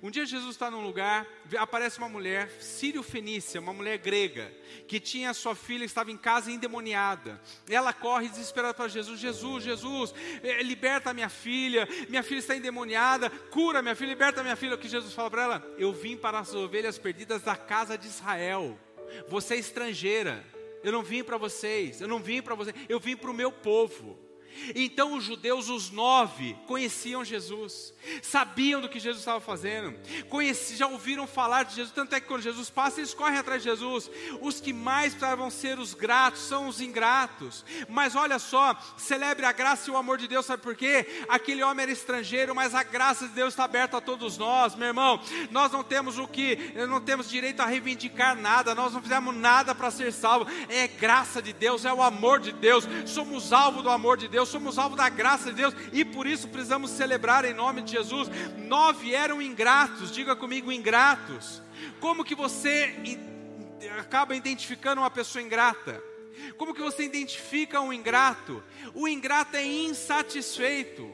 Um 0.02 0.10
dia 0.10 0.24
Jesus 0.24 0.52
está 0.52 0.70
num 0.70 0.82
lugar, 0.82 1.26
aparece 1.58 1.98
uma 1.98 2.08
mulher, 2.08 2.50
sírio-fenícia, 2.60 3.60
uma 3.60 3.72
mulher 3.72 3.98
grega, 3.98 4.52
que 4.88 4.98
tinha 4.98 5.34
sua 5.34 5.54
filha, 5.54 5.84
estava 5.84 6.10
em 6.10 6.16
casa 6.16 6.50
endemoniada. 6.50 7.40
Ela 7.68 7.92
corre 7.92 8.28
desesperada 8.28 8.74
para 8.74 8.88
Jesus: 8.88 9.20
Jesus, 9.20 9.64
Jesus, 9.64 10.14
eh, 10.42 10.62
liberta 10.62 11.14
minha 11.14 11.28
filha, 11.28 11.86
minha 12.08 12.22
filha 12.22 12.38
está 12.38 12.56
endemoniada, 12.56 13.30
cura 13.50 13.82
minha 13.82 13.94
filha, 13.94 14.08
liberta 14.08 14.42
minha 14.42 14.56
filha. 14.56 14.74
O 14.74 14.78
que 14.78 14.88
Jesus 14.88 15.12
fala 15.12 15.30
para 15.30 15.42
ela? 15.42 15.74
Eu 15.78 15.92
vim 15.92 16.16
para 16.16 16.38
as 16.38 16.54
ovelhas 16.54 16.98
perdidas 16.98 17.42
da 17.42 17.56
casa 17.56 17.96
de 17.96 18.06
Israel. 18.06 18.78
Você 19.28 19.54
é 19.54 19.58
estrangeira, 19.58 20.44
eu 20.84 20.92
não 20.92 21.02
vim 21.02 21.24
para 21.24 21.38
vocês, 21.38 22.00
eu 22.00 22.06
não 22.06 22.20
vim 22.20 22.42
para 22.42 22.54
vocês, 22.54 22.76
eu 22.88 23.00
vim 23.00 23.16
para 23.16 23.30
o 23.30 23.34
meu 23.34 23.50
povo. 23.50 24.18
Então 24.74 25.16
os 25.16 25.24
judeus, 25.24 25.68
os 25.68 25.90
nove, 25.90 26.56
conheciam 26.66 27.24
Jesus, 27.24 27.94
sabiam 28.22 28.80
do 28.80 28.88
que 28.88 29.00
Jesus 29.00 29.20
estava 29.20 29.40
fazendo, 29.40 29.94
já 30.74 30.86
ouviram 30.86 31.26
falar 31.26 31.64
de 31.64 31.76
Jesus, 31.76 31.94
tanto 31.94 32.14
é 32.14 32.20
que 32.20 32.26
quando 32.26 32.42
Jesus 32.42 32.70
passa, 32.70 33.00
eles 33.00 33.14
correm 33.14 33.38
atrás 33.38 33.62
de 33.62 33.68
Jesus. 33.68 34.10
Os 34.40 34.60
que 34.60 34.72
mais 34.72 35.14
precisavam 35.14 35.50
ser 35.50 35.78
os 35.78 35.94
gratos 35.94 36.42
são 36.42 36.68
os 36.68 36.80
ingratos. 36.80 37.64
Mas 37.88 38.14
olha 38.14 38.38
só, 38.38 38.76
celebre 38.96 39.46
a 39.46 39.52
graça 39.52 39.88
e 39.88 39.92
o 39.92 39.96
amor 39.96 40.18
de 40.18 40.28
Deus, 40.28 40.46
sabe 40.46 40.62
por 40.62 40.74
quê? 40.74 41.24
Aquele 41.28 41.62
homem 41.62 41.84
era 41.84 41.92
estrangeiro, 41.92 42.54
mas 42.54 42.74
a 42.74 42.82
graça 42.82 43.28
de 43.28 43.34
Deus 43.34 43.54
está 43.54 43.64
aberta 43.64 43.98
a 43.98 44.00
todos 44.00 44.38
nós, 44.38 44.74
meu 44.74 44.88
irmão. 44.88 45.20
Nós 45.50 45.72
não 45.72 45.82
temos 45.82 46.18
o 46.18 46.26
que, 46.26 46.72
não 46.88 47.00
temos 47.00 47.28
direito 47.28 47.60
a 47.60 47.66
reivindicar 47.66 48.36
nada, 48.36 48.74
nós 48.74 48.92
não 48.92 49.02
fizemos 49.02 49.34
nada 49.34 49.74
para 49.74 49.90
ser 49.90 50.12
salvo. 50.12 50.50
É 50.68 50.86
graça 50.86 51.40
de 51.40 51.52
Deus, 51.52 51.84
é 51.84 51.92
o 51.92 52.02
amor 52.02 52.40
de 52.40 52.52
Deus, 52.52 52.86
somos 53.06 53.52
alvo 53.52 53.82
do 53.82 53.90
amor 53.90 54.16
de 54.16 54.28
Deus. 54.28 54.43
Deus, 54.44 54.50
somos 54.50 54.78
alvo 54.78 54.94
da 54.94 55.08
graça 55.08 55.50
de 55.50 55.56
Deus 55.56 55.74
e 55.92 56.04
por 56.04 56.26
isso 56.26 56.48
precisamos 56.48 56.90
celebrar 56.90 57.44
em 57.44 57.54
nome 57.54 57.80
de 57.80 57.92
Jesus. 57.92 58.28
Nove 58.58 59.14
eram 59.14 59.40
ingratos, 59.40 60.10
diga 60.10 60.36
comigo, 60.36 60.70
ingratos. 60.70 61.62
Como 61.98 62.24
que 62.24 62.34
você 62.34 62.94
acaba 63.98 64.36
identificando 64.36 65.00
uma 65.00 65.10
pessoa 65.10 65.42
ingrata? 65.42 66.02
Como 66.58 66.74
que 66.74 66.82
você 66.82 67.04
identifica 67.04 67.80
um 67.80 67.92
ingrato? 67.92 68.62
O 68.92 69.08
ingrato 69.08 69.56
é 69.56 69.64
insatisfeito. 69.64 71.10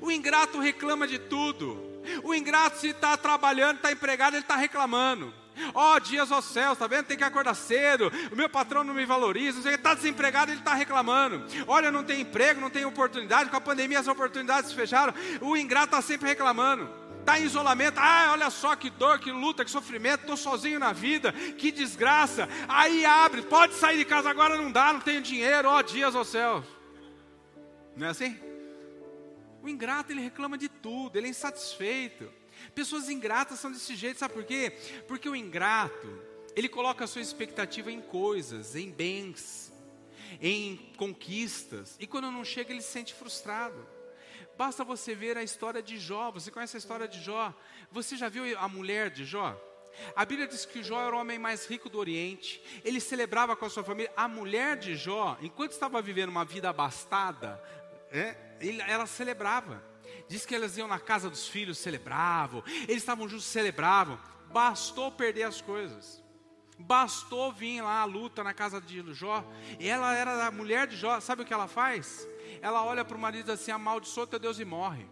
O 0.00 0.10
ingrato 0.10 0.58
reclama 0.58 1.06
de 1.06 1.18
tudo. 1.18 2.02
O 2.22 2.34
ingrato, 2.34 2.78
se 2.78 2.88
está 2.88 3.16
trabalhando, 3.16 3.76
está 3.76 3.92
empregado, 3.92 4.34
ele 4.34 4.42
está 4.42 4.56
reclamando. 4.56 5.32
Ó 5.74 5.94
oh, 5.94 6.00
dias 6.00 6.30
aos 6.30 6.44
céus, 6.44 6.78
tá 6.78 6.86
vendo? 6.86 7.06
Tem 7.06 7.16
que 7.16 7.24
acordar 7.24 7.54
cedo. 7.54 8.12
O 8.32 8.36
meu 8.36 8.48
patrão 8.48 8.84
não 8.84 8.94
me 8.94 9.04
valoriza. 9.04 9.70
Está 9.70 9.94
desempregado, 9.94 10.50
ele 10.50 10.58
está 10.58 10.74
reclamando. 10.74 11.44
Olha, 11.66 11.90
não 11.90 12.04
tem 12.04 12.20
emprego, 12.20 12.60
não 12.60 12.70
tem 12.70 12.84
oportunidade. 12.84 13.50
Com 13.50 13.56
a 13.56 13.60
pandemia 13.60 14.00
as 14.00 14.08
oportunidades 14.08 14.70
se 14.70 14.76
fecharam. 14.76 15.14
O 15.40 15.56
ingrato 15.56 15.86
está 15.86 16.02
sempre 16.02 16.28
reclamando. 16.28 16.88
Está 17.20 17.40
em 17.40 17.44
isolamento. 17.44 17.98
Ah, 17.98 18.28
olha 18.32 18.50
só 18.50 18.76
que 18.76 18.88
dor, 18.88 19.18
que 19.18 19.32
luta, 19.32 19.64
que 19.64 19.70
sofrimento. 19.70 20.20
Estou 20.20 20.36
sozinho 20.36 20.78
na 20.78 20.92
vida. 20.92 21.32
Que 21.32 21.72
desgraça. 21.72 22.48
Aí 22.68 23.04
abre. 23.04 23.42
Pode 23.42 23.74
sair 23.74 23.98
de 23.98 24.04
casa 24.04 24.30
agora, 24.30 24.56
não 24.56 24.70
dá, 24.70 24.92
não 24.92 25.00
tenho 25.00 25.20
dinheiro. 25.20 25.68
Ó 25.68 25.78
oh, 25.78 25.82
dias 25.82 26.14
aos 26.14 26.28
céus. 26.28 26.64
Não 27.96 28.06
é 28.06 28.10
assim? 28.10 28.38
O 29.66 29.68
ingrato 29.68 30.12
ele 30.12 30.20
reclama 30.20 30.56
de 30.56 30.68
tudo, 30.68 31.16
ele 31.16 31.26
é 31.26 31.30
insatisfeito. 31.30 32.30
Pessoas 32.76 33.08
ingratas 33.08 33.58
são 33.58 33.72
desse 33.72 33.96
jeito, 33.96 34.18
sabe 34.18 34.34
por 34.34 34.44
quê? 34.44 34.70
Porque 35.08 35.26
o 35.26 35.34
ingrato, 35.34 36.22
ele 36.54 36.68
coloca 36.68 37.04
a 37.04 37.06
sua 37.06 37.22
expectativa 37.22 37.90
em 37.90 38.02
coisas, 38.02 38.76
em 38.76 38.90
bens, 38.90 39.72
em 40.42 40.76
conquistas, 40.98 41.96
e 41.98 42.06
quando 42.06 42.30
não 42.30 42.44
chega, 42.44 42.72
ele 42.72 42.82
se 42.82 42.92
sente 42.92 43.14
frustrado. 43.14 43.88
Basta 44.58 44.84
você 44.84 45.14
ver 45.14 45.38
a 45.38 45.42
história 45.42 45.82
de 45.82 45.98
Jó. 45.98 46.30
Você 46.32 46.50
conhece 46.50 46.76
a 46.76 46.78
história 46.78 47.08
de 47.08 47.18
Jó? 47.18 47.54
Você 47.90 48.14
já 48.14 48.28
viu 48.28 48.44
a 48.58 48.68
mulher 48.68 49.08
de 49.08 49.24
Jó? 49.24 49.58
A 50.14 50.26
Bíblia 50.26 50.46
diz 50.46 50.66
que 50.66 50.82
Jó 50.82 51.00
era 51.00 51.16
o 51.16 51.18
homem 51.18 51.38
mais 51.38 51.64
rico 51.64 51.88
do 51.88 51.98
Oriente. 51.98 52.62
Ele 52.84 53.00
celebrava 53.00 53.56
com 53.56 53.64
a 53.64 53.70
sua 53.70 53.84
família. 53.84 54.12
A 54.14 54.28
mulher 54.28 54.76
de 54.76 54.96
Jó, 54.96 55.38
enquanto 55.40 55.72
estava 55.72 56.02
vivendo 56.02 56.28
uma 56.28 56.44
vida 56.44 56.68
abastada, 56.68 57.58
é, 58.12 58.36
ela 58.86 59.06
celebrava. 59.06 59.82
Diz 60.28 60.44
que 60.44 60.54
elas 60.54 60.76
iam 60.76 60.88
na 60.88 60.98
casa 60.98 61.30
dos 61.30 61.46
filhos, 61.46 61.78
celebravam. 61.78 62.62
Eles 62.88 62.98
estavam 62.98 63.28
juntos, 63.28 63.46
celebravam. 63.46 64.18
Bastou 64.52 65.12
perder 65.12 65.44
as 65.44 65.60
coisas. 65.60 66.22
Bastou 66.78 67.52
vir 67.52 67.80
lá 67.80 68.00
a 68.00 68.04
luta 68.04 68.44
na 68.44 68.52
casa 68.52 68.80
de 68.80 69.02
Jó. 69.14 69.44
E 69.78 69.88
ela 69.88 70.14
era 70.14 70.46
a 70.46 70.50
mulher 70.50 70.86
de 70.86 70.96
Jó. 70.96 71.20
Sabe 71.20 71.42
o 71.42 71.44
que 71.44 71.54
ela 71.54 71.68
faz? 71.68 72.26
Ela 72.60 72.84
olha 72.84 73.04
para 73.04 73.16
o 73.16 73.20
marido 73.20 73.50
assim: 73.52 73.70
amaldiçoa 73.70 74.26
teu 74.26 74.38
Deus 74.38 74.58
e 74.58 74.64
morre. 74.64 75.06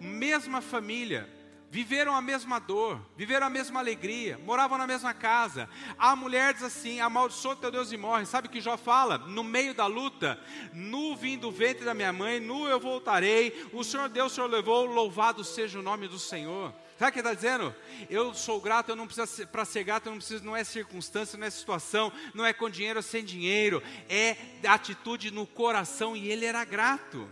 Mesma 0.00 0.60
família, 0.60 1.28
viveram 1.76 2.16
a 2.16 2.22
mesma 2.22 2.58
dor, 2.58 2.98
viveram 3.18 3.48
a 3.48 3.50
mesma 3.50 3.80
alegria, 3.80 4.40
moravam 4.46 4.78
na 4.78 4.86
mesma 4.86 5.12
casa. 5.12 5.68
A 5.98 6.16
mulher 6.16 6.54
diz 6.54 6.62
assim: 6.62 7.00
amaldiçoa 7.00 7.54
teu 7.54 7.70
Deus 7.70 7.92
e 7.92 7.98
morre. 7.98 8.24
Sabe 8.24 8.48
o 8.48 8.50
que 8.50 8.62
Jó 8.62 8.78
fala? 8.78 9.18
No 9.18 9.44
meio 9.44 9.74
da 9.74 9.84
luta, 9.84 10.40
nu 10.72 11.14
vim 11.14 11.36
do 11.36 11.50
ventre 11.50 11.84
da 11.84 11.92
minha 11.92 12.14
mãe, 12.14 12.40
nu 12.40 12.66
eu 12.66 12.80
voltarei. 12.80 13.68
O 13.74 13.84
Senhor 13.84 14.08
Deus, 14.08 14.32
o 14.32 14.34
Senhor 14.34 14.46
levou, 14.48 14.86
louvado 14.86 15.44
seja 15.44 15.78
o 15.78 15.82
nome 15.82 16.08
do 16.08 16.18
Senhor. 16.18 16.72
Sabe 16.98 17.10
o 17.10 17.12
que 17.12 17.18
ele 17.18 17.28
está 17.28 17.34
dizendo? 17.34 17.74
Eu 18.08 18.32
sou 18.32 18.58
grato, 18.58 18.88
eu 18.88 18.96
não 18.96 19.06
preciso, 19.06 19.46
para 19.48 19.66
ser 19.66 19.84
grato, 19.84 20.06
eu 20.06 20.12
não 20.12 20.18
preciso, 20.18 20.46
não 20.46 20.56
é 20.56 20.64
circunstância, 20.64 21.38
não 21.38 21.46
é 21.46 21.50
situação, 21.50 22.10
não 22.32 22.46
é 22.46 22.54
com 22.54 22.70
dinheiro 22.70 23.00
ou 23.00 23.02
sem 23.02 23.22
dinheiro, 23.22 23.82
é 24.08 24.34
atitude 24.66 25.30
no 25.30 25.46
coração, 25.46 26.16
e 26.16 26.32
ele 26.32 26.46
era 26.46 26.64
grato. 26.64 27.30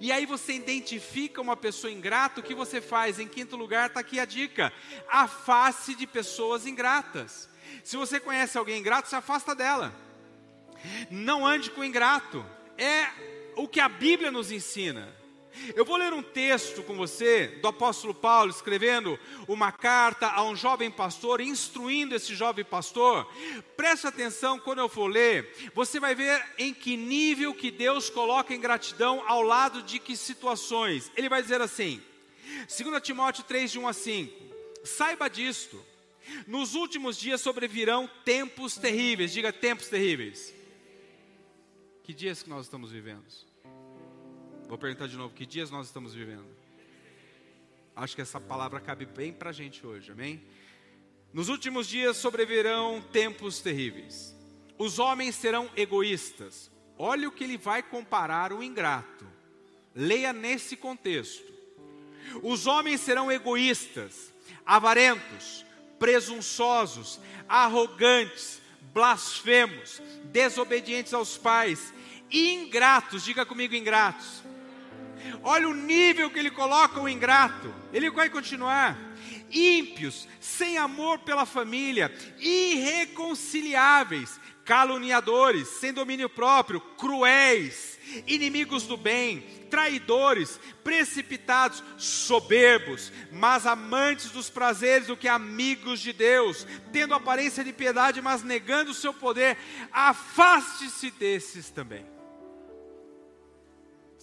E 0.00 0.12
aí 0.12 0.26
você 0.26 0.54
identifica 0.54 1.40
uma 1.40 1.56
pessoa 1.56 1.92
ingrata, 1.92 2.40
o 2.40 2.42
que 2.42 2.54
você 2.54 2.80
faz? 2.80 3.18
Em 3.18 3.28
quinto 3.28 3.56
lugar 3.56 3.88
está 3.88 4.00
aqui 4.00 4.18
a 4.18 4.24
dica: 4.24 4.72
afaste 5.08 5.94
de 5.94 6.06
pessoas 6.06 6.66
ingratas. 6.66 7.48
Se 7.82 7.96
você 7.96 8.20
conhece 8.20 8.56
alguém 8.56 8.80
ingrato, 8.80 9.08
se 9.08 9.16
afasta 9.16 9.54
dela. 9.54 9.94
Não 11.10 11.46
ande 11.46 11.70
com 11.70 11.84
ingrato. 11.84 12.44
É 12.76 13.08
o 13.56 13.68
que 13.68 13.80
a 13.80 13.88
Bíblia 13.88 14.30
nos 14.30 14.50
ensina. 14.50 15.23
Eu 15.74 15.84
vou 15.84 15.96
ler 15.96 16.12
um 16.12 16.22
texto 16.22 16.82
com 16.82 16.96
você 16.96 17.46
do 17.62 17.68
apóstolo 17.68 18.12
Paulo 18.12 18.50
escrevendo 18.50 19.18
uma 19.46 19.70
carta 19.70 20.28
a 20.28 20.42
um 20.42 20.54
jovem 20.54 20.90
pastor, 20.90 21.40
instruindo 21.40 22.14
esse 22.14 22.34
jovem 22.34 22.64
pastor. 22.64 23.26
Preste 23.76 24.06
atenção 24.06 24.58
quando 24.58 24.80
eu 24.80 24.88
for 24.88 25.06
ler, 25.06 25.72
você 25.74 26.00
vai 26.00 26.14
ver 26.14 26.44
em 26.58 26.74
que 26.74 26.96
nível 26.96 27.54
que 27.54 27.70
Deus 27.70 28.10
coloca 28.10 28.54
em 28.54 28.60
gratidão 28.60 29.22
ao 29.26 29.42
lado 29.42 29.82
de 29.82 29.98
que 29.98 30.16
situações. 30.16 31.10
Ele 31.16 31.28
vai 31.28 31.40
dizer 31.40 31.60
assim: 31.60 32.02
2 32.66 33.02
Timóteo 33.02 33.44
3, 33.44 33.72
de 33.72 33.78
1 33.78 33.88
a 33.88 33.92
5. 33.92 34.44
Saiba 34.84 35.28
disto, 35.28 35.82
nos 36.46 36.74
últimos 36.74 37.16
dias 37.16 37.40
sobrevirão 37.40 38.10
tempos 38.24 38.76
terríveis. 38.76 39.32
Diga 39.32 39.52
tempos 39.52 39.88
terríveis. 39.88 40.52
Que 42.02 42.12
dias 42.12 42.42
que 42.42 42.50
nós 42.50 42.66
estamos 42.66 42.90
vivendo? 42.90 43.24
Vou 44.68 44.78
perguntar 44.78 45.06
de 45.06 45.16
novo: 45.16 45.34
que 45.34 45.46
dias 45.46 45.70
nós 45.70 45.86
estamos 45.86 46.14
vivendo? 46.14 46.46
Acho 47.94 48.16
que 48.16 48.22
essa 48.22 48.40
palavra 48.40 48.80
cabe 48.80 49.06
bem 49.06 49.32
para 49.32 49.50
a 49.50 49.52
gente 49.52 49.86
hoje, 49.86 50.10
amém? 50.10 50.42
Nos 51.32 51.48
últimos 51.48 51.86
dias 51.86 52.16
sobrevirão 52.16 53.00
tempos 53.12 53.60
terríveis. 53.60 54.34
Os 54.78 54.98
homens 54.98 55.34
serão 55.34 55.70
egoístas. 55.76 56.70
Olha 56.98 57.28
o 57.28 57.32
que 57.32 57.44
ele 57.44 57.58
vai 57.58 57.82
comparar 57.82 58.52
o 58.52 58.62
ingrato. 58.62 59.26
Leia 59.94 60.32
nesse 60.32 60.76
contexto. 60.76 61.52
Os 62.42 62.66
homens 62.66 63.00
serão 63.00 63.30
egoístas, 63.30 64.32
avarentos, 64.64 65.64
presunçosos, 65.98 67.20
arrogantes, 67.48 68.60
blasfemos, 68.92 70.00
desobedientes 70.24 71.14
aos 71.14 71.36
pais, 71.36 71.92
ingratos. 72.30 73.24
Diga 73.24 73.44
comigo, 73.44 73.74
ingratos 73.74 74.42
Olha 75.42 75.68
o 75.68 75.74
nível 75.74 76.30
que 76.30 76.38
ele 76.38 76.50
coloca 76.50 77.00
o 77.00 77.08
ingrato. 77.08 77.74
Ele 77.92 78.10
vai 78.10 78.30
continuar. 78.30 78.98
Ímpios, 79.50 80.28
sem 80.40 80.78
amor 80.78 81.20
pela 81.20 81.46
família, 81.46 82.12
irreconciliáveis, 82.38 84.40
caluniadores, 84.64 85.68
sem 85.68 85.92
domínio 85.92 86.28
próprio, 86.28 86.80
cruéis, 86.80 87.98
inimigos 88.26 88.84
do 88.84 88.96
bem, 88.96 89.40
traidores, 89.70 90.58
precipitados, 90.82 91.82
soberbos, 91.96 93.12
mas 93.30 93.66
amantes 93.66 94.30
dos 94.30 94.50
prazeres 94.50 95.08
do 95.08 95.16
que 95.16 95.28
amigos 95.28 96.00
de 96.00 96.12
Deus, 96.12 96.66
tendo 96.92 97.14
aparência 97.14 97.62
de 97.62 97.72
piedade, 97.72 98.22
mas 98.22 98.42
negando 98.42 98.90
o 98.90 98.94
seu 98.94 99.12
poder, 99.12 99.56
afaste-se 99.92 101.10
desses 101.10 101.70
também. 101.70 102.13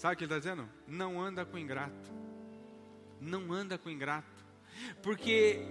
Sabe 0.01 0.15
o 0.15 0.17
que 0.17 0.23
ele 0.23 0.33
está 0.33 0.39
dizendo? 0.39 0.67
Não 0.87 1.21
anda 1.21 1.45
com 1.45 1.59
ingrato. 1.59 2.11
Não 3.19 3.53
anda 3.53 3.77
com 3.77 3.87
ingrato. 3.87 4.43
Porque 5.03 5.63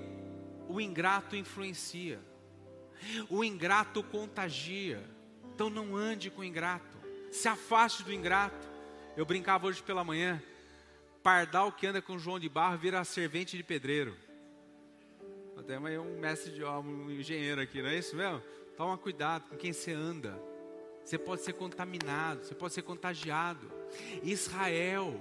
o 0.68 0.80
ingrato 0.80 1.34
influencia. 1.34 2.20
O 3.28 3.42
ingrato 3.42 4.04
contagia. 4.04 5.04
Então 5.52 5.68
não 5.68 5.96
ande 5.96 6.30
com 6.30 6.44
ingrato. 6.44 6.96
Se 7.32 7.48
afaste 7.48 8.04
do 8.04 8.12
ingrato. 8.12 8.70
Eu 9.16 9.26
brincava 9.26 9.66
hoje 9.66 9.82
pela 9.82 10.04
manhã. 10.04 10.40
Pardal 11.24 11.72
que 11.72 11.88
anda 11.88 12.00
com 12.00 12.16
João 12.16 12.38
de 12.38 12.48
Barro 12.48 12.78
vira 12.78 13.02
servente 13.02 13.56
de 13.56 13.64
pedreiro. 13.64 14.16
Até 15.58 15.76
um 15.76 16.20
mestre 16.20 16.52
de 16.52 16.62
obra, 16.62 16.88
um 16.88 17.10
engenheiro 17.10 17.60
aqui, 17.60 17.82
não 17.82 17.88
é 17.88 17.98
isso 17.98 18.14
mesmo? 18.14 18.40
Toma 18.76 18.96
cuidado 18.96 19.48
com 19.48 19.56
quem 19.56 19.72
você 19.72 19.92
anda. 19.92 20.49
Você 21.04 21.18
pode 21.18 21.42
ser 21.42 21.54
contaminado, 21.54 22.44
você 22.44 22.54
pode 22.54 22.74
ser 22.74 22.82
contagiado. 22.82 23.70
Israel, 24.22 25.20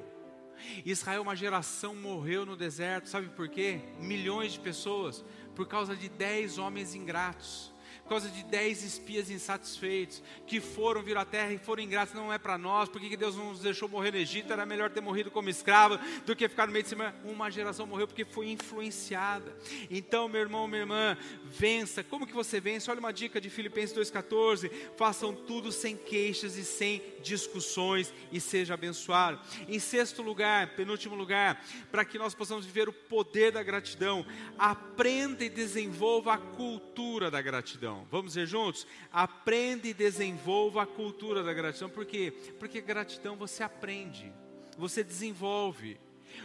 Israel, 0.86 1.21
uma 1.21 1.36
geração 1.36 1.95
morreu 1.95 2.45
no 2.45 2.55
deserto, 2.55 3.07
sabe 3.07 3.30
por 3.30 3.49
quê? 3.49 3.82
Milhões 3.99 4.53
de 4.53 4.59
pessoas, 4.59 5.23
por 5.55 5.67
causa 5.67 5.95
de 5.95 6.09
dez 6.09 6.57
homens 6.57 6.93
ingratos 6.93 7.73
por 8.10 8.16
causa 8.16 8.30
de 8.30 8.43
dez 8.45 8.84
espias 8.84 9.30
insatisfeitos, 9.30 10.24
que 10.47 10.60
foram 10.60 11.03
vir 11.03 11.16
à 11.16 11.24
terra 11.24 11.53
e 11.53 11.60
foram 11.60 11.84
ingratos, 11.84 12.16
não 12.16 12.34
é 12.34 12.39
para 12.39 12.57
nós, 12.57 12.89
porque 12.89 13.16
Deus 13.16 13.36
não 13.36 13.49
nos 13.49 13.60
deixou 13.60 13.88
morrer 13.88 14.10
no 14.10 14.18
Egito, 14.18 14.51
era 14.51 14.66
melhor 14.66 14.89
ter 14.89 14.99
morrido 14.99 15.30
como 15.30 15.47
escravo 15.47 15.99
do 16.26 16.36
que 16.36 16.49
ficar 16.49 16.66
no 16.66 16.74
meio 16.74 16.82
de 16.82 16.89
cima. 16.89 17.14
Uma 17.24 17.51
geração 17.51 17.86
morreu 17.86 18.07
porque 18.07 18.26
foi 18.26 18.49
influenciada. 18.49 19.55
Então, 19.91 20.28
meu 20.28 20.41
irmão, 20.41 20.68
minha 20.68 20.82
irmã, 20.82 21.16
vença. 21.45 22.03
Como 22.03 22.26
que 22.26 22.34
você 22.34 22.60
vence? 22.60 22.89
Olha 22.89 22.99
uma 22.99 23.14
dica 23.14 23.39
de 23.39 23.47
Filipenses 23.47 23.95
2,14: 23.95 24.72
façam 24.97 25.32
tudo 25.36 25.72
sem 25.72 25.95
queixas 25.95 26.57
e 26.57 26.66
sem 26.66 27.03
discussões 27.22 28.12
e 28.32 28.41
seja 28.41 28.74
abençoado. 28.74 29.39
Em 29.68 29.78
sexto 29.78 30.24
lugar, 30.24 30.76
penúltimo 30.76 31.14
lugar, 31.14 31.64
para 31.91 32.03
que 32.03 32.18
nós 32.18 32.34
possamos 32.34 32.66
viver 32.66 32.89
o 32.89 32.93
poder 32.93 33.51
da 33.51 33.62
gratidão, 33.62 34.26
aprenda 34.57 35.45
e 35.45 35.49
desenvolva 35.49 36.34
a 36.34 36.38
cultura 36.39 37.30
da 37.30 37.39
gratidão 37.39 37.99
gratidão. 38.00 38.08
Vamos 38.10 38.36
ver 38.36 38.47
juntos? 38.47 38.88
Aprende 39.12 39.89
e 39.89 39.93
desenvolva 39.93 40.84
a 40.84 40.88
cultura 40.88 41.43
da 41.43 41.54
gratidão. 41.54 41.89
Por 41.89 42.06
quê? 42.06 42.32
Porque 42.60 42.82
gratidão 42.82 43.36
você 43.36 43.64
aprende, 43.64 44.32
você 44.78 45.04
desenvolve. 45.04 46.00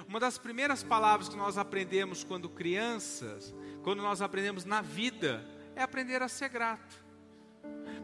Uma 0.08 0.18
das 0.18 0.38
primeiras 0.38 0.82
palavras 0.82 1.28
que 1.28 1.36
nós 1.36 1.58
aprendemos 1.58 2.24
quando 2.24 2.48
crianças, 2.48 3.54
quando 3.82 4.02
nós 4.02 4.22
aprendemos 4.22 4.64
na 4.64 4.80
vida, 4.80 5.44
é 5.76 5.82
aprender 5.82 6.22
a 6.22 6.28
ser 6.28 6.48
grato. 6.48 7.04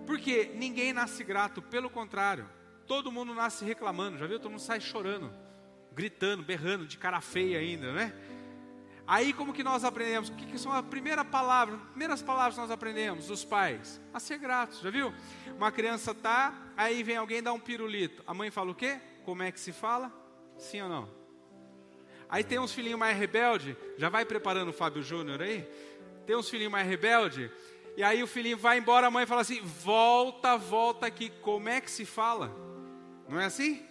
Porque 0.07 0.51
ninguém 0.55 0.93
nasce 0.93 1.25
grato, 1.25 1.63
pelo 1.63 1.89
contrário, 1.89 2.49
todo 2.87 3.13
mundo 3.13 3.35
nasce 3.35 3.65
reclamando, 3.65 4.19
já 4.19 4.27
viu? 4.27 4.39
Todo 4.39 4.51
mundo 4.51 4.61
sai 4.61 4.81
chorando, 4.81 5.33
gritando, 5.93 6.43
berrando, 6.43 6.87
de 6.87 6.99
cara 6.99 7.21
feia 7.21 7.59
ainda, 7.59 7.93
né? 7.93 8.13
Aí 9.07 9.33
como 9.33 9.53
que 9.53 9.65
nós 9.65 9.85
aprendemos? 9.85 10.29
O 10.29 10.33
que, 10.35 10.47
que 10.47 10.59
são 10.59 10.73
a 10.73 10.83
primeira 10.83 11.25
palavra, 11.25 11.77
as 11.77 11.91
primeiras 11.91 12.23
palavras 12.23 12.55
que 12.55 12.61
nós 12.61 12.71
aprendemos 12.71 13.27
dos 13.27 13.45
pais? 13.45 14.01
A 14.15 14.21
ser 14.21 14.39
gratos, 14.39 14.81
já 14.81 14.91
viu? 14.91 15.13
Uma 15.57 15.73
criança 15.73 16.15
tá, 16.15 16.55
aí 16.77 17.03
vem 17.03 17.17
alguém 17.17 17.43
dar 17.43 17.53
um 17.53 17.61
pirulito. 17.61 18.23
A 18.27 18.33
mãe 18.33 18.51
fala 18.51 18.71
o 18.71 18.75
quê? 18.75 19.01
Como 19.25 19.43
é 19.43 19.51
que 19.51 19.61
se 19.61 19.73
fala? 19.73 20.13
Sim 20.57 20.83
ou 20.83 20.89
não? 20.89 21.21
Aí 22.29 22.45
tem 22.45 22.61
uns 22.61 22.73
filhinhos 22.73 22.99
mais 22.99 23.19
rebelde, 23.19 23.77
já 23.99 24.09
vai 24.09 24.25
preparando 24.25 24.69
o 24.69 24.73
Fábio 24.73 25.03
Júnior 25.03 25.43
aí. 25.43 25.69
Tem 26.27 26.37
uns 26.37 26.49
filhinhos 26.49 26.71
mais 26.71 26.87
rebelde, 26.87 27.51
e 27.97 28.05
aí 28.05 28.23
o 28.23 28.27
filhinho 28.27 28.57
vai 28.57 28.79
embora, 28.79 29.09
a 29.09 29.11
mãe 29.11 29.27
fala 29.27 29.41
assim: 29.41 29.61
"Volta, 29.63 30.57
volta 30.57 31.07
aqui". 31.07 31.31
Como 31.43 31.69
é 31.69 31.81
que 31.81 31.91
se 31.91 32.05
fala? 32.05 32.55
Não 33.29 33.41
é 33.41 33.47
assim? 33.47 33.85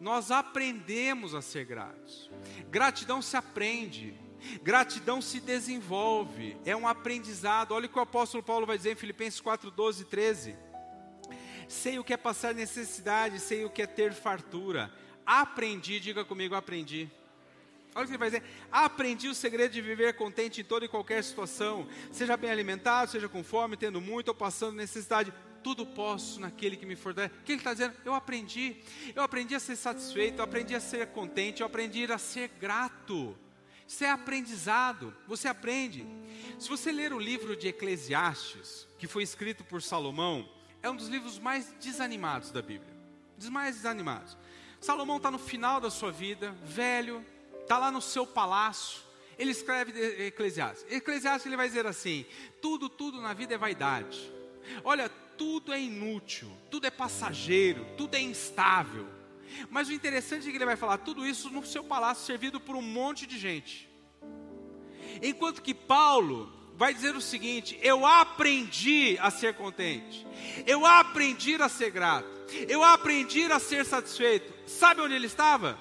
Nós 0.00 0.30
aprendemos 0.30 1.34
a 1.34 1.40
ser 1.40 1.64
gratos. 1.64 2.30
Gratidão 2.68 3.22
se 3.22 3.36
aprende. 3.36 4.18
Gratidão 4.62 5.20
se 5.20 5.40
desenvolve, 5.40 6.56
é 6.64 6.76
um 6.76 6.86
aprendizado. 6.86 7.72
Olha 7.72 7.86
o 7.86 7.88
que 7.88 7.98
o 7.98 8.02
apóstolo 8.02 8.42
Paulo 8.42 8.66
vai 8.66 8.76
dizer 8.76 8.92
em 8.92 8.96
Filipenses 8.96 9.40
4, 9.40 9.70
12 9.70 10.02
e 10.02 10.06
13. 10.06 10.56
Sei 11.68 11.98
o 11.98 12.04
que 12.04 12.12
é 12.12 12.16
passar 12.16 12.54
necessidade, 12.54 13.40
sei 13.40 13.64
o 13.64 13.70
que 13.70 13.82
é 13.82 13.86
ter 13.86 14.12
fartura. 14.12 14.92
Aprendi, 15.24 15.98
diga 15.98 16.24
comigo, 16.24 16.54
aprendi. 16.54 17.10
Olha 17.94 18.04
o 18.04 18.06
que 18.06 18.12
ele 18.12 18.18
vai 18.18 18.30
dizer. 18.30 18.42
Aprendi 18.70 19.26
o 19.28 19.34
segredo 19.34 19.72
de 19.72 19.80
viver 19.80 20.14
contente 20.14 20.60
em 20.60 20.64
toda 20.64 20.84
e 20.84 20.88
qualquer 20.88 21.24
situação. 21.24 21.88
Seja 22.12 22.36
bem 22.36 22.50
alimentado, 22.50 23.10
seja 23.10 23.28
com 23.28 23.42
fome, 23.42 23.76
tendo 23.76 24.00
muito 24.00 24.28
ou 24.28 24.34
passando 24.34 24.76
necessidade. 24.76 25.32
tudo 25.62 25.84
posso 25.84 26.38
naquele 26.38 26.76
que 26.76 26.86
me 26.86 26.94
fortalece. 26.94 27.34
O 27.40 27.42
que 27.42 27.52
ele 27.52 27.60
está 27.60 27.72
dizendo? 27.72 27.96
Eu 28.04 28.14
aprendi. 28.14 28.76
Eu 29.14 29.22
aprendi 29.22 29.54
a 29.54 29.58
ser 29.58 29.74
satisfeito, 29.74 30.38
eu 30.38 30.44
aprendi 30.44 30.74
a 30.74 30.80
ser 30.80 31.08
contente, 31.08 31.62
eu 31.62 31.66
aprendi 31.66 32.04
a 32.12 32.18
ser 32.18 32.48
grato. 32.60 33.36
Isso 33.86 34.04
é 34.04 34.10
aprendizado, 34.10 35.14
você 35.26 35.48
aprende. 35.48 36.06
Se 36.58 36.68
você 36.68 36.90
ler 36.90 37.12
o 37.12 37.18
livro 37.18 37.56
de 37.56 37.68
Eclesiastes, 37.68 38.86
que 38.98 39.06
foi 39.06 39.22
escrito 39.22 39.62
por 39.64 39.80
Salomão, 39.82 40.48
é 40.82 40.90
um 40.90 40.96
dos 40.96 41.08
livros 41.08 41.38
mais 41.38 41.72
desanimados 41.80 42.50
da 42.50 42.62
Bíblia. 42.62 42.94
Dos 43.36 43.48
mais 43.48 43.76
desanimados. 43.76 44.36
Salomão 44.80 45.18
está 45.18 45.30
no 45.30 45.38
final 45.38 45.80
da 45.80 45.90
sua 45.90 46.10
vida, 46.10 46.52
velho, 46.64 47.24
está 47.60 47.78
lá 47.78 47.90
no 47.90 48.00
seu 48.00 48.26
palácio. 48.26 49.00
Ele 49.38 49.50
escreve 49.50 50.26
Eclesiastes. 50.26 50.90
Eclesiastes 50.90 51.46
ele 51.46 51.56
vai 51.56 51.68
dizer 51.68 51.86
assim: 51.86 52.24
tudo, 52.62 52.88
tudo 52.88 53.20
na 53.20 53.34
vida 53.34 53.54
é 53.54 53.58
vaidade. 53.58 54.32
Olha, 54.82 55.08
tudo 55.36 55.72
é 55.72 55.80
inútil, 55.80 56.50
tudo 56.70 56.86
é 56.86 56.90
passageiro, 56.90 57.86
tudo 57.96 58.14
é 58.14 58.20
instável. 58.20 59.06
Mas 59.70 59.88
o 59.88 59.92
interessante 59.92 60.46
é 60.46 60.50
que 60.50 60.56
ele 60.56 60.64
vai 60.64 60.76
falar 60.76 60.98
tudo 60.98 61.26
isso 61.26 61.50
no 61.50 61.64
seu 61.64 61.84
palácio, 61.84 62.24
servido 62.24 62.60
por 62.60 62.76
um 62.76 62.82
monte 62.82 63.26
de 63.26 63.38
gente. 63.38 63.88
Enquanto 65.22 65.62
que 65.62 65.74
Paulo 65.74 66.52
vai 66.76 66.92
dizer 66.92 67.16
o 67.16 67.20
seguinte: 67.20 67.78
eu 67.82 68.04
aprendi 68.06 69.18
a 69.20 69.30
ser 69.30 69.54
contente, 69.54 70.26
eu 70.66 70.84
aprendi 70.84 71.54
a 71.60 71.68
ser 71.68 71.90
grato, 71.90 72.28
eu 72.68 72.82
aprendi 72.82 73.50
a 73.50 73.58
ser 73.58 73.84
satisfeito. 73.84 74.52
Sabe 74.68 75.00
onde 75.00 75.14
ele 75.14 75.26
estava? 75.26 75.78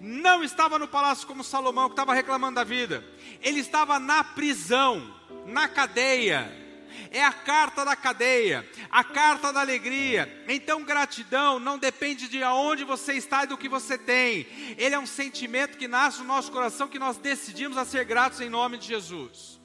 Não 0.00 0.42
estava 0.42 0.78
no 0.78 0.88
palácio 0.88 1.26
como 1.26 1.44
Salomão, 1.44 1.88
que 1.88 1.92
estava 1.92 2.12
reclamando 2.12 2.56
da 2.56 2.64
vida, 2.64 3.04
ele 3.40 3.60
estava 3.60 3.98
na 3.98 4.22
prisão, 4.22 5.14
na 5.46 5.66
cadeia 5.68 6.67
é 7.10 7.24
a 7.24 7.32
carta 7.32 7.84
da 7.84 7.96
cadeia, 7.96 8.68
a 8.90 9.02
carta 9.02 9.52
da 9.52 9.60
alegria. 9.60 10.44
Então, 10.48 10.84
gratidão 10.84 11.58
não 11.58 11.78
depende 11.78 12.28
de 12.28 12.42
aonde 12.42 12.84
você 12.84 13.14
está 13.14 13.44
e 13.44 13.46
do 13.46 13.58
que 13.58 13.68
você 13.68 13.96
tem. 13.96 14.46
Ele 14.76 14.94
é 14.94 14.98
um 14.98 15.06
sentimento 15.06 15.78
que 15.78 15.88
nasce 15.88 16.18
no 16.18 16.24
nosso 16.24 16.52
coração 16.52 16.88
que 16.88 16.98
nós 16.98 17.16
decidimos 17.16 17.76
a 17.76 17.84
ser 17.84 18.04
gratos 18.04 18.40
em 18.40 18.48
nome 18.48 18.78
de 18.78 18.86
Jesus. 18.86 19.58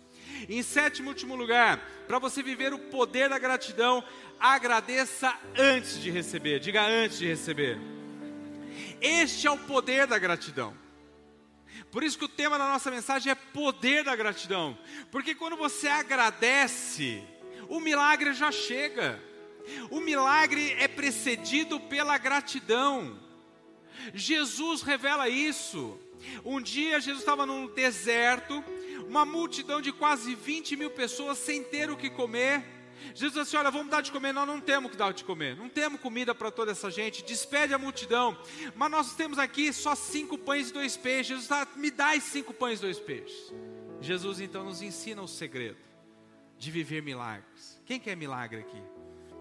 Em 0.49 0.61
sétimo 0.61 1.07
e 1.07 1.09
último 1.09 1.35
lugar, 1.35 1.79
para 2.07 2.19
você 2.19 2.43
viver 2.43 2.73
o 2.73 2.79
poder 2.79 3.29
da 3.29 3.39
gratidão, 3.39 4.03
agradeça 4.39 5.33
antes 5.57 6.01
de 6.01 6.11
receber. 6.11 6.59
Diga 6.59 6.83
antes 6.83 7.17
de 7.17 7.27
receber. 7.27 7.79
Este 8.99 9.47
é 9.47 9.51
o 9.51 9.57
poder 9.57 10.07
da 10.07 10.17
gratidão. 10.17 10.82
Por 11.93 12.03
isso 12.03 12.17
que 12.17 12.25
o 12.25 12.27
tema 12.27 12.57
da 12.57 12.67
nossa 12.67 12.89
mensagem 12.89 13.31
é 13.31 13.35
poder 13.35 14.03
da 14.03 14.15
gratidão. 14.15 14.75
Porque 15.11 15.35
quando 15.35 15.55
você 15.55 15.87
agradece, 15.87 17.23
o 17.69 17.79
milagre 17.79 18.33
já 18.33 18.51
chega. 18.51 19.21
O 19.91 19.99
milagre 19.99 20.75
é 20.79 20.87
precedido 20.87 21.79
pela 21.79 22.17
gratidão. 22.17 23.19
Jesus 24.11 24.81
revela 24.81 25.29
isso. 25.29 25.99
Um 26.43 26.59
dia 26.59 26.99
Jesus 26.99 27.19
estava 27.19 27.45
num 27.45 27.67
deserto, 27.67 28.63
uma 29.07 29.23
multidão 29.23 29.79
de 29.79 29.91
quase 29.91 30.33
20 30.33 30.75
mil 30.75 30.89
pessoas 30.89 31.37
sem 31.37 31.63
ter 31.63 31.91
o 31.91 31.97
que 31.97 32.09
comer. 32.09 32.65
Jesus 33.13 33.33
disse 33.33 33.39
assim: 33.39 33.57
Olha, 33.57 33.71
vamos 33.71 33.89
dar 33.89 34.01
de 34.01 34.11
comer. 34.11 34.33
Nós 34.33 34.47
não 34.47 34.59
temos 34.59 34.91
que 34.91 34.97
dar 34.97 35.13
de 35.13 35.23
comer, 35.23 35.55
não 35.55 35.69
temos 35.69 35.99
comida 35.99 36.33
para 36.33 36.51
toda 36.51 36.71
essa 36.71 36.89
gente. 36.89 37.23
Despede 37.23 37.73
a 37.73 37.77
multidão, 37.77 38.37
mas 38.75 38.91
nós 38.91 39.15
temos 39.15 39.37
aqui 39.37 39.71
só 39.73 39.95
cinco 39.95 40.37
pães 40.37 40.69
e 40.69 40.73
dois 40.73 40.95
peixes. 40.97 41.27
Jesus 41.27 41.43
está, 41.43 41.67
me 41.75 41.91
dá 41.91 42.15
os 42.15 42.23
cinco 42.23 42.53
pães 42.53 42.79
e 42.79 42.81
dois 42.81 42.99
peixes. 42.99 43.53
Jesus 43.99 44.39
então 44.39 44.63
nos 44.63 44.81
ensina 44.81 45.21
o 45.21 45.27
segredo 45.27 45.77
de 46.57 46.71
viver 46.71 47.01
milagres. 47.01 47.81
Quem 47.85 47.99
quer 47.99 48.15
milagre 48.15 48.61
aqui? 48.61 48.81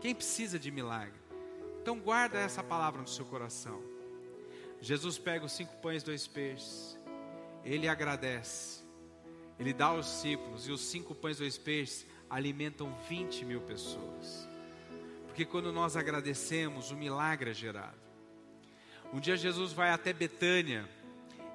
Quem 0.00 0.14
precisa 0.14 0.58
de 0.58 0.70
milagre? 0.70 1.20
Então 1.80 1.98
guarda 1.98 2.38
essa 2.38 2.62
palavra 2.62 3.00
no 3.00 3.08
seu 3.08 3.24
coração. 3.24 3.82
Jesus 4.80 5.18
pega 5.18 5.44
os 5.44 5.52
cinco 5.52 5.76
pães 5.76 6.02
e 6.02 6.06
dois 6.06 6.26
peixes. 6.26 6.98
Ele 7.64 7.88
agradece. 7.88 8.82
Ele 9.58 9.72
dá 9.72 9.86
aos 9.86 10.06
discípulos 10.06 10.66
e 10.66 10.72
os 10.72 10.80
cinco 10.80 11.14
pães 11.14 11.36
e 11.36 11.40
dois 11.40 11.58
peixes 11.58 12.06
alimentam 12.32 12.96
20 13.10 13.44
mil 13.44 13.60
pessoas. 13.60 14.48
Porque 15.26 15.44
quando 15.44 15.70
nós 15.70 15.98
agradecemos, 15.98 16.90
o 16.90 16.96
milagre 16.96 17.50
é 17.50 17.54
gerado. 17.54 18.00
Um 19.12 19.20
dia 19.20 19.36
Jesus 19.36 19.74
vai 19.74 19.90
até 19.90 20.14
Betânia. 20.14 20.88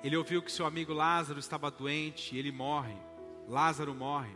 Ele 0.04 0.16
ouviu 0.16 0.40
que 0.40 0.52
seu 0.52 0.68
amigo 0.68 0.94
Lázaro 0.94 1.40
estava 1.40 1.72
doente 1.72 2.36
e 2.36 2.40
ele 2.40 2.52
morre. 2.52 2.96
Lázaro 3.48 3.96
morre. 3.96 4.36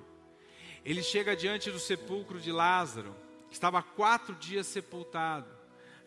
Ele 0.84 1.04
chega 1.04 1.36
diante 1.36 1.70
do 1.70 1.78
sepulcro 1.78 2.40
de 2.40 2.52
Lázaro, 2.52 3.16
que 3.48 3.54
estava 3.54 3.84
quatro 3.84 4.34
dias 4.34 4.66
sepultado. 4.66 5.48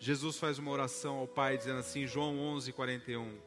Jesus 0.01 0.37
faz 0.37 0.59
uma 0.59 0.73
oração 0.73 1.19
ao 1.19 1.29
Pai, 1.29 1.57
dizendo 1.57 1.79
assim, 1.79 2.09
João 2.09 2.41
11, 2.41 2.73
41. 2.73 3.39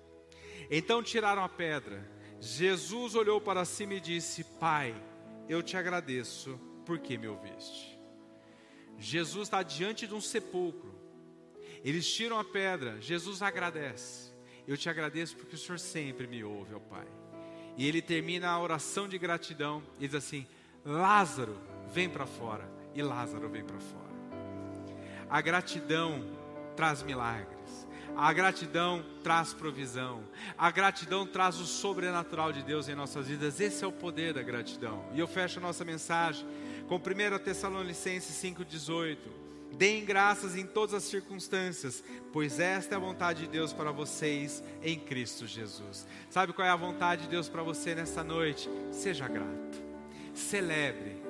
Então 0.71 1.03
tiraram 1.03 1.43
a 1.43 1.49
pedra. 1.49 2.09
Jesus 2.39 3.13
olhou 3.13 3.41
para 3.41 3.65
cima 3.65 3.95
e 3.95 3.99
disse: 3.99 4.45
Pai, 4.57 4.95
eu 5.49 5.61
te 5.61 5.75
agradeço 5.75 6.57
porque 6.87 7.17
me 7.17 7.27
ouviste. 7.27 7.99
Jesus 8.97 9.43
está 9.43 9.61
diante 9.61 10.07
de 10.07 10.15
um 10.15 10.21
sepulcro. 10.21 10.95
Eles 11.83 12.11
tiram 12.11 12.39
a 12.39 12.45
pedra. 12.45 12.99
Jesus 13.01 13.41
agradece. 13.41 14.31
Eu 14.65 14.77
te 14.77 14.89
agradeço 14.89 15.35
porque 15.35 15.55
o 15.55 15.59
Senhor 15.59 15.79
sempre 15.79 16.25
me 16.25 16.43
ouve, 16.43 16.73
ó 16.73 16.79
Pai. 16.79 17.05
E 17.75 17.85
ele 17.87 18.01
termina 18.01 18.49
a 18.49 18.59
oração 18.59 19.07
de 19.07 19.17
gratidão 19.17 19.83
e 19.99 20.07
diz 20.07 20.15
assim: 20.15 20.47
Lázaro, 20.83 21.59
vem 21.91 22.09
para 22.09 22.25
fora. 22.25 22.67
E 22.95 23.03
Lázaro 23.03 23.49
vem 23.49 23.63
para 23.63 23.79
fora. 23.79 24.07
A 25.29 25.41
gratidão 25.41 26.25
traz 26.75 27.03
milagres. 27.03 27.87
A 28.15 28.33
gratidão 28.33 29.05
traz 29.21 29.53
provisão. 29.53 30.23
A 30.57 30.71
gratidão 30.71 31.27
traz 31.27 31.59
o 31.59 31.65
sobrenatural 31.65 32.51
de 32.51 32.63
Deus 32.63 32.87
em 32.89 32.95
nossas 32.95 33.27
vidas. 33.27 33.59
Esse 33.59 33.83
é 33.83 33.87
o 33.87 33.91
poder 33.91 34.33
da 34.33 34.41
gratidão. 34.41 35.05
E 35.13 35.19
eu 35.19 35.27
fecho 35.27 35.59
a 35.59 35.61
nossa 35.61 35.85
mensagem 35.85 36.47
com 36.87 36.95
1 36.95 37.39
Tessalonicenses 37.43 38.35
5,18. 38.43 39.17
Deem 39.73 40.05
graças 40.05 40.55
em 40.55 40.65
todas 40.65 40.95
as 40.95 41.03
circunstâncias, 41.03 42.03
pois 42.31 42.59
esta 42.59 42.95
é 42.95 42.97
a 42.97 42.99
vontade 42.99 43.41
de 43.41 43.49
Deus 43.49 43.73
para 43.73 43.91
vocês 43.91 44.63
em 44.81 44.97
Cristo 44.97 45.45
Jesus. 45.45 46.07
Sabe 46.29 46.53
qual 46.53 46.67
é 46.67 46.71
a 46.71 46.75
vontade 46.75 47.23
de 47.23 47.27
Deus 47.27 47.49
para 47.49 47.61
você 47.61 47.93
nessa 47.93 48.23
noite? 48.23 48.69
Seja 48.91 49.27
grato 49.27 49.87
celebre, 50.37 51.21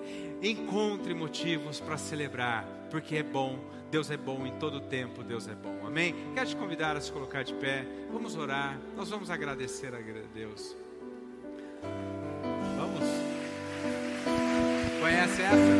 encontre 0.41 1.13
motivos 1.13 1.79
para 1.79 1.97
celebrar, 1.97 2.65
porque 2.91 3.15
é 3.17 3.23
bom, 3.23 3.57
Deus 3.89 4.11
é 4.11 4.17
bom 4.17 4.45
em 4.45 4.51
todo 4.59 4.81
tempo, 4.81 5.23
Deus 5.23 5.47
é 5.47 5.55
bom, 5.55 5.85
amém? 5.85 6.13
Quero 6.33 6.49
te 6.49 6.55
convidar 6.55 6.95
a 6.95 7.01
se 7.01 7.11
colocar 7.11 7.43
de 7.43 7.53
pé, 7.53 7.85
vamos 8.11 8.35
orar, 8.35 8.77
nós 8.95 9.09
vamos 9.09 9.29
agradecer 9.29 9.95
a 9.95 9.99
Deus. 10.33 10.75
Conhece 15.49 15.76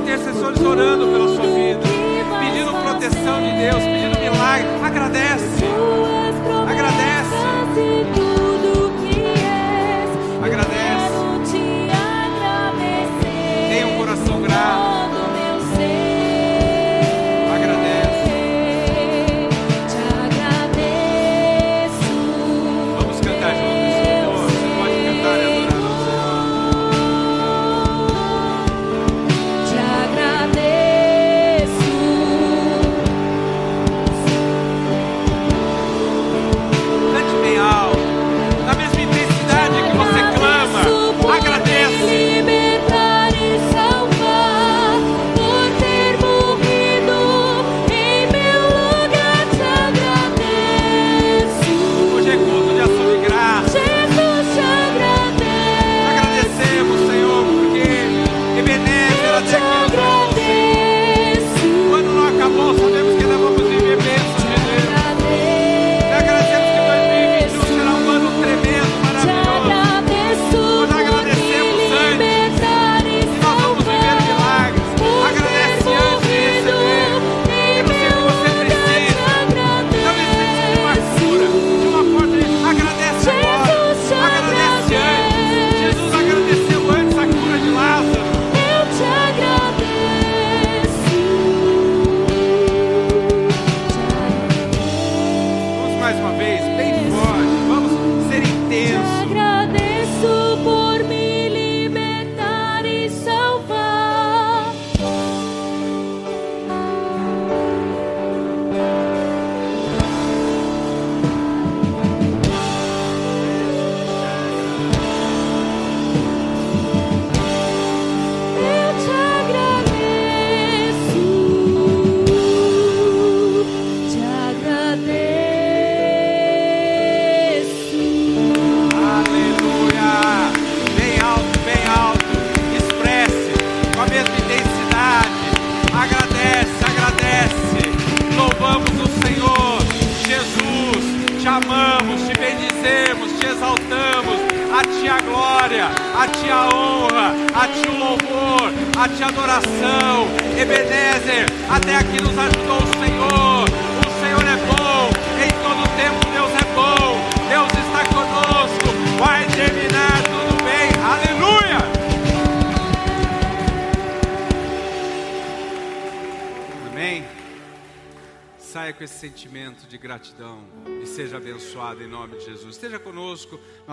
intercessores 0.00 0.60
orando 0.60 1.06
pela 1.06 1.28
sua 1.28 1.46
vida, 1.46 1.80
pedindo 2.40 2.72
proteção 2.82 3.42
de 3.42 3.52
Deus, 3.52 3.82
pedindo 3.84 4.18
milagre. 4.18 4.66
Agradece. 4.82 5.64
Agradece. 6.68 8.29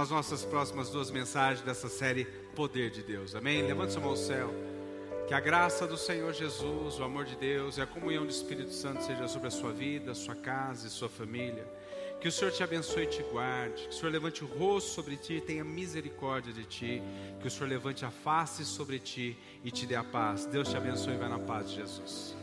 as 0.07 0.11
nossas 0.11 0.45
próximas 0.45 0.89
duas 0.89 1.11
mensagens 1.11 1.61
dessa 1.65 1.89
série 1.89 2.23
Poder 2.55 2.89
de 2.89 3.03
Deus. 3.03 3.35
Amém? 3.35 3.61
Levante 3.61 3.91
sua 3.91 4.01
mão 4.01 4.11
ao 4.11 4.15
céu. 4.15 4.53
Que 5.27 5.33
a 5.33 5.39
graça 5.41 5.85
do 5.85 5.97
Senhor 5.97 6.31
Jesus, 6.31 6.97
o 6.97 7.03
amor 7.03 7.25
de 7.25 7.35
Deus 7.35 7.77
e 7.77 7.81
a 7.81 7.85
comunhão 7.85 8.23
do 8.23 8.31
Espírito 8.31 8.71
Santo 8.71 9.03
seja 9.03 9.27
sobre 9.27 9.49
a 9.49 9.51
sua 9.51 9.73
vida, 9.73 10.13
sua 10.13 10.33
casa 10.33 10.87
e 10.87 10.89
sua 10.89 11.09
família. 11.09 11.67
Que 12.21 12.29
o 12.29 12.31
Senhor 12.31 12.51
te 12.51 12.63
abençoe 12.63 13.03
e 13.03 13.07
te 13.07 13.23
guarde. 13.23 13.83
Que 13.83 13.89
o 13.89 13.93
Senhor 13.93 14.11
levante 14.13 14.45
o 14.45 14.47
rosto 14.47 14.91
sobre 14.91 15.17
ti 15.17 15.33
e 15.33 15.41
tenha 15.41 15.65
misericórdia 15.65 16.53
de 16.53 16.63
ti. 16.63 17.03
Que 17.41 17.47
o 17.47 17.51
Senhor 17.51 17.67
levante 17.67 18.05
a 18.05 18.09
face 18.09 18.63
sobre 18.63 18.99
ti 18.99 19.37
e 19.61 19.69
te 19.71 19.85
dê 19.85 19.95
a 19.95 20.05
paz. 20.05 20.45
Deus 20.45 20.69
te 20.69 20.77
abençoe 20.77 21.15
e 21.15 21.17
vai 21.17 21.27
na 21.27 21.39
paz 21.39 21.69
de 21.69 21.75
Jesus. 21.75 22.36